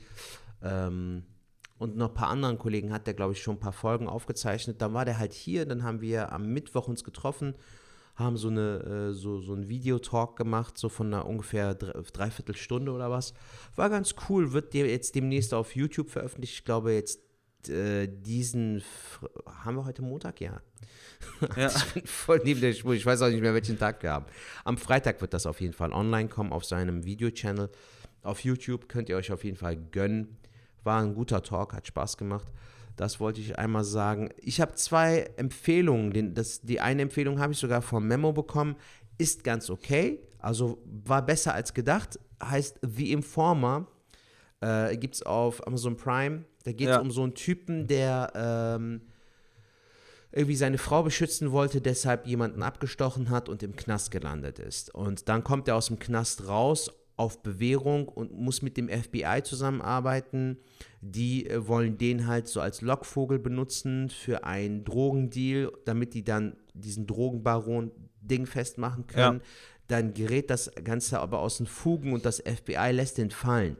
[0.61, 1.23] ähm,
[1.77, 4.81] und noch ein paar anderen Kollegen hat der, glaube ich, schon ein paar Folgen aufgezeichnet.
[4.81, 7.53] Dann war der halt hier, dann haben wir am Mittwoch uns getroffen,
[8.15, 12.55] haben so, eine, äh, so, so einen Videotalk gemacht, so von einer ungefähr dre dreiviertel
[12.55, 13.33] Stunde oder was.
[13.75, 16.53] War ganz cool, wird jetzt demnächst auf YouTube veröffentlicht.
[16.53, 17.19] Ich glaube jetzt
[17.67, 18.81] äh, diesen,
[19.63, 20.41] haben wir heute Montag?
[20.41, 20.61] Ja.
[21.57, 21.67] Ja.
[21.67, 22.93] Ich bin voll neben der Spur.
[22.93, 24.25] Ich weiß auch nicht mehr, welchen Tag wir haben.
[24.63, 27.69] Am Freitag wird das auf jeden Fall online kommen auf seinem Video-Channel.
[28.21, 30.37] Auf YouTube könnt ihr euch auf jeden Fall gönnen.
[30.85, 32.47] War ein guter Talk, hat Spaß gemacht.
[32.95, 34.29] Das wollte ich einmal sagen.
[34.37, 36.11] Ich habe zwei Empfehlungen.
[36.11, 38.75] Den, das, die eine Empfehlung habe ich sogar vom Memo bekommen.
[39.17, 40.19] Ist ganz okay.
[40.39, 42.19] Also war besser als gedacht.
[42.41, 43.87] Heißt The Informer.
[44.61, 46.45] Äh, Gibt es auf Amazon Prime.
[46.63, 47.01] Da geht es Ja.
[47.01, 49.01] um so einen Typen, der ähm,
[50.31, 54.93] irgendwie seine Frau beschützen wollte, deshalb jemanden abgestochen hat und im Knast gelandet ist.
[54.93, 59.41] Und dann kommt er aus dem Knast raus auf Bewährung und muss mit dem FBI
[59.43, 60.57] zusammenarbeiten.
[61.01, 66.57] Die äh, wollen den halt so als Lockvogel benutzen für einen Drogendeal, damit die dann
[66.73, 67.91] diesen Drogenbaron
[68.21, 69.41] Ding festmachen können.
[69.87, 73.77] Dann gerät das Ganze aber aus den Fugen und das FBI lässt den fallen.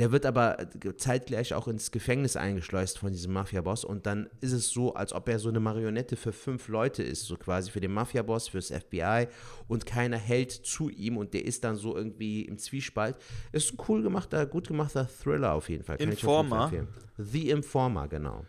[0.00, 0.56] Der wird aber
[0.96, 5.28] zeitgleich auch ins Gefängnis eingeschleust von diesem Mafia-Boss und dann ist es so, als ob
[5.28, 9.28] er so eine Marionette für fünf Leute ist, so quasi für den Mafia-Boss, fürs FBI
[9.68, 13.16] und keiner hält zu ihm und der ist dann so irgendwie im Zwiespalt.
[13.52, 15.98] Ist ein cool gemachter, gut gemachter Thriller auf jeden Fall.
[15.98, 16.86] Kann auf jeden Fall Informer?
[17.18, 18.46] The Informer, genau.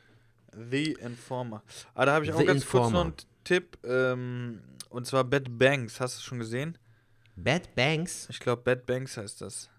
[0.72, 1.64] The Informer.
[1.94, 3.06] Ah, da habe ich auch The ganz kurz noch Informer.
[3.06, 3.78] einen Tipp.
[3.84, 6.00] Ähm, und zwar Bad Banks.
[6.00, 6.78] Hast du es schon gesehen?
[7.36, 9.71] Bad Banks, Ich glaube, Bad Banks heißt das.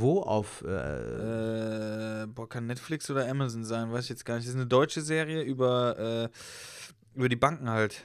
[0.00, 4.46] Wo auf, äh, Äh, boah, kann Netflix oder Amazon sein, weiß ich jetzt gar nicht.
[4.46, 5.98] Das ist eine deutsche Serie über,
[6.32, 8.04] äh, über die Banken halt.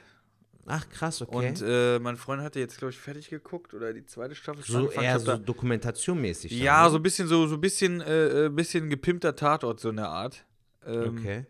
[0.66, 1.48] ach krass, okay.
[1.48, 4.82] Und äh, mein Freund hatte jetzt, glaube ich, fertig geguckt oder die zweite Staffel schon
[4.86, 6.50] so eher hab so dokumentationmäßig.
[6.52, 6.90] dann, ja, ne?
[6.90, 10.44] so ein bisschen, so, so bisschen, äh, äh, bisschen gepimpter Tatort, so eine Art.
[10.84, 11.46] Ähm, Okay.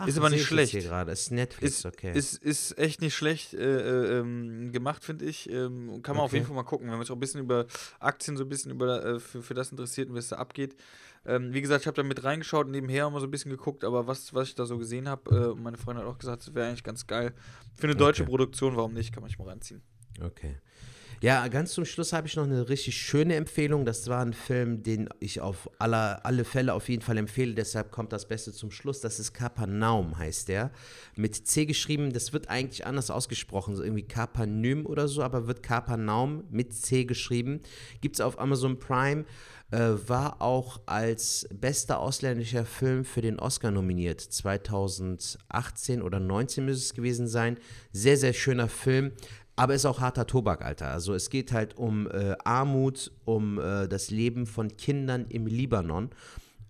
[0.00, 0.72] Ach, ist aber nicht schlecht.
[0.72, 1.12] Hier gerade.
[1.12, 2.12] Ist Netflix, Ist, okay.
[2.16, 5.48] ist, ist echt nicht schlecht äh, äh, ähm, gemacht, finde ich.
[5.50, 6.36] Ähm, kann man auf Okay.
[6.36, 7.66] jeden Fall mal gucken, wenn man sich auch ein bisschen über
[7.98, 10.76] Aktien so ein bisschen über, äh, für, für das interessiert und wie es da abgeht.
[11.26, 14.06] Ähm, wie gesagt, ich habe da mit reingeschaut, nebenher mal so ein bisschen geguckt, aber
[14.06, 16.68] was, was ich da so gesehen habe, äh, meine Freundin hat auch gesagt, das wäre
[16.68, 17.34] eigentlich ganz geil.
[17.74, 18.30] Für eine deutsche Okay.
[18.30, 19.82] Produktion, warum nicht, kann man sich mal reinziehen.
[20.22, 20.56] Okay.
[21.20, 23.84] Ja, ganz zum Schluss habe ich noch eine richtig schöne Empfehlung.
[23.84, 27.54] Das war ein Film, den ich auf aller, alle Fälle auf jeden Fall empfehle.
[27.54, 29.00] Deshalb kommt das Beste zum Schluss.
[29.00, 30.70] Das ist Kapernaum, heißt der.
[31.16, 32.12] Mit C geschrieben.
[32.12, 33.74] Das wird eigentlich anders ausgesprochen.
[33.74, 37.62] So irgendwie Kapernym oder so, aber wird Kapernaum mit C geschrieben.
[38.00, 39.24] Gibt es auf Amazon Prime.
[39.70, 44.20] Äh, war auch als bester ausländischer Film für den Oscar nominiert.
[44.20, 47.58] 2018 oder 19 müsste es gewesen sein.
[47.92, 49.12] Sehr, sehr schöner Film.
[49.58, 50.88] Aber ist auch harter Tobak, Alter.
[50.88, 56.10] Also es geht halt um äh, Armut, um äh, das Leben von Kindern im Libanon.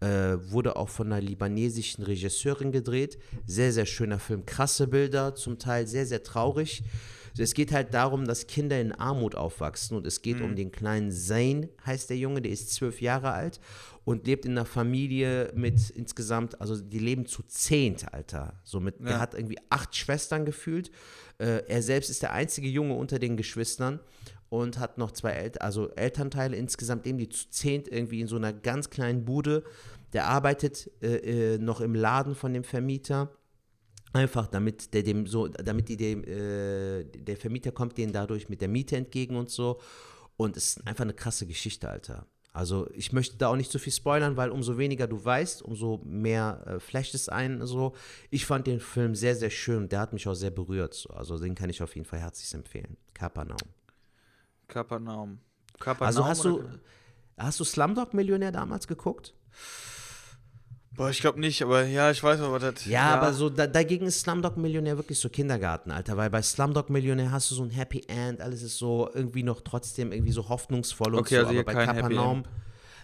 [0.00, 3.18] Äh, wurde auch von einer libanesischen Regisseurin gedreht.
[3.46, 4.46] Sehr, sehr schöner Film.
[4.46, 6.84] Krasse Bilder, zum Teil sehr, sehr traurig.
[7.36, 11.12] Es geht halt darum, dass Kinder in Armut aufwachsen und es geht um den kleinen
[11.12, 13.60] Zayn, heißt der Junge, der ist zwölf Jahre alt
[14.04, 18.54] und lebt in einer Familie mit insgesamt, also die leben zu zehnt, Alter.
[18.64, 19.18] So mit, Der Ja.
[19.20, 20.90] hat irgendwie acht Schwestern gefühlt.
[21.38, 24.00] Äh, er selbst ist der einzige Junge unter den Geschwistern
[24.48, 26.56] und hat noch zwei El also Elternteile.
[26.56, 29.64] Insgesamt leben die zu zehnt irgendwie in so einer ganz kleinen Bude.
[30.12, 33.30] Der arbeitet äh, äh, noch im Laden von dem Vermieter.
[34.14, 38.62] Einfach damit der dem so, damit die dem, äh, der Vermieter kommt denen dadurch mit
[38.62, 39.80] der Miete entgegen und so.
[40.36, 42.26] Und es ist einfach eine krasse Geschichte, Alter.
[42.52, 46.00] Also ich möchte da auch nicht so viel spoilern, weil umso weniger du weißt, umso
[46.04, 47.64] mehr äh, flasht es ein.
[47.66, 47.94] So.
[48.30, 50.94] Ich fand den Film sehr, sehr schön und der hat mich auch sehr berührt.
[50.94, 51.10] So.
[51.10, 52.96] Also den kann ich auf jeden Fall herzlich empfehlen.
[53.14, 53.58] Kapernaum.
[54.66, 55.38] Kapernaum.
[55.78, 56.64] Kapernaum Also hast du,
[57.36, 59.34] hast du Slumdog Millionär damals geguckt?
[60.98, 62.84] Boah, ich glaube nicht, aber ja, ich weiß aber, das.
[62.84, 66.90] Ja, aber so da, dagegen ist Slumdog Millionär wirklich so Kindergarten, Alter, weil bei Slumdog
[66.90, 70.48] Millionär hast du so ein Happy End, alles ist so irgendwie noch trotzdem irgendwie so
[70.48, 72.42] hoffnungsvoll und Okay, so, also aber bei kein Happy Kapernaum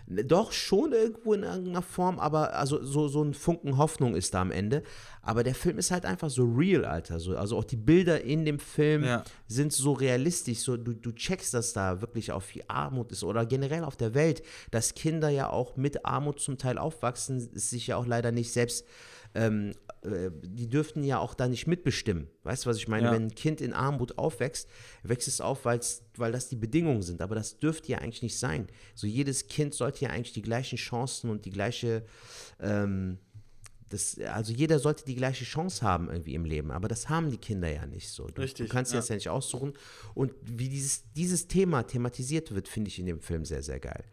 [0.07, 4.42] doch schon irgendwo in irgendeiner Form, aber also so, so ein Funken Hoffnung ist da
[4.42, 4.82] am Ende.
[5.22, 7.18] Aber der Film ist halt einfach so real, Alter.
[7.18, 9.24] So, also auch die Bilder in dem Film Ja.
[9.46, 10.59] sind so realistisch.
[10.59, 14.14] So, du, du checkst, dass da wirklich auch viel Armut ist oder generell auf der
[14.14, 18.52] Welt, dass Kinder ja auch mit Armut zum Teil aufwachsen, sich ja auch leider nicht
[18.52, 18.84] selbst,
[19.34, 19.84] ähm, äh,
[20.42, 22.28] die dürften ja auch da nicht mitbestimmen.
[22.42, 23.07] Weißt du, was ich meine?
[23.07, 23.12] Ja.
[23.12, 24.68] Wenn ein Kind in Armut aufwächst,
[25.02, 27.22] wächst es auf, weil's, weil das die Bedingungen sind.
[27.22, 28.68] Aber das dürfte ja eigentlich nicht sein.
[28.94, 32.05] So jedes Kind sollte ja eigentlich die gleichen Chancen und die gleiche
[32.61, 33.18] ähm,
[33.94, 37.38] das, also jeder sollte die gleiche Chance haben irgendwie im Leben, aber das haben die
[37.38, 38.26] Kinder ja nicht so.
[38.26, 38.98] Du, Richtig, du kannst ja.
[38.98, 39.74] das ja nicht aussuchen.
[40.14, 44.05] Und wie dieses, dieses Thema thematisiert wird, finde ich in dem Film sehr, sehr geil.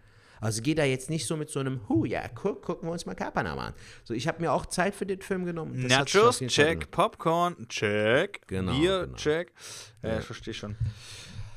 [0.42, 3.06] Also geh da jetzt nicht so mit so einem, hu, ja, guck, gucken wir uns
[3.06, 3.74] mal Kapernaum an.
[4.04, 5.88] So, ich habe mir auch Zeit für den Film genommen.
[5.88, 6.90] Das Nachos, check.
[6.92, 8.42] Popcorn, check.
[8.48, 9.16] Genau, Bier, genau.
[9.18, 9.54] check.
[10.02, 10.76] Ja, ich verstehe schon.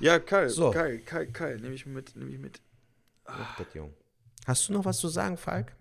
[0.01, 0.71] Ja, geil, So.
[0.71, 1.59] geil, geil, geil.
[1.61, 2.61] Nehme ich mit, nehme ich mit.
[3.25, 3.47] genommen.
[3.59, 3.95] Das Jung.
[4.47, 5.73] Hast du noch was zu sagen, Falk?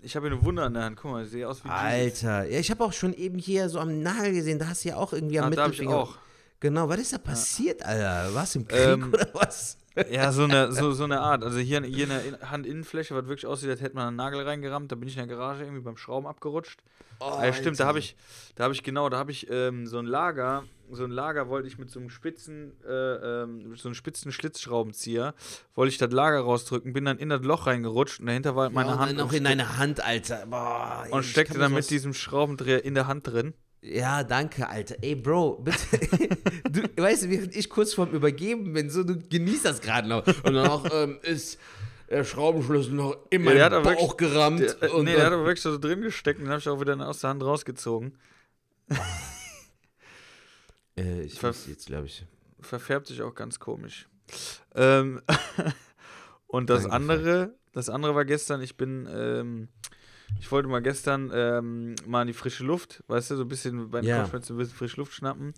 [0.00, 0.96] Ich habe hier eine Wunde an der Hand.
[0.96, 1.68] Guck mal, ich sehe aus wie.
[1.68, 4.88] Alter, ja, ich habe auch schon eben hier so am Nagel gesehen, da hast du
[4.88, 6.02] ja auch irgendwie am Ah, da habe ich Mittelfinger.
[6.02, 6.16] auch.
[6.60, 8.34] Genau, was ist da passiert, Alter?
[8.34, 9.76] Warst du im Krieg Ähm, oder was?
[10.10, 11.44] Ja, so eine, so, so eine Art.
[11.44, 14.90] Also hier, hier eine In- Handinnenfläche, was wirklich aussieht, als hätte man einen Nagel reingerammt.
[14.90, 16.80] Da bin ich in der Garage irgendwie beim Schrauben abgerutscht.
[17.20, 18.16] Oh, ja, stimmt, da habe ich,
[18.56, 21.68] da habe ich genau, da habe ich ähm, so ein Lager, so ein Lager wollte
[21.68, 25.34] ich mit so einem spitzen, äh, ähm, so einem spitzen Schlitzschraubenzieher,
[25.74, 28.72] wollte ich das Lager rausdrücken, bin dann in das Loch reingerutscht und dahinter war halt
[28.72, 30.46] meine ja, Hand noch und, in deine Hand, Alter.
[30.46, 33.54] Boah, und steckte dann mit diesem Schraubendreher in der Hand drin.
[33.82, 34.96] Ja, danke, Alter.
[35.02, 35.78] Ey, Bro, bitte.
[36.70, 40.24] du, weißt du, während ich kurz vorm Übergeben bin, so, du genießt das gerade noch.
[40.26, 41.58] Und danach ähm, ist
[42.08, 44.60] der Schraubenschlüssel noch in meinen aber Bauch gerammt.
[44.60, 46.60] Der, äh, und nee, der hat dann, aber wirklich so drin gesteckt und den habe
[46.60, 48.16] ich auch wieder aus der Hand rausgezogen.
[50.96, 52.24] äh, ich Ver- muss jetzt, glaube ich.
[52.60, 54.08] verfärbt sich auch ganz komisch.
[54.76, 55.22] Ähm,
[56.46, 59.68] und das Danke, andere, das andere war gestern, ich bin, ähm,
[60.38, 63.90] ich wollte mal gestern ähm, mal in die frische Luft, weißt du, so ein bisschen
[63.90, 64.18] bei den Ja.
[64.18, 65.54] Kopfschmerzen ein bisschen frische Luft schnappen.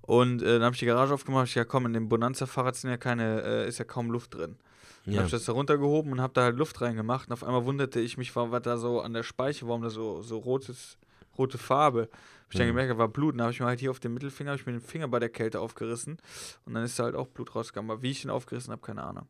[0.00, 2.90] Und äh, dann habe ich die Garage aufgemacht, ich ja komm, in dem Bonanza-Fahrrad sind
[2.90, 4.56] ja keine, äh, ist ja kaum Luft drin.
[5.04, 5.18] Dann Ja.
[5.18, 7.28] habe ich das da runtergehoben und habe da halt Luft reingemacht.
[7.28, 9.90] Und auf einmal wunderte ich mich, war, was da so an der Speiche, warum da
[9.90, 10.96] so, so rotes,
[11.38, 12.08] rote Farbe.
[12.10, 12.70] Hab ich dann Mhm.
[12.70, 13.34] gemerkt, da war Blut.
[13.34, 15.18] Dann habe ich mir halt hier auf dem Mittelfinger, hab ich mir den Finger bei
[15.20, 16.18] der Kälte aufgerissen.
[16.64, 17.90] Und dann ist da halt auch Blut rausgekommen.
[17.90, 19.26] Aber wie ich ihn aufgerissen habe, keine Ahnung.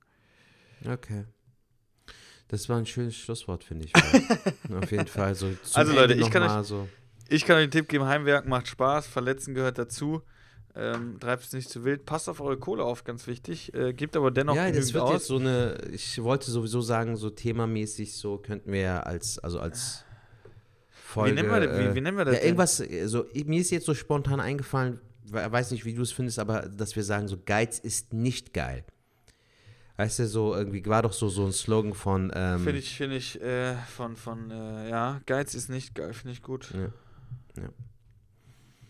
[0.86, 1.24] Okay.
[2.48, 3.92] Das war ein schönes Schlusswort, finde ich.
[3.92, 4.82] Falk.
[4.82, 5.34] Auf jeden Fall.
[5.34, 6.88] So Also, Leute, ich kann mal so.
[7.28, 10.22] Ich kann euch einen Tipp geben: Heimwerken macht Spaß, Verletzen gehört dazu.
[10.74, 12.06] Ähm, treibt es nicht zu wild.
[12.06, 13.74] Passt auf eure Kohle auf, ganz wichtig.
[13.74, 15.12] Äh, gebt aber dennoch Ja, das wird aus.
[15.12, 19.60] jetzt so eine, ich wollte sowieso sagen, so themamäßig, so könnten wir ja als, also
[19.60, 20.04] als
[20.90, 21.34] Folge.
[21.34, 23.70] nennen wir das- wie- äh, wie nennen wir das Ja, irgendwas, äh, so, mir ist
[23.70, 27.28] jetzt so spontan eingefallen, we- weiß nicht, wie du es findest, aber dass wir sagen,
[27.28, 28.84] so Geiz ist nicht geil.
[29.96, 33.16] Weißt du, so irgendwie war doch so, so ein Slogan von, ähm, Finde ich, finde
[33.16, 36.72] ich, äh, von, von, äh, ja, Geiz ist nicht geil, finde ich gut.
[36.72, 37.62] Ja.
[37.62, 37.68] Ja.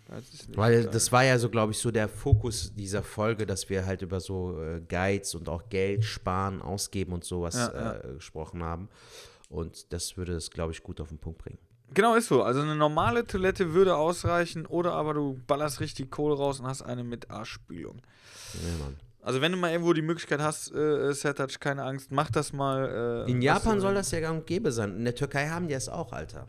[0.08, 0.90] Geiz ist nicht Weil geil.
[0.92, 4.20] das war ja so, glaube ich, so der Fokus dieser Folge, dass wir halt über
[4.20, 7.92] so äh, Geiz und auch Geld sparen, ausgeben und sowas Ja, ja.
[7.96, 8.88] Äh, gesprochen haben.
[9.48, 11.58] Und das würde es, glaube ich, gut auf den Punkt bringen.
[11.94, 12.42] Genau, ist so.
[12.42, 16.80] Also eine normale Toilette würde ausreichen oder aber du ballerst richtig Kohle raus und hast
[16.82, 18.00] eine mit Arschspülung.
[18.54, 18.96] Ja, Mann.
[19.22, 23.24] Also wenn du mal irgendwo die Möglichkeit hast, äh, Sertac, keine Angst, mach das mal.
[23.26, 24.96] Äh, In Japan soll das ja gang und gäbe sein.
[24.96, 26.48] In der Türkei haben die es auch, Alter.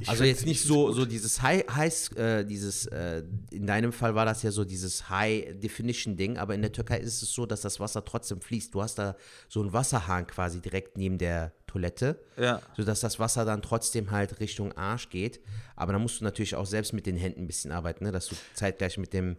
[0.00, 0.96] Ich Also jetzt ich nicht so, gut.
[0.96, 5.08] so dieses High, High äh, dieses, äh, in deinem Fall war das ja so dieses
[5.08, 8.74] High-Definition-Ding, aber in der Türkei ist es so, dass das Wasser trotzdem fließt.
[8.74, 9.16] Du hast da
[9.48, 12.60] so einen Wasserhahn quasi direkt neben der Toilette, Ja.
[12.76, 15.40] sodass das Wasser dann trotzdem halt Richtung Arsch geht.
[15.76, 18.12] Aber da musst du natürlich auch selbst mit den Händen ein bisschen arbeiten, ne?
[18.12, 19.36] dass du zeitgleich mit dem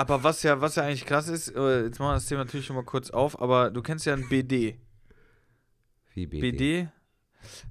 [0.00, 2.64] Aber was ja, was ja eigentlich krass ist, äh, jetzt machen wir das Thema natürlich
[2.64, 4.78] schon mal kurz auf, aber du kennst ja ein BD.
[6.14, 6.50] Wie BD.
[6.52, 6.88] BD,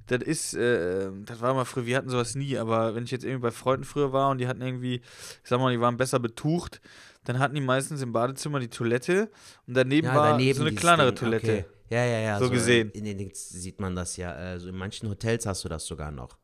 [0.05, 3.25] das ist, äh, das war mal früher, wir hatten sowas nie, aber wenn ich jetzt
[3.25, 6.19] irgendwie bei Freunden früher war und die hatten irgendwie, ich sag mal, die waren besser
[6.19, 6.81] betucht,
[7.23, 9.31] dann hatten die meistens im Badezimmer die Toilette
[9.65, 11.51] und daneben Ja, war daneben so eine kleinere Ding, Toilette.
[11.51, 11.65] Okay.
[11.89, 12.37] Ja, ja, ja.
[12.37, 12.91] So gesehen.
[12.91, 14.31] In den Dings sieht man das ja.
[14.31, 16.37] Also in manchen Hotels hast du das sogar noch.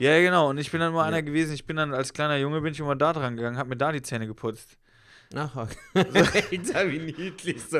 [0.00, 0.50] Ja, ja, genau.
[0.50, 1.06] Und ich bin dann mal Ja.
[1.08, 3.68] einer gewesen, ich bin dann als kleiner Junge, bin ich immer da dran gegangen, hab
[3.68, 4.76] mir da die Zähne geputzt.
[5.34, 5.56] Ach,
[5.94, 6.42] okay.
[6.52, 7.78] Alter, wie niedlich so.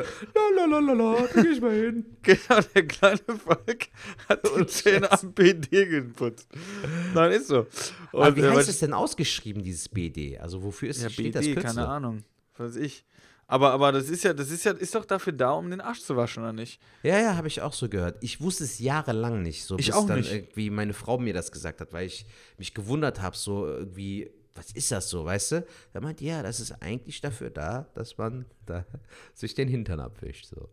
[0.55, 2.05] Lalalala, da geh ich mal hin.
[2.23, 3.87] Genau, der kleine Volk
[4.29, 6.47] hat die Zähne am BD geputzt.
[7.13, 7.67] Nein, ist so.
[8.11, 10.37] Aber Und, wie äh, heißt es denn ausgeschrieben, dieses BD?
[10.39, 11.63] Also wofür ist Ja, steht BD, das Kürzel?
[11.63, 12.23] keine Ahnung.
[12.57, 13.05] Was weiß ich.
[13.45, 15.99] Aber, aber das ist ja, das ist ja, ist doch dafür da, um den Arsch
[15.99, 16.79] zu waschen, oder nicht?
[17.03, 18.17] Ja, ja, habe ich auch so gehört.
[18.21, 20.31] Ich wusste es jahrelang nicht, so Ich bis auch dann nicht.
[20.31, 22.25] irgendwie meine Frau mir das gesagt hat, weil ich
[22.57, 25.65] mich gewundert habe, so irgendwie, was ist das so, weißt du?
[25.93, 28.85] Da meint ja, das ist eigentlich dafür da, dass man da
[29.33, 30.69] sich den Hintern abwischt, so.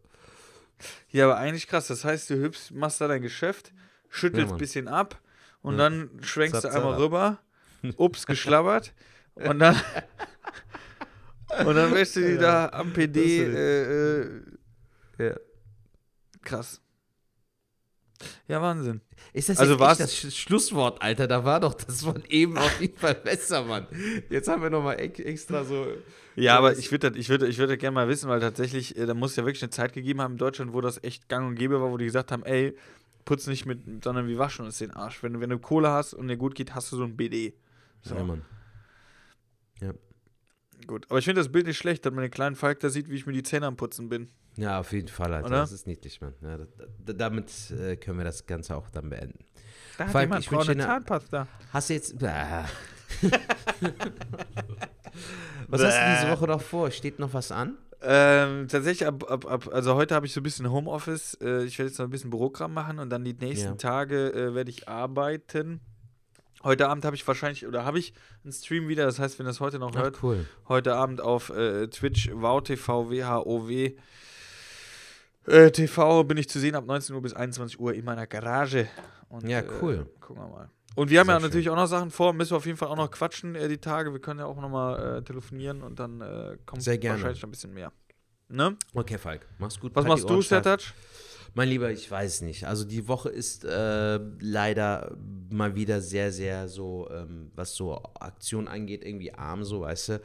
[1.10, 1.88] Ja, aber eigentlich krass.
[1.88, 3.72] Das heißt, du hüpfst, machst da dein Geschäft,
[4.08, 4.58] schüttelst ein Mann.
[4.58, 5.20] bisschen ab
[5.62, 7.38] und dann schwenkst Zap, du einmal rüber,
[7.96, 8.94] ups, geschlabbert
[9.34, 9.76] und dann
[11.66, 13.44] und dann wäschst du die da am PD.
[13.44, 14.42] Äh, äh,
[15.18, 15.36] Ja.
[16.42, 16.80] krass.
[18.48, 19.00] Ja, Wahnsinn.
[19.32, 21.26] Ist das Also echt das Sch Schlusswort, Alter?
[21.26, 23.86] Da war doch das von eben auf jeden Fall besser, Mann.
[24.28, 25.86] Jetzt haben wir nochmal extra so.
[26.36, 29.14] Ja, aber ich würde ich würd, ich würd gerne mal wissen, weil tatsächlich, äh, da
[29.14, 31.54] muss es ja wirklich eine Zeit gegeben haben in Deutschland, wo das echt gang und
[31.56, 32.76] gäbe war, wo die gesagt haben, ey,
[33.24, 35.22] putz nicht mit, sondern wir waschen uns den Arsch.
[35.22, 37.54] Wenn, du- wenn du Kohle hast und dir gut geht, hast du so ein BD.
[38.02, 38.14] So.
[38.14, 38.42] Ja, Mann.
[40.86, 43.10] Gut, aber ich finde das Bild nicht schlecht, dass man den kleinen Falk da sieht,
[43.10, 44.28] wie ich mir die Zähne am Putzen bin.
[44.60, 45.46] Ja, auf jeden Fall, Alter.
[45.46, 45.56] Oder?
[45.60, 46.34] Das ist niedlich, Mann.
[46.42, 46.66] Ja, da,
[47.06, 49.44] da, damit äh, können wir das Ganze auch dann beenden.
[49.96, 51.48] Da hat jemand braune Zahnpasta.
[51.72, 52.20] Hast du jetzt.
[55.68, 56.90] Was hast du diese Woche noch vor?
[56.90, 57.78] Steht noch was an?
[58.02, 61.38] Ähm, tatsächlich, ab, ab, ab, also heute habe ich so ein bisschen Homeoffice.
[61.40, 63.74] Äh, ich werde jetzt noch ein bisschen Bürokram machen und dann die nächsten Ja.
[63.74, 65.80] Tage äh, werde ich arbeiten.
[66.62, 68.12] Heute Abend habe ich wahrscheinlich, oder habe ich
[68.44, 70.46] einen Stream wieder, das heißt, wenn ihr das heute noch hört, cool.
[70.68, 73.92] heute Abend auf äh, Twitch, WowTV, WHOW.
[75.46, 78.88] Äh, TV bin ich zu sehen ab 19 Uhr bis 21 Uhr in meiner Garage.
[79.28, 80.06] Und, Ja, cool.
[80.06, 80.70] Äh, gucken wir mal.
[80.96, 81.48] Und wir haben Sehr ja schön.
[81.48, 83.78] natürlich auch noch Sachen vor, müssen wir auf jeden Fall auch noch quatschen äh, die
[83.78, 84.12] Tage.
[84.12, 87.50] Wir können ja auch noch mal äh, telefonieren und dann äh, kommt wahrscheinlich noch ein
[87.52, 87.92] bisschen mehr.
[88.48, 88.76] Ne?
[88.94, 89.46] Okay, Falk.
[89.58, 89.92] Mach's gut.
[89.94, 90.42] Was halt die machst du.
[90.42, 90.80] Sertac?
[91.54, 92.66] Mein Lieber, ich weiß nicht.
[92.66, 95.16] Also die Woche ist äh, leider
[95.50, 100.20] mal wieder sehr, sehr so, ähm, was so Aktion angeht, irgendwie arm, so, weißt du.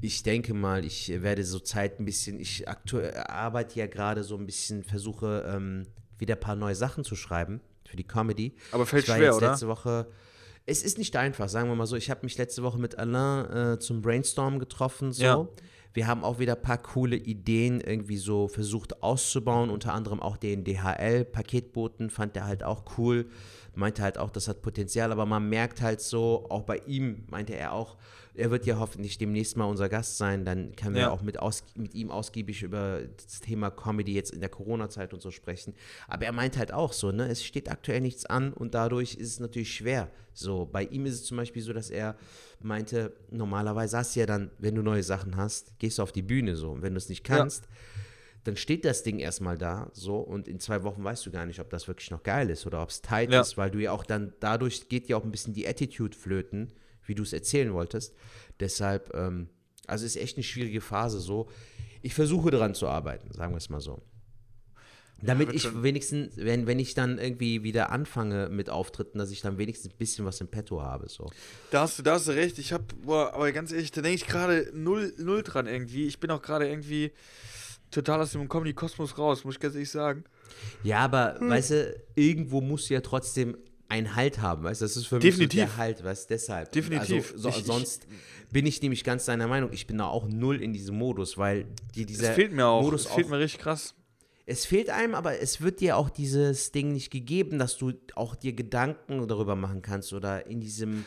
[0.00, 4.46] Ich denke mal, ich werde so Zeit ein bisschen, ich arbeite ja gerade so ein
[4.46, 5.86] bisschen, versuche ähm,
[6.18, 8.54] wieder ein paar neue Sachen zu schreiben für die Comedy.
[8.70, 9.50] Aber fällt schwer, jetzt oder?
[9.50, 10.06] letzte Woche.
[10.64, 11.96] Es ist nicht einfach, sagen wir mal so.
[11.96, 15.12] Ich habe mich letzte Woche mit Alain äh, zum Brainstorm getroffen.
[15.12, 15.22] So.
[15.22, 15.48] Ja.
[15.94, 19.70] Wir haben auch wieder ein paar coole Ideen irgendwie so versucht auszubauen.
[19.70, 23.26] Unter anderem auch den DHL-Paketboten fand er halt auch cool.
[23.74, 27.54] Meinte halt auch, das hat Potenzial, aber man merkt halt so, auch bei ihm meinte
[27.54, 27.96] er auch,
[28.34, 30.44] er wird ja hoffentlich demnächst mal unser Gast sein.
[30.44, 31.10] Dann können wir Ja.
[31.10, 31.36] auch mit,
[31.76, 35.74] mit ihm ausgiebig über das Thema Comedy jetzt in der Corona-Zeit und so sprechen.
[36.08, 39.28] Aber er meint halt auch so, ne, es steht aktuell nichts an und dadurch ist
[39.28, 40.10] es natürlich schwer.
[40.32, 42.16] So, bei ihm ist es zum Beispiel so, dass er
[42.60, 46.22] meinte, normalerweise hast du ja dann, wenn du neue Sachen hast, gehst du auf die
[46.22, 46.70] Bühne so.
[46.70, 47.36] Und wenn du es nicht Ja.
[47.38, 47.68] kannst,
[48.44, 51.60] dann steht das Ding erstmal da so und in zwei Wochen weißt du gar nicht,
[51.60, 53.40] ob das wirklich noch geil ist oder ob es tight Ja.
[53.42, 56.72] ist, weil du ja auch dann, dadurch geht ja auch ein bisschen die Attitude flöten,
[57.06, 58.14] wie du es erzählen wolltest.
[58.60, 59.48] Deshalb, ähm,
[59.86, 61.48] also ist echt eine schwierige Phase so.
[62.02, 64.02] Ich versuche daran zu arbeiten, sagen wir es mal so.
[65.24, 65.84] Damit wird ich schon.
[65.84, 69.96] wenigstens, wenn, wenn ich dann irgendwie wieder anfange mit Auftritten, dass ich dann wenigstens ein
[69.96, 71.08] bisschen was im Petto habe.
[71.08, 71.30] So.
[71.70, 72.58] Da hast du, da hast du recht.
[72.58, 76.08] Ich hab, boah, aber ganz ehrlich, da denke ich gerade null, null dran irgendwie.
[76.08, 77.12] Ich bin auch gerade irgendwie
[77.92, 80.24] total aus dem Comedy-Kosmos raus, muss ich ganz ehrlich sagen.
[80.82, 81.50] Ja, aber Hm.
[81.50, 83.56] weißt du, irgendwo musst du ja trotzdem
[83.92, 84.84] einen Halt haben, weißt du?
[84.86, 85.60] Das ist für mich Definitiv.
[85.60, 86.34] so der Halt, weißt du?
[86.34, 86.72] Deshalb.
[86.72, 87.32] Definitiv.
[87.32, 88.06] Also, so, Ich- ich- sonst
[88.50, 91.66] bin ich nämlich ganz deiner Meinung, ich bin da auch null in diesem Modus, weil
[91.94, 92.82] die, dieser Das fehlt mir auch.
[92.82, 93.94] Modus das fehlt auch mir richtig krass.
[94.46, 98.34] es fehlt einem, aber es wird dir auch dieses Ding nicht gegeben, dass du auch
[98.34, 101.04] dir Gedanken darüber machen kannst oder in diesem.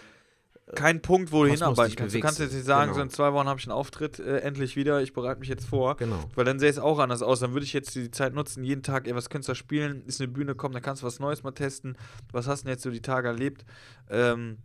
[0.73, 2.15] Kein Punkt, wo du hinarbeiten kannst.
[2.15, 2.95] Du kannst jetzt nicht sagen, Genau.
[2.95, 5.65] so in zwei Wochen habe ich einen Auftritt, äh, endlich wieder, ich bereite mich jetzt
[5.67, 5.95] vor.
[5.97, 6.17] Genau.
[6.33, 7.39] Weil dann sähe es auch anders aus.
[7.39, 10.03] Dann würde ich jetzt die Zeit nutzen, jeden Tag, ey, was könntest du da spielen?
[10.07, 11.95] Ist eine Bühne, komm, dann kannst du was Neues mal testen.
[12.31, 13.63] Was hast du denn jetzt so die Tage erlebt?
[14.09, 14.57] Ähm,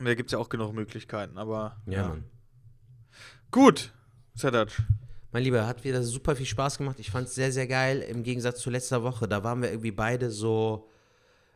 [0.00, 1.76] da gibt es ja auch genug Möglichkeiten, aber.
[1.86, 2.24] Ja, Mann.
[3.50, 3.92] Gut,
[4.34, 4.70] Sedac.
[5.30, 6.98] Mein Lieber, hat wieder super viel Spaß gemacht.
[6.98, 8.00] Ich fand es sehr, sehr geil.
[8.00, 10.88] Im Gegensatz zu letzter Woche, da waren wir irgendwie beide so.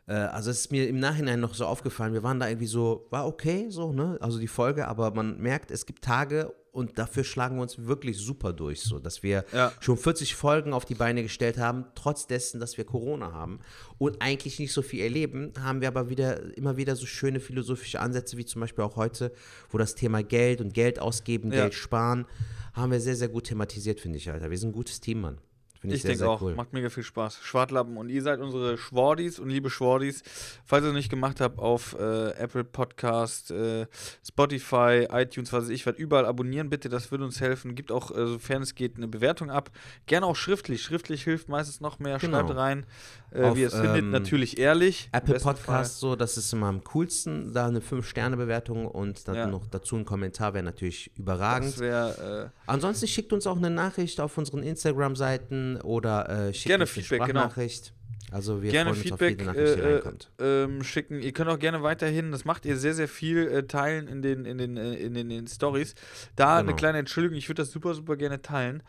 [0.07, 2.13] Äh, also, es ist mir im Nachhinein noch so aufgefallen.
[2.13, 4.17] Wir waren da irgendwie so, war okay, so, ne?
[4.21, 8.17] Also die Folge, aber man merkt, es gibt Tage und dafür schlagen wir uns wirklich
[8.19, 9.71] super durch, so dass wir Ja.
[9.79, 13.59] schon 40 Folgen auf die Beine gestellt haben, trotz dessen, dass wir Corona haben
[13.97, 17.99] und eigentlich nicht so viel erleben, haben wir aber wieder immer wieder so schöne philosophische
[17.99, 19.31] Ansätze, wie zum Beispiel auch heute,
[19.71, 21.61] wo das Thema Geld und Geld ausgeben, Ja.
[21.63, 22.25] Geld sparen,
[22.73, 24.51] haben wir sehr, sehr gut thematisiert, finde ich, Alter.
[24.51, 25.39] Wir sind ein gutes Team, Mann.
[25.79, 26.55] Finde ich, Ich denke auch, cool.
[26.55, 27.39] macht mega viel Spaß.
[27.43, 30.23] Schwartlappen und ihr seid unsere Schwordis und liebe Schwordis.
[30.65, 33.85] Falls ihr es nicht gemacht habt, auf äh, Apple Podcast, äh,
[34.25, 37.75] Spotify, iTunes, was weiß ich, werde überall abonnieren, bitte, das würde uns helfen.
[37.75, 39.71] Gibt auch, äh, sofern es geht, eine Bewertung ab.
[40.05, 40.81] Gerne auch schriftlich.
[40.81, 42.17] Schriftlich hilft meistens noch mehr.
[42.17, 42.39] Genau.
[42.39, 42.85] Schreibt rein,
[43.31, 43.97] äh, Auf, wie ihr es findet.
[44.03, 45.09] ähm, Natürlich ehrlich.
[45.11, 49.47] Apple Podcast, so, das ist immer am coolsten, da eine 5-Sterne-Bewertung und dann Ja.
[49.47, 51.21] noch dazu ein Kommentar wäre natürlich Fall.
[51.23, 51.79] überragend.
[51.79, 52.51] Wäre.
[52.55, 56.87] Äh, Ansonsten schickt uns auch eine Nachricht auf unseren Instagram-Seiten oder äh, schickt Gerne eine
[56.87, 57.41] Feedback, genau.
[57.41, 57.93] Sprachnachricht.
[58.31, 60.31] Also wir gerne freuen uns auf Feedback jede Nachricht, die äh, reinkommt.
[60.39, 61.21] äh, ähm, schicken.
[61.21, 64.45] Ihr könnt auch gerne weiterhin, das macht ihr sehr, sehr viel, äh, teilen in den,
[64.45, 65.95] in den, äh, in den, den Stories.
[66.35, 66.75] Da eine Genau.
[66.77, 68.83] kleine Entschuldigung, ich würde das super, super gerne teilen.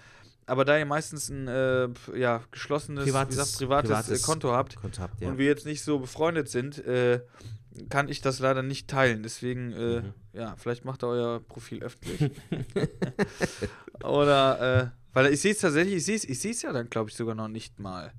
[0.46, 4.52] Aber da ihr meistens ein äh, ja, geschlossenes, Privates- wie gesagt, privates, privates äh, Konto
[4.52, 5.28] habt Konto habt, ja.
[5.28, 7.20] und wir jetzt nicht so befreundet sind, äh,
[7.88, 9.22] kann ich das leider nicht teilen.
[9.22, 10.14] Deswegen, äh, Mhm.
[10.32, 12.30] ja, vielleicht macht ihr euer Profil öffentlich.
[14.02, 17.10] Oder, äh, weil ich sehe es tatsächlich, ich sehe es ich seh's ja dann, glaube
[17.10, 18.12] ich, sogar noch nicht mal.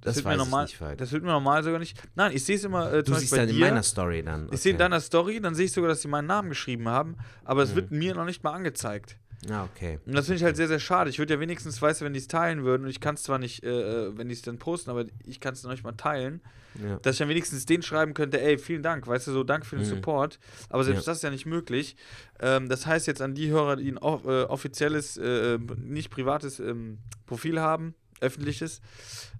[0.00, 0.68] das wird weiß mir normal.
[0.96, 1.98] Das wird mir normal sogar nicht.
[2.14, 3.66] Nein, ich sehe es immer äh, Du siehst dann in dir.
[3.66, 4.48] meiner Story dann.
[4.52, 4.84] Ich sehe in okay.
[4.84, 7.76] deiner Story, dann sehe ich sogar, dass sie meinen Namen geschrieben haben, aber es Mhm.
[7.76, 9.16] wird mir noch nicht mal angezeigt.
[9.50, 9.98] Ah, okay.
[10.06, 11.10] Und das finde ich halt sehr, sehr schade.
[11.10, 13.22] Ich würde ja wenigstens, weißt du, wenn die es teilen würden, und ich kann es
[13.24, 15.84] zwar nicht, äh, äh, wenn die es dann posten, aber ich kann es noch nicht
[15.84, 16.40] mal teilen,
[16.82, 16.96] Ja.
[17.02, 19.76] dass ich dann wenigstens den schreiben könnte, ey, vielen Dank, weißt du, so danke für
[19.76, 19.90] den Mhm.
[19.90, 20.38] Support.
[20.70, 21.12] Aber selbst Ja.
[21.12, 21.96] das ist ja nicht möglich.
[22.40, 23.98] Ähm, das heißt jetzt an die Hörer, die ein äh,
[24.44, 28.80] offizielles, äh, nicht privates ähm, Profil haben, öffentliches,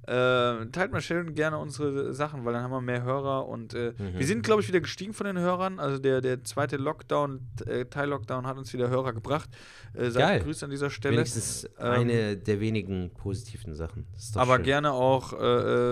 [0.06, 3.92] äh, teilt mal schön gerne unsere Sachen, weil dann haben wir mehr Hörer und äh,
[3.98, 4.18] Mhm.
[4.18, 5.78] wir sind, glaube ich, wieder gestiegen von den Hörern.
[5.80, 9.48] Also der, der zweite Lockdown, äh, Teil-Lockdown hat uns wieder Hörer gebracht.
[9.94, 10.38] Äh, seid Geil.
[10.40, 11.16] gegrüßt an dieser Stelle.
[11.16, 14.06] Wenigstens Ähm, eine der wenigen positiven Sachen.
[14.34, 14.64] Aber schön.
[14.64, 15.36] gerne auch äh,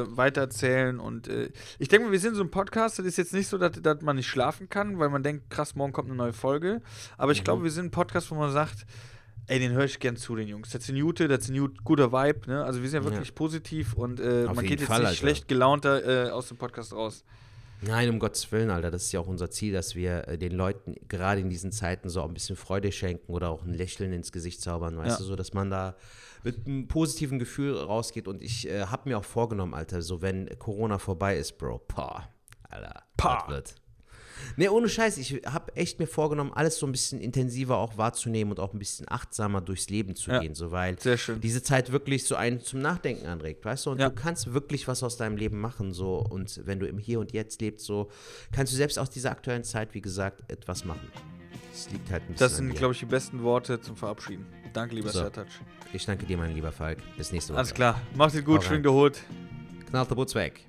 [0.02, 0.98] äh, weiterzählen.
[1.00, 3.58] Und äh, ich denke mal, wir sind so ein Podcast, das ist jetzt nicht so,
[3.58, 6.80] dass, dass man nicht schlafen kann, weil man denkt, krass, morgen kommt eine neue Folge.
[7.18, 7.44] Aber ich Mhm.
[7.44, 8.86] glaube, wir sind ein Podcast, wo man sagt,
[9.46, 10.70] ey, den höre ich gern zu, den Jungs.
[10.70, 12.48] Das ist ein Jute, das ist ein gut, guter Vibe.
[12.50, 12.64] Ne?
[12.64, 13.14] Also wir sind ja Ja.
[13.14, 15.18] wirklich positiv und äh, man geht jetzt Fall, nicht Alter.
[15.18, 17.24] schlecht gelaunter äh, aus dem Podcast raus.
[17.84, 18.92] Nein, um Gottes Willen, Alter.
[18.92, 22.08] Das ist ja auch unser Ziel, dass wir äh, den Leuten gerade in diesen Zeiten
[22.08, 25.16] so ein bisschen Freude schenken oder auch ein Lächeln ins Gesicht zaubern, weißt Ja.
[25.18, 25.96] du, so dass man da
[26.44, 28.28] mit einem positiven Gefühl rausgeht.
[28.28, 32.28] Und ich äh, habe mir auch vorgenommen, Alter, so wenn Corona vorbei ist, Bro, pah,
[32.68, 33.74] Alter, das wird.
[34.56, 38.52] Nee, ohne Scheiß, ich habe echt mir vorgenommen, alles so ein bisschen intensiver auch wahrzunehmen
[38.52, 40.40] und auch ein bisschen achtsamer durchs Leben zu Ja.
[40.40, 41.40] gehen, so weil schön.
[41.40, 43.90] diese Zeit wirklich so einen zum Nachdenken anregt, weißt du?
[43.90, 44.08] Und Ja.
[44.08, 46.16] du kannst wirklich was aus deinem Leben machen, so.
[46.18, 48.10] Und wenn du im Hier und Jetzt lebst, so,
[48.52, 51.08] kannst du selbst aus dieser aktuellen Zeit, wie gesagt, etwas machen.
[51.72, 54.44] Es liegt halt ein bisschen Das sind, glaube ich, die besten Worte zum Verabschieden.
[54.74, 55.20] Danke, lieber So.
[55.20, 55.46] Sertac.
[55.92, 56.98] Ich danke dir, mein lieber Falk.
[57.16, 57.58] Bis nächste Woche.
[57.58, 58.00] Alles klar.
[58.14, 59.18] Macht es gut, schwingt der Hut.
[59.88, 60.66] Knallt der Butz weg.